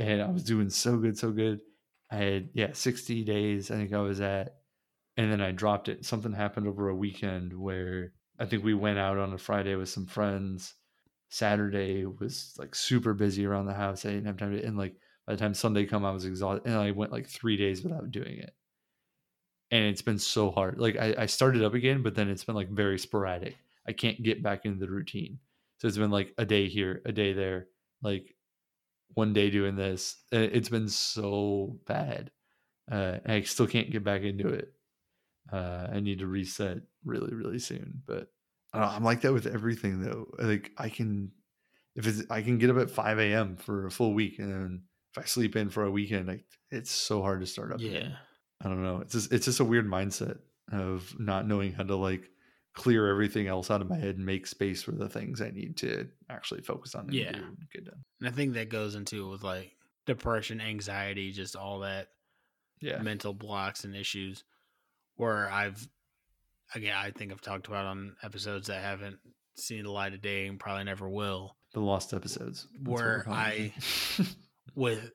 And 0.00 0.22
I 0.22 0.30
was 0.30 0.44
doing 0.44 0.70
so 0.70 0.96
good, 0.96 1.18
so 1.18 1.32
good. 1.32 1.58
I 2.08 2.16
had, 2.18 2.50
yeah, 2.54 2.68
60 2.72 3.24
days, 3.24 3.68
I 3.68 3.74
think 3.74 3.92
I 3.92 3.98
was 3.98 4.20
at. 4.20 4.54
And 5.16 5.32
then 5.32 5.40
I 5.40 5.50
dropped 5.50 5.88
it. 5.88 6.04
Something 6.04 6.32
happened 6.32 6.68
over 6.68 6.88
a 6.88 6.94
weekend 6.94 7.52
where 7.52 8.12
I 8.38 8.46
think 8.46 8.62
we 8.62 8.74
went 8.74 9.00
out 9.00 9.18
on 9.18 9.32
a 9.32 9.38
Friday 9.38 9.74
with 9.74 9.88
some 9.88 10.06
friends. 10.06 10.74
Saturday 11.30 12.06
was 12.06 12.54
like 12.58 12.76
super 12.76 13.12
busy 13.12 13.44
around 13.44 13.66
the 13.66 13.74
house. 13.74 14.06
I 14.06 14.10
didn't 14.10 14.26
have 14.26 14.36
time 14.36 14.52
to, 14.52 14.64
and 14.64 14.78
like 14.78 14.94
by 15.26 15.34
the 15.34 15.40
time 15.40 15.54
Sunday 15.54 15.84
come, 15.84 16.04
I 16.04 16.12
was 16.12 16.24
exhausted, 16.24 16.70
and 16.70 16.78
I 16.78 16.92
went 16.92 17.10
like 17.10 17.26
three 17.26 17.56
days 17.56 17.82
without 17.82 18.12
doing 18.12 18.38
it. 18.38 18.54
And 19.70 19.84
it's 19.84 20.02
been 20.02 20.18
so 20.18 20.50
hard. 20.50 20.78
Like 20.78 20.96
I, 20.96 21.14
I 21.18 21.26
started 21.26 21.62
up 21.62 21.74
again, 21.74 22.02
but 22.02 22.14
then 22.14 22.28
it's 22.28 22.44
been 22.44 22.54
like 22.54 22.70
very 22.70 22.98
sporadic. 22.98 23.56
I 23.86 23.92
can't 23.92 24.22
get 24.22 24.42
back 24.42 24.64
into 24.64 24.80
the 24.80 24.90
routine. 24.90 25.38
So 25.78 25.88
it's 25.88 25.98
been 25.98 26.10
like 26.10 26.34
a 26.38 26.44
day 26.44 26.68
here, 26.68 27.02
a 27.04 27.12
day 27.12 27.32
there, 27.32 27.68
like 28.02 28.34
one 29.14 29.32
day 29.32 29.50
doing 29.50 29.76
this. 29.76 30.16
It's 30.32 30.68
been 30.68 30.88
so 30.88 31.78
bad. 31.86 32.30
Uh, 32.90 33.18
I 33.26 33.42
still 33.42 33.66
can't 33.66 33.90
get 33.90 34.04
back 34.04 34.22
into 34.22 34.48
it. 34.48 34.72
Uh, 35.52 35.88
I 35.92 36.00
need 36.00 36.18
to 36.20 36.26
reset 36.26 36.78
really, 37.04 37.34
really 37.34 37.58
soon. 37.58 38.02
But 38.06 38.28
I 38.72 38.78
don't 38.78 38.88
know, 38.88 38.94
I'm 38.94 39.04
like 39.04 39.22
that 39.22 39.32
with 39.32 39.46
everything 39.46 40.00
though. 40.00 40.26
Like 40.38 40.72
I 40.76 40.88
can, 40.88 41.32
if 41.96 42.06
it's, 42.06 42.22
I 42.30 42.42
can 42.42 42.58
get 42.58 42.70
up 42.70 42.78
at 42.78 42.90
5 42.90 43.18
a.m. 43.18 43.56
for 43.56 43.86
a 43.86 43.90
full 43.90 44.14
week, 44.14 44.38
and 44.38 44.52
then 44.52 44.82
if 45.12 45.22
I 45.22 45.26
sleep 45.26 45.56
in 45.56 45.68
for 45.68 45.84
a 45.84 45.90
weekend, 45.90 46.28
like 46.28 46.44
it's 46.70 46.90
so 46.90 47.22
hard 47.22 47.40
to 47.40 47.46
start 47.46 47.72
up. 47.72 47.80
Yeah. 47.80 47.88
again. 47.90 48.16
I 48.60 48.68
don't 48.68 48.82
know. 48.82 49.00
It's 49.00 49.12
just 49.12 49.32
it's 49.32 49.44
just 49.44 49.60
a 49.60 49.64
weird 49.64 49.86
mindset 49.86 50.38
of 50.72 51.14
not 51.18 51.46
knowing 51.46 51.72
how 51.72 51.84
to 51.84 51.96
like 51.96 52.30
clear 52.74 53.08
everything 53.08 53.46
else 53.48 53.70
out 53.70 53.80
of 53.80 53.88
my 53.88 53.96
head 53.96 54.16
and 54.16 54.26
make 54.26 54.46
space 54.46 54.82
for 54.82 54.92
the 54.92 55.08
things 55.08 55.40
I 55.40 55.50
need 55.50 55.76
to 55.78 56.06
actually 56.30 56.60
focus 56.62 56.94
on 56.94 57.06
and 57.06 57.14
Yeah. 57.14 57.32
do 57.32 57.42
and 57.42 57.56
get 57.72 57.84
done. 57.86 58.04
And 58.20 58.28
I 58.28 58.32
think 58.32 58.54
that 58.54 58.68
goes 58.68 58.94
into 58.94 59.28
with 59.30 59.42
like 59.42 59.72
depression, 60.06 60.60
anxiety, 60.60 61.32
just 61.32 61.56
all 61.56 61.80
that 61.80 62.08
Yeah. 62.80 63.00
mental 63.02 63.32
blocks 63.32 63.84
and 63.84 63.96
issues 63.96 64.44
where 65.16 65.50
I've 65.50 65.88
again 66.74 66.94
I 66.96 67.10
think 67.10 67.32
I've 67.32 67.40
talked 67.40 67.66
about 67.68 67.86
on 67.86 68.16
episodes 68.22 68.68
that 68.68 68.82
haven't 68.82 69.18
seen 69.56 69.82
the 69.84 69.90
light 69.90 70.14
of 70.14 70.20
day 70.20 70.46
and 70.46 70.60
probably 70.60 70.84
never 70.84 71.08
will. 71.08 71.56
The 71.72 71.80
lost 71.80 72.12
episodes. 72.14 72.66
That's 72.72 72.84
Where 72.88 73.24
them. 73.26 74.26
With 74.74 75.10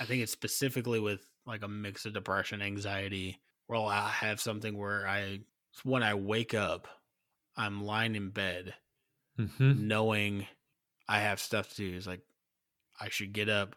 I 0.00 0.04
think 0.04 0.22
it's 0.22 0.32
specifically 0.32 1.00
with 1.00 1.20
like 1.46 1.62
a 1.62 1.68
mix 1.68 2.06
of 2.06 2.12
depression, 2.14 2.62
anxiety, 2.62 3.42
where 3.66 3.78
I'll 3.80 4.08
have 4.08 4.40
something 4.40 4.76
where 4.76 5.06
I 5.08 5.40
when 5.84 6.02
I 6.02 6.14
wake 6.14 6.54
up, 6.54 6.88
I'm 7.56 7.84
lying 7.84 8.16
in 8.16 8.30
bed 8.30 8.74
Mhm. 9.38 9.86
knowing 9.88 10.46
I 11.08 11.20
have 11.20 11.40
stuff 11.40 11.70
to 11.70 11.76
do. 11.76 11.96
It's 11.96 12.06
like 12.06 12.22
I 13.00 13.08
should 13.08 13.32
get 13.32 13.48
up, 13.48 13.76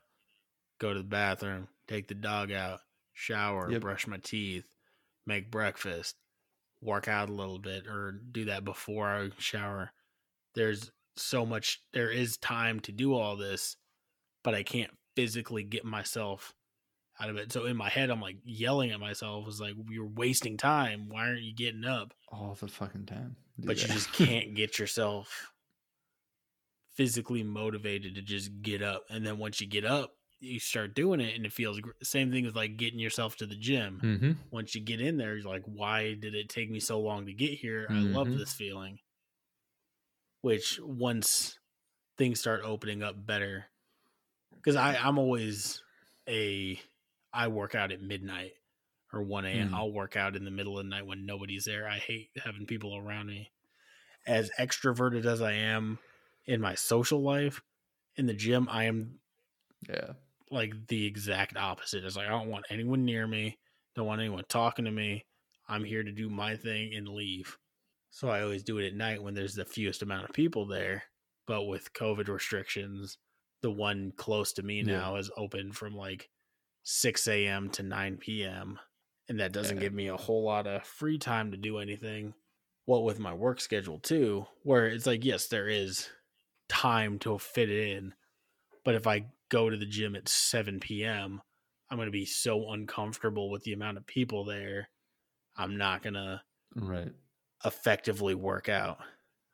go 0.79 0.93
to 0.93 0.99
the 0.99 1.05
bathroom, 1.07 1.69
take 1.87 2.07
the 2.07 2.15
dog 2.15 2.51
out, 2.51 2.81
shower, 3.13 3.71
Yep. 3.71 3.81
brush 3.81 4.07
my 4.07 4.17
teeth, 4.19 4.75
make 5.25 5.51
breakfast, 5.51 6.17
work 6.81 7.07
out 7.07 7.29
a 7.29 7.33
little 7.33 7.59
bit, 7.59 7.87
or 7.87 8.11
do 8.13 8.45
that 8.47 8.65
before 8.65 9.07
I 9.09 9.29
shower. 9.39 9.91
There's 10.55 10.91
so 11.17 11.45
much, 11.45 11.83
there 11.93 12.11
is 12.11 12.37
time 12.37 12.79
to 12.81 12.91
do 12.91 13.15
all 13.15 13.37
this, 13.37 13.77
but 14.43 14.55
I 14.55 14.63
can't 14.63 14.97
physically 15.15 15.63
get 15.63 15.85
myself 15.85 16.55
out 17.19 17.29
of 17.29 17.37
it. 17.37 17.51
So 17.51 17.65
in 17.65 17.77
my 17.77 17.89
head, 17.89 18.09
I'm 18.09 18.21
like 18.21 18.37
yelling 18.43 18.91
at 18.91 18.99
myself, 18.99 19.45
"Was 19.45 19.59
like, 19.61 19.75
you're 19.89 20.05
wasting 20.07 20.57
time. 20.57 21.09
Why 21.09 21.27
aren't 21.27 21.41
you 21.41 21.53
getting 21.53 21.85
up?" 21.85 22.13
All 22.29 22.55
the 22.55 22.67
fucking 22.67 23.05
time. 23.07 23.35
Do 23.59 23.67
but 23.67 23.81
you 23.81 23.87
just 23.89 24.13
can't 24.13 24.55
get 24.55 24.79
yourself 24.79 25.51
physically 26.95 27.43
motivated 27.43 28.15
to 28.15 28.21
just 28.21 28.61
get 28.61 28.81
up 28.81 29.05
and 29.09 29.25
then 29.25 29.37
once 29.37 29.61
you 29.61 29.67
get 29.67 29.85
up 29.85 30.17
you 30.41 30.59
start 30.59 30.93
doing 30.93 31.19
it 31.19 31.35
and 31.35 31.45
it 31.45 31.53
feels 31.53 31.79
gr- 31.79 31.91
same 32.03 32.31
thing 32.31 32.45
as 32.45 32.55
like 32.55 32.77
getting 32.77 32.99
yourself 32.99 33.35
to 33.37 33.45
the 33.45 33.55
gym 33.55 33.99
Mhm. 34.03 34.37
once 34.51 34.75
you 34.75 34.81
get 34.81 34.99
in 34.99 35.17
there 35.17 35.35
you're 35.37 35.49
like 35.49 35.63
why 35.65 36.13
did 36.13 36.35
it 36.35 36.49
take 36.49 36.69
me 36.69 36.79
so 36.79 36.99
long 36.99 37.25
to 37.25 37.33
get 37.33 37.57
here 37.59 37.87
i 37.89 38.01
love 38.01 38.27
Mhm. 38.27 38.37
this 38.37 38.53
feeling 38.53 38.99
which 40.41 40.79
once 40.81 41.59
things 42.17 42.39
start 42.39 42.61
opening 42.63 43.03
up 43.03 43.25
better 43.25 43.67
because 44.55 44.75
i 44.75 44.95
i'm 44.97 45.17
always 45.19 45.83
a 46.29 46.79
i 47.33 47.47
work 47.47 47.75
out 47.75 47.91
at 47.91 48.01
midnight 48.01 48.53
or 49.13 49.21
1 49.23 49.45
a.m 49.45 49.69
Mm. 49.69 49.73
i'll 49.73 49.91
work 49.91 50.15
out 50.15 50.35
in 50.35 50.45
the 50.45 50.51
middle 50.51 50.77
of 50.79 50.85
the 50.85 50.89
night 50.89 51.05
when 51.05 51.25
nobody's 51.25 51.65
there 51.65 51.87
i 51.87 51.97
hate 51.97 52.29
having 52.43 52.65
people 52.65 52.95
around 52.97 53.27
me 53.27 53.51
as 54.27 54.51
extroverted 54.59 55.25
as 55.25 55.41
i 55.41 55.53
am 55.53 55.99
in 56.45 56.61
my 56.61 56.75
social 56.75 57.21
life 57.21 57.61
in 58.15 58.25
the 58.25 58.33
gym 58.33 58.67
i 58.69 58.85
am 58.85 59.19
Yeah. 59.87 60.13
like 60.51 60.87
the 60.87 61.05
exact 61.05 61.55
opposite. 61.57 62.03
It's 62.03 62.15
like 62.15 62.27
I 62.27 62.31
don't 62.31 62.49
want 62.49 62.65
anyone 62.69 63.05
near 63.05 63.27
me, 63.27 63.59
don't 63.95 64.07
want 64.07 64.21
anyone 64.21 64.43
talking 64.49 64.85
to 64.85 64.91
me. 64.91 65.25
I'm 65.67 65.83
here 65.83 66.03
to 66.03 66.11
do 66.11 66.29
my 66.29 66.55
thing 66.57 66.95
and 66.95 67.07
leave. 67.07 67.57
So 68.11 68.29
I 68.29 68.41
always 68.41 68.63
do 68.63 68.79
it 68.79 68.87
at 68.87 68.95
night 68.95 69.21
when 69.21 69.35
there's 69.35 69.53
the 69.53 69.65
fewest 69.65 70.01
amount 70.01 70.25
of 70.27 70.33
people 70.33 70.65
there. 70.65 71.03
But 71.45 71.63
with 71.65 71.93
COVID 71.93 72.27
restrictions, 72.27 73.17
the 73.61 73.71
one 73.71 74.11
close 74.17 74.51
to 74.53 74.63
me 74.63 74.81
Yeah. 74.81 74.97
now 74.97 75.15
is 75.17 75.29
open 75.37 75.71
from 75.71 75.95
like 75.95 76.29
6 76.91 77.27
a.m. 77.27 77.69
to 77.71 77.83
9 77.83 78.17
p.m. 78.17 78.79
And 79.27 79.39
that 79.39 79.51
doesn't 79.51 79.77
Yeah. 79.77 79.83
give 79.83 79.93
me 79.93 80.07
a 80.07 80.17
whole 80.17 80.43
lot 80.43 80.65
of 80.67 80.83
free 80.85 81.19
time 81.19 81.51
to 81.51 81.57
do 81.57 81.77
anything. 81.77 82.33
What 82.85 83.03
with 83.03 83.19
my 83.19 83.33
work 83.33 83.61
schedule 83.61 83.99
too, 83.99 84.47
where 84.63 84.87
it's 84.87 85.05
like, 85.05 85.23
yes, 85.23 85.47
there 85.47 85.67
is 85.67 86.09
time 86.67 87.19
to 87.19 87.37
fit 87.37 87.69
it 87.69 87.89
in. 87.97 88.15
But 88.83 88.95
if 88.95 89.07
I 89.07 89.31
go 89.49 89.69
to 89.69 89.77
the 89.77 89.85
gym 89.85 90.15
at 90.15 90.27
7 90.29 90.79
p.m., 90.79 91.41
I'm 91.89 91.97
going 91.97 92.07
to 92.07 92.11
be 92.11 92.25
so 92.25 92.71
uncomfortable 92.71 93.49
with 93.51 93.63
the 93.63 93.73
amount 93.73 93.97
of 93.97 94.07
people 94.07 94.45
there. 94.45 94.89
I'm 95.57 95.77
not 95.77 96.01
going 96.03 96.15
to 96.15 96.43
Right. 96.75 97.13
effectively 97.65 98.35
work 98.35 98.69
out. 98.69 98.99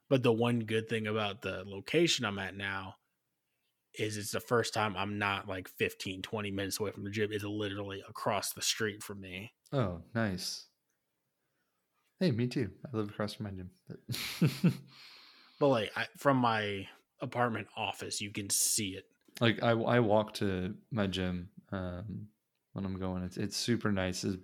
But 0.09 0.23
the 0.23 0.33
one 0.33 0.59
good 0.61 0.87
thing 0.87 1.07
about 1.07 1.41
the 1.41 1.63
location 1.65 2.25
I'm 2.25 2.39
at 2.39 2.55
now 2.55 2.95
is 3.99 4.17
it's 4.17 4.31
the 4.31 4.39
first 4.39 4.73
time 4.73 4.95
I'm 4.97 5.17
not 5.17 5.47
like 5.47 5.67
15, 5.67 6.21
20 6.21 6.51
minutes 6.51 6.79
away 6.79 6.91
from 6.91 7.03
the 7.03 7.09
gym. 7.09 7.29
It's 7.31 7.43
literally 7.43 8.03
across 8.07 8.53
the 8.53 8.61
street 8.61 9.03
from 9.03 9.21
me. 9.21 9.53
Oh, 9.71 10.01
nice. 10.13 10.65
Hey, 12.19 12.31
me 12.31 12.47
too. 12.47 12.69
I 12.85 12.95
live 12.97 13.09
across 13.09 13.33
from 13.33 13.45
my 13.45 13.51
gym. 13.51 13.69
But 13.87 14.71
But 15.59 15.67
like 15.67 15.91
I, 15.95 16.05
from 16.17 16.37
my 16.37 16.87
apartment 17.21 17.67
office, 17.77 18.21
you 18.21 18.31
can 18.31 18.49
see 18.49 18.89
it. 18.89 19.05
like 19.39 19.63
I 19.63 19.71
I 19.71 19.99
walk 19.99 20.33
to 20.35 20.75
my 20.91 21.07
gym 21.07 21.49
um 21.71 22.27
when 22.73 22.85
I'm 22.85 22.99
going. 22.99 23.23
It's 23.23 23.37
it's 23.37 23.57
super 23.57 23.91
nice. 23.91 24.23
Is 24.23 24.37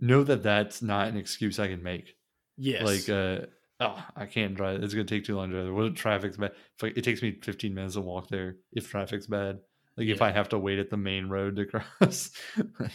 know 0.00 0.24
that 0.24 0.42
that's 0.42 0.82
not 0.82 1.08
an 1.08 1.16
excuse 1.16 1.58
I 1.58 1.68
can 1.68 1.82
make. 1.82 2.16
Yes. 2.56 2.82
Like 2.82 3.08
uh 3.08 3.46
oh 3.80 4.04
I 4.14 4.26
can't 4.26 4.54
drive. 4.54 4.82
It's 4.82 4.94
gonna 4.94 5.04
take 5.04 5.24
too 5.24 5.36
long 5.36 5.50
to 5.50 5.62
drive. 5.62 5.74
What 5.74 5.86
if 5.86 5.94
traffic's 5.94 6.36
bad? 6.36 6.52
It 6.82 7.02
takes 7.02 7.22
me 7.22 7.38
15 7.42 7.74
minutes 7.74 7.94
to 7.94 8.00
walk 8.00 8.28
there 8.28 8.56
if 8.72 8.90
traffic's 8.90 9.26
bad. 9.26 9.58
Like 9.96 10.08
if 10.08 10.20
I 10.22 10.30
have 10.30 10.50
to 10.50 10.58
wait 10.58 10.78
at 10.78 10.90
the 10.90 10.96
main 10.96 11.28
road 11.28 11.56
to 11.56 11.64
cross. 11.98 12.30
like, 12.78 12.92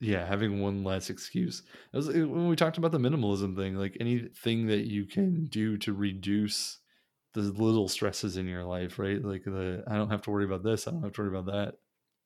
yeah, 0.00 0.26
having 0.26 0.60
one 0.60 0.84
less 0.84 1.10
excuse. 1.10 1.62
It 1.92 1.96
was, 1.96 2.08
it- 2.08 2.24
when 2.24 2.48
we 2.48 2.56
talked 2.56 2.78
about 2.78 2.92
the 2.92 2.98
minimalism 2.98 3.56
thing, 3.56 3.74
like 3.74 3.96
anything 4.00 4.66
that 4.68 4.86
you 4.86 5.04
can 5.06 5.46
do 5.46 5.76
to 5.78 5.92
reduce 5.92 6.78
the 7.34 7.40
little 7.42 7.88
stresses 7.88 8.36
in 8.36 8.46
your 8.46 8.64
life, 8.64 8.98
right? 8.98 9.22
Like 9.22 9.44
the 9.44 9.84
I 9.86 9.96
don't 9.96 10.10
have 10.10 10.22
to 10.22 10.30
worry 10.30 10.44
about 10.44 10.62
this, 10.64 10.86
I 10.86 10.92
don't 10.92 11.02
have 11.02 11.12
to 11.14 11.22
worry 11.22 11.36
about 11.36 11.52
that. 11.52 11.74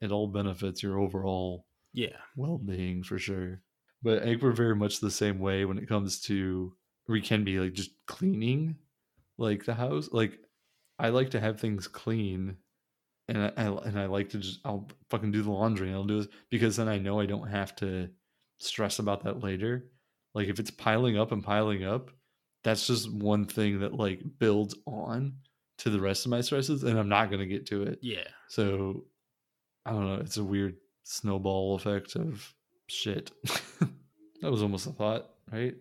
It 0.01 0.13
all 0.13 0.29
benefits 0.29 0.83
your 0.83 0.99
overall 0.99 1.67
yeah. 1.93 2.17
well-being 2.37 3.03
for 3.05 3.19
sure. 3.19 3.61
But 4.03 4.23
I 4.23 4.25
think 4.25 4.43
we're 4.43 4.53
very 4.53 4.75
much 4.75 4.99
the 4.99 5.11
same 5.11 5.39
way 5.39 5.65
when 5.65 5.79
it 5.79 5.89
comes 5.89 6.21
to 6.23 6.75
we 7.09 7.21
can 7.21 7.45
be 7.45 7.59
like 7.59 7.73
just 7.73 7.91
cleaning 8.07 8.77
like 9.39 9.65
the 9.65 9.75
house. 9.75 10.09
Like 10.13 10.39
I 10.99 11.09
like 11.09 11.31
to 11.31 11.41
have 11.41 11.61
things 11.61 11.89
clean 11.89 12.57
and 13.29 13.39
I, 13.39 13.53
I 13.57 13.67
and 13.85 13.99
I 13.99 14.07
like 14.07 14.31
to 14.31 14.39
just 14.39 14.61
I'll 14.65 14.89
fucking 15.11 15.33
do 15.33 15.43
the 15.43 15.51
laundry 15.51 15.89
and 15.89 15.97
I'll 15.97 16.05
do 16.05 16.21
it 16.21 16.31
because 16.51 16.77
then 16.77 16.89
I 16.89 16.99
know 16.99 17.21
I 17.21 17.27
don't 17.27 17.49
have 17.49 17.75
to 17.77 18.09
stress 18.59 18.99
about 18.99 19.25
that 19.25 19.43
later. 19.43 19.91
Like 20.35 20.49
if 20.49 20.59
it's 20.59 20.71
piling 20.71 21.19
up 21.19 21.33
and 21.33 21.43
piling 21.43 21.85
up, 21.85 22.11
that's 22.65 22.87
just 22.87 23.13
one 23.13 23.45
thing 23.45 23.81
that 23.81 23.95
like 23.95 24.21
builds 24.39 24.75
on 24.87 25.35
to 25.79 25.91
the 25.91 26.01
rest 26.01 26.25
of 26.25 26.31
my 26.31 26.41
stresses 26.41 26.85
and 26.85 26.99
I'm 26.99 27.09
not 27.09 27.29
going 27.29 27.41
to 27.41 27.47
get 27.47 27.67
to 27.67 27.83
it. 27.83 27.99
Yeah. 28.03 28.29
So 28.49 29.05
I 29.85 29.91
don't 29.91 30.07
know. 30.07 30.21
It's 30.21 30.37
a 30.37 30.45
weird 30.45 30.77
snowball 31.03 31.75
effect 31.75 32.17
of 32.17 32.55
shit. 32.87 33.33
that 34.41 34.51
was 34.51 34.63
almost 34.63 34.87
a 34.87 34.93
thought, 34.93 35.31
right? 35.51 35.75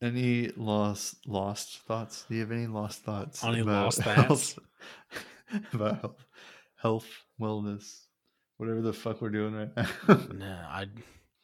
Any 0.00 0.50
lost 0.56 1.26
lost 1.26 1.80
thoughts? 1.80 2.24
Do 2.28 2.34
you 2.34 2.40
have 2.40 2.52
any 2.52 2.66
lost 2.66 3.02
thoughts? 3.02 3.42
Any 3.42 3.62
lost 3.62 4.00
health, 4.02 4.58
about 5.72 6.00
health, 6.00 6.24
health, 6.76 7.06
wellness, 7.40 8.02
whatever 8.58 8.80
the 8.80 8.92
fuck 8.92 9.20
we're 9.20 9.30
doing 9.30 9.54
right 9.54 9.76
now? 9.76 9.88
No, 10.32 10.46
I 10.68 10.86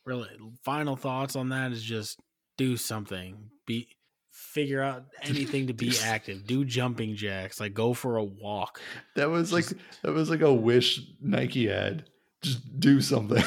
really 0.04 0.28
final 0.62 0.94
thoughts 0.96 1.34
on 1.34 1.48
that 1.48 1.72
is 1.72 1.82
just 1.82 2.20
do 2.56 2.76
something. 2.76 3.50
Be 3.66 3.88
figure 4.30 4.82
out 4.82 5.04
anything 5.22 5.66
to 5.66 5.72
be 5.74 5.92
active. 6.04 6.46
Do 6.46 6.64
jumping 6.64 7.16
jacks. 7.16 7.58
Like 7.58 7.74
go 7.74 7.92
for 7.92 8.18
a 8.18 8.24
walk. 8.24 8.80
that 9.16 9.30
was 9.30 9.52
like 9.52 9.66
that 10.02 10.12
was 10.12 10.30
like 10.30 10.42
a 10.42 10.52
wish 10.52 11.00
Nike 11.20 11.68
ad. 11.70 12.04
Just 12.40 12.78
do 12.78 13.00
something. 13.00 13.42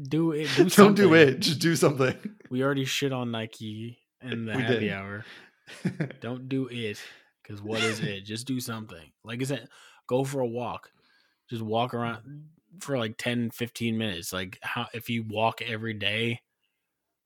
Do 0.00 0.30
it. 0.30 0.48
Do 0.56 0.68
Don't 0.70 0.94
do 0.94 1.14
it. 1.14 1.40
Just 1.40 1.58
do 1.58 1.74
something. 1.74 2.14
We 2.52 2.62
already 2.62 2.84
shit 2.84 3.14
on 3.14 3.30
Nike 3.30 3.98
in 4.20 4.44
the 4.44 4.54
We 4.54 4.62
happy 4.62 4.80
did. 4.80 4.92
hour. 4.92 5.24
Don't 6.20 6.50
do 6.50 6.68
it. 6.70 7.00
Because 7.42 7.62
what 7.62 7.82
is 7.82 8.00
it? 8.00 8.26
Just 8.26 8.46
do 8.46 8.60
something. 8.60 9.10
Like 9.24 9.40
I 9.40 9.44
said, 9.46 9.68
go 10.06 10.22
for 10.22 10.40
a 10.40 10.46
walk. 10.46 10.90
Just 11.48 11.62
walk 11.62 11.94
around 11.94 12.50
for 12.80 12.98
like 12.98 13.16
10, 13.16 13.52
15 13.52 13.96
minutes. 13.96 14.34
Like 14.34 14.58
how 14.60 14.86
if 14.92 15.08
you 15.08 15.24
walk 15.26 15.62
every 15.62 15.94
day 15.94 16.42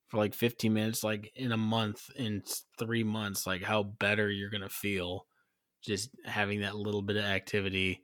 for 0.07 0.19
like 0.19 0.33
15 0.33 0.73
minutes, 0.73 1.03
like 1.03 1.33
in 1.35 1.51
a 1.51 1.57
month, 1.57 2.09
in 2.15 2.45
three 2.79 3.03
months, 3.03 3.49
like 3.49 3.65
how 3.65 3.83
better 3.83 4.31
you're 4.31 4.51
gonna 4.51 4.69
feel 4.69 5.27
just 5.83 6.11
having 6.25 6.61
that 6.61 6.77
little 6.77 7.03
bit 7.03 7.17
of 7.17 7.25
activity. 7.25 8.01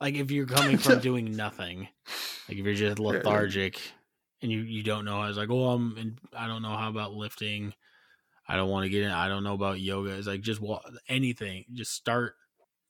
Like 0.00 0.16
if 0.16 0.32
you're 0.32 0.46
coming 0.46 0.78
from 0.78 0.98
doing 1.00 1.36
nothing, 1.36 1.86
like 2.48 2.58
if 2.58 2.64
you're 2.64 2.74
just 2.74 2.98
lethargic 2.98 3.80
and 4.44 4.52
you 4.52 4.60
you 4.60 4.82
don't 4.82 5.06
know, 5.06 5.20
I 5.20 5.28
was 5.28 5.38
like, 5.38 5.48
oh, 5.50 5.70
I'm, 5.70 5.96
in, 5.96 6.18
I 6.36 6.46
don't 6.46 6.60
know 6.60 6.76
how 6.76 6.90
about 6.90 7.14
lifting. 7.14 7.72
I 8.46 8.56
don't 8.56 8.68
want 8.68 8.84
to 8.84 8.90
get 8.90 9.02
in. 9.02 9.10
I 9.10 9.26
don't 9.26 9.42
know 9.42 9.54
about 9.54 9.80
yoga. 9.80 10.10
It's 10.10 10.26
like 10.26 10.42
just 10.42 10.60
walk 10.60 10.84
anything. 11.08 11.64
Just 11.72 11.92
start 11.92 12.34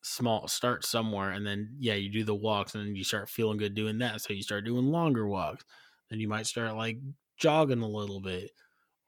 small. 0.03 0.49
Start 0.49 0.85
somewhere, 0.85 1.31
and 1.31 1.47
then 1.47 1.77
yeah, 1.79 1.95
you 1.95 2.11
do 2.11 2.25
the 2.25 2.35
walks, 2.35 2.75
and 2.75 2.85
then 2.85 2.97
you 2.97 3.05
start 3.05 3.29
feeling 3.31 3.57
good 3.57 3.75
doing 3.77 3.99
that. 3.99 4.21
So 4.21 4.33
you 4.33 4.43
start 4.43 4.65
doing 4.65 4.87
longer 4.87 5.29
walks. 5.29 5.65
Then 6.11 6.19
you 6.19 6.27
might 6.27 6.47
start 6.47 6.75
like 6.75 6.99
jogging 7.37 7.83
a 7.83 7.87
little 7.87 8.21
bit, 8.21 8.51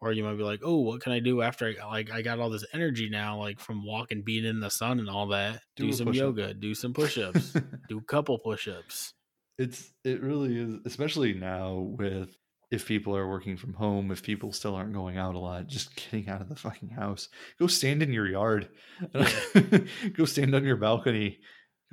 or 0.00 0.12
you 0.12 0.22
might 0.22 0.36
be 0.36 0.44
like, 0.44 0.60
oh, 0.62 0.82
what 0.82 1.00
can 1.00 1.10
I 1.10 1.18
do 1.18 1.42
after 1.42 1.66
I 1.82 1.84
like 1.88 2.12
I 2.12 2.22
got 2.22 2.38
all 2.38 2.48
this 2.50 2.64
energy 2.72 3.08
now, 3.10 3.40
like 3.40 3.58
from 3.58 3.84
walking, 3.84 4.22
being 4.22 4.44
in 4.44 4.60
the 4.60 4.70
sun, 4.70 5.00
and 5.00 5.10
all 5.10 5.26
that. 5.28 5.62
Do 5.74 5.86
Do, 5.86 5.92
some 5.92 6.06
push-up. 6.06 6.20
yoga. 6.20 6.54
Do 6.54 6.76
some 6.76 6.94
push-ups. 6.94 7.56
do 7.88 7.98
a 7.98 8.02
couple 8.04 8.38
push-ups. 8.38 9.14
It's 9.58 9.90
it 10.04 10.22
really 10.22 10.58
is, 10.58 10.74
especially 10.84 11.34
now 11.34 11.74
with 11.74 12.36
if 12.70 12.86
people 12.86 13.16
are 13.16 13.28
working 13.28 13.56
from 13.56 13.74
home, 13.74 14.10
if 14.10 14.22
people 14.22 14.52
still 14.52 14.74
aren't 14.74 14.92
going 14.92 15.16
out 15.16 15.34
a 15.34 15.38
lot, 15.38 15.66
just 15.66 15.94
getting 15.96 16.28
out 16.28 16.40
of 16.40 16.48
the 16.48 16.56
fucking 16.56 16.90
house. 16.90 17.28
Go 17.58 17.66
stand 17.66 18.02
in 18.02 18.12
your 18.12 18.26
yard. 18.26 18.68
go 20.14 20.24
stand 20.24 20.54
on 20.54 20.64
your 20.64 20.76
balcony. 20.76 21.38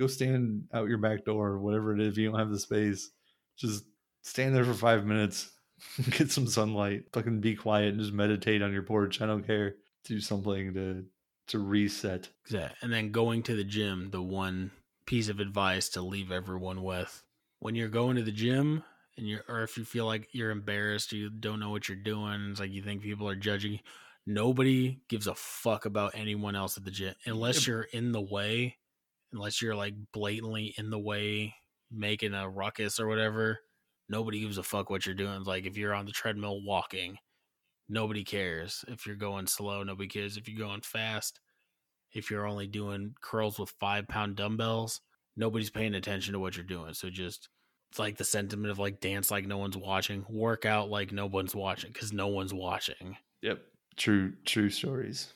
Go 0.00 0.08
stand 0.08 0.64
out 0.74 0.88
your 0.88 0.98
back 0.98 1.24
door, 1.24 1.58
whatever 1.60 1.94
it 1.94 2.00
is. 2.00 2.12
If 2.12 2.18
you 2.18 2.30
don't 2.30 2.38
have 2.38 2.50
the 2.50 2.58
space, 2.58 3.10
just 3.56 3.84
stand 4.22 4.54
there 4.54 4.64
for 4.64 4.74
five 4.74 5.06
minutes, 5.06 5.52
get 6.10 6.32
some 6.32 6.48
sunlight, 6.48 7.04
fucking 7.12 7.40
be 7.40 7.54
quiet 7.54 7.90
and 7.90 8.00
just 8.00 8.12
meditate 8.12 8.62
on 8.62 8.72
your 8.72 8.82
porch. 8.82 9.20
I 9.20 9.26
don't 9.26 9.46
care. 9.46 9.76
Do 10.04 10.20
something 10.20 10.74
to 10.74 11.04
to 11.46 11.58
reset. 11.58 12.28
Exactly. 12.46 12.76
And 12.82 12.92
then 12.92 13.12
going 13.12 13.42
to 13.44 13.54
the 13.54 13.64
gym, 13.64 14.10
the 14.10 14.22
one 14.22 14.70
piece 15.06 15.28
of 15.28 15.40
advice 15.40 15.90
to 15.90 16.02
leave 16.02 16.32
everyone 16.32 16.82
with 16.82 17.22
when 17.64 17.74
you're 17.74 17.88
going 17.88 18.14
to 18.14 18.22
the 18.22 18.30
gym 18.30 18.84
and 19.16 19.26
you're, 19.26 19.40
or 19.48 19.62
if 19.62 19.78
you 19.78 19.86
feel 19.86 20.04
like 20.04 20.28
you're 20.32 20.50
embarrassed, 20.50 21.12
you 21.12 21.30
don't 21.30 21.60
know 21.60 21.70
what 21.70 21.88
you're 21.88 21.96
doing, 21.96 22.48
it's 22.50 22.60
like 22.60 22.70
you 22.70 22.82
think 22.82 23.00
people 23.00 23.26
are 23.26 23.34
judging. 23.34 23.80
Nobody 24.26 25.00
gives 25.08 25.26
a 25.28 25.34
fuck 25.34 25.86
about 25.86 26.12
anyone 26.14 26.56
else 26.56 26.76
at 26.76 26.84
the 26.84 26.90
gym 26.90 27.14
unless 27.24 27.66
you're 27.66 27.86
in 27.94 28.12
the 28.12 28.20
way, 28.20 28.76
unless 29.32 29.62
you're 29.62 29.74
like 29.74 29.94
blatantly 30.12 30.74
in 30.76 30.90
the 30.90 30.98
way, 30.98 31.54
making 31.90 32.34
a 32.34 32.46
ruckus 32.46 33.00
or 33.00 33.06
whatever. 33.06 33.60
Nobody 34.10 34.40
gives 34.40 34.58
a 34.58 34.62
fuck 34.62 34.90
what 34.90 35.06
you're 35.06 35.14
doing. 35.14 35.44
Like 35.44 35.64
if 35.64 35.78
you're 35.78 35.94
on 35.94 36.04
the 36.04 36.12
treadmill 36.12 36.62
walking, 36.62 37.16
nobody 37.88 38.24
cares. 38.24 38.84
If 38.88 39.06
you're 39.06 39.16
going 39.16 39.46
slow, 39.46 39.82
nobody 39.82 40.10
cares. 40.10 40.36
If 40.36 40.50
you're 40.50 40.68
going 40.68 40.82
fast, 40.82 41.40
if 42.12 42.30
you're 42.30 42.46
only 42.46 42.66
doing 42.66 43.14
curls 43.22 43.58
with 43.58 43.72
five 43.80 44.06
pound 44.06 44.36
dumbbells, 44.36 45.00
nobody's 45.36 45.70
paying 45.70 45.94
attention 45.94 46.32
to 46.32 46.38
what 46.38 46.56
you're 46.56 46.64
doing. 46.64 46.94
So 46.94 47.10
just 47.10 47.48
it's 47.90 47.98
like 47.98 48.16
the 48.16 48.24
sentiment 48.24 48.70
of 48.70 48.78
like 48.78 49.00
dance 49.00 49.30
like 49.30 49.46
no 49.46 49.58
one's 49.58 49.76
watching, 49.76 50.24
work 50.28 50.64
out 50.64 50.90
like 50.90 51.12
no 51.12 51.26
one's 51.26 51.54
watching 51.54 51.92
because 51.92 52.12
no 52.12 52.28
one's 52.28 52.54
watching. 52.54 53.16
Yep. 53.42 53.60
True 53.96 54.32
true 54.44 54.70
stories. 54.70 55.32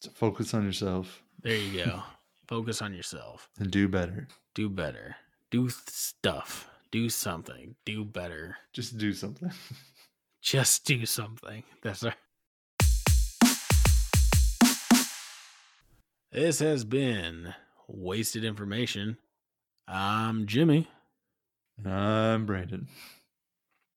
So 0.00 0.10
focus 0.10 0.54
on 0.54 0.64
yourself. 0.64 1.22
There 1.42 1.56
you 1.56 1.84
go. 1.84 2.02
Focus 2.46 2.82
on 2.82 2.92
yourself. 2.92 3.48
And 3.58 3.70
do 3.70 3.88
better. 3.88 4.28
Do 4.54 4.68
better. 4.68 5.16
Do 5.50 5.70
stuff. 5.70 6.68
Do 6.90 7.08
something. 7.08 7.74
Do 7.86 8.04
better. 8.04 8.58
Just 8.72 8.98
do 8.98 9.14
something. 9.14 9.50
Just 10.42 10.84
do 10.84 11.06
something. 11.06 11.62
That's 11.82 12.02
right. 12.02 12.14
This 16.30 16.58
has 16.58 16.84
been 16.84 17.54
wasted 17.88 18.44
information. 18.44 19.18
I'm 19.86 20.46
Jimmy. 20.46 20.88
I'm 21.84 22.46
Brandon. 22.46 22.88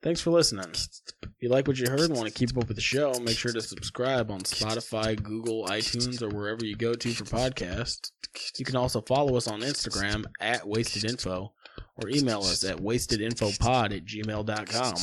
Thanks 0.03 0.21
for 0.21 0.31
listening. 0.31 0.69
If 0.71 1.29
you 1.41 1.49
like 1.49 1.67
what 1.67 1.77
you 1.77 1.89
heard 1.89 2.01
and 2.01 2.15
want 2.15 2.27
to 2.27 2.33
keep 2.33 2.55
up 2.57 2.67
with 2.67 2.75
the 2.75 2.81
show, 2.81 3.13
make 3.19 3.37
sure 3.37 3.51
to 3.51 3.61
subscribe 3.61 4.29
on 4.29 4.41
Spotify, 4.41 5.21
Google, 5.21 5.65
iTunes, 5.65 6.21
or 6.21 6.29
wherever 6.35 6.63
you 6.63 6.75
go 6.75 6.93
to 6.93 7.13
for 7.13 7.23
podcasts. 7.23 8.11
You 8.57 8.65
can 8.65 8.75
also 8.75 9.01
follow 9.01 9.35
us 9.35 9.47
on 9.47 9.61
Instagram 9.61 10.25
at 10.39 10.63
wastedinfo 10.63 11.49
or 11.95 12.09
email 12.09 12.39
us 12.39 12.63
at 12.63 12.77
wastedinfopod 12.77 13.95
at 13.95 14.05
gmail.com. 14.05 14.93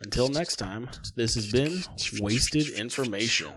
Until 0.00 0.28
next 0.28 0.56
time, 0.56 0.88
this 1.16 1.34
has 1.34 1.50
been 1.50 1.82
Wasted 2.20 2.68
Information. 2.70 3.52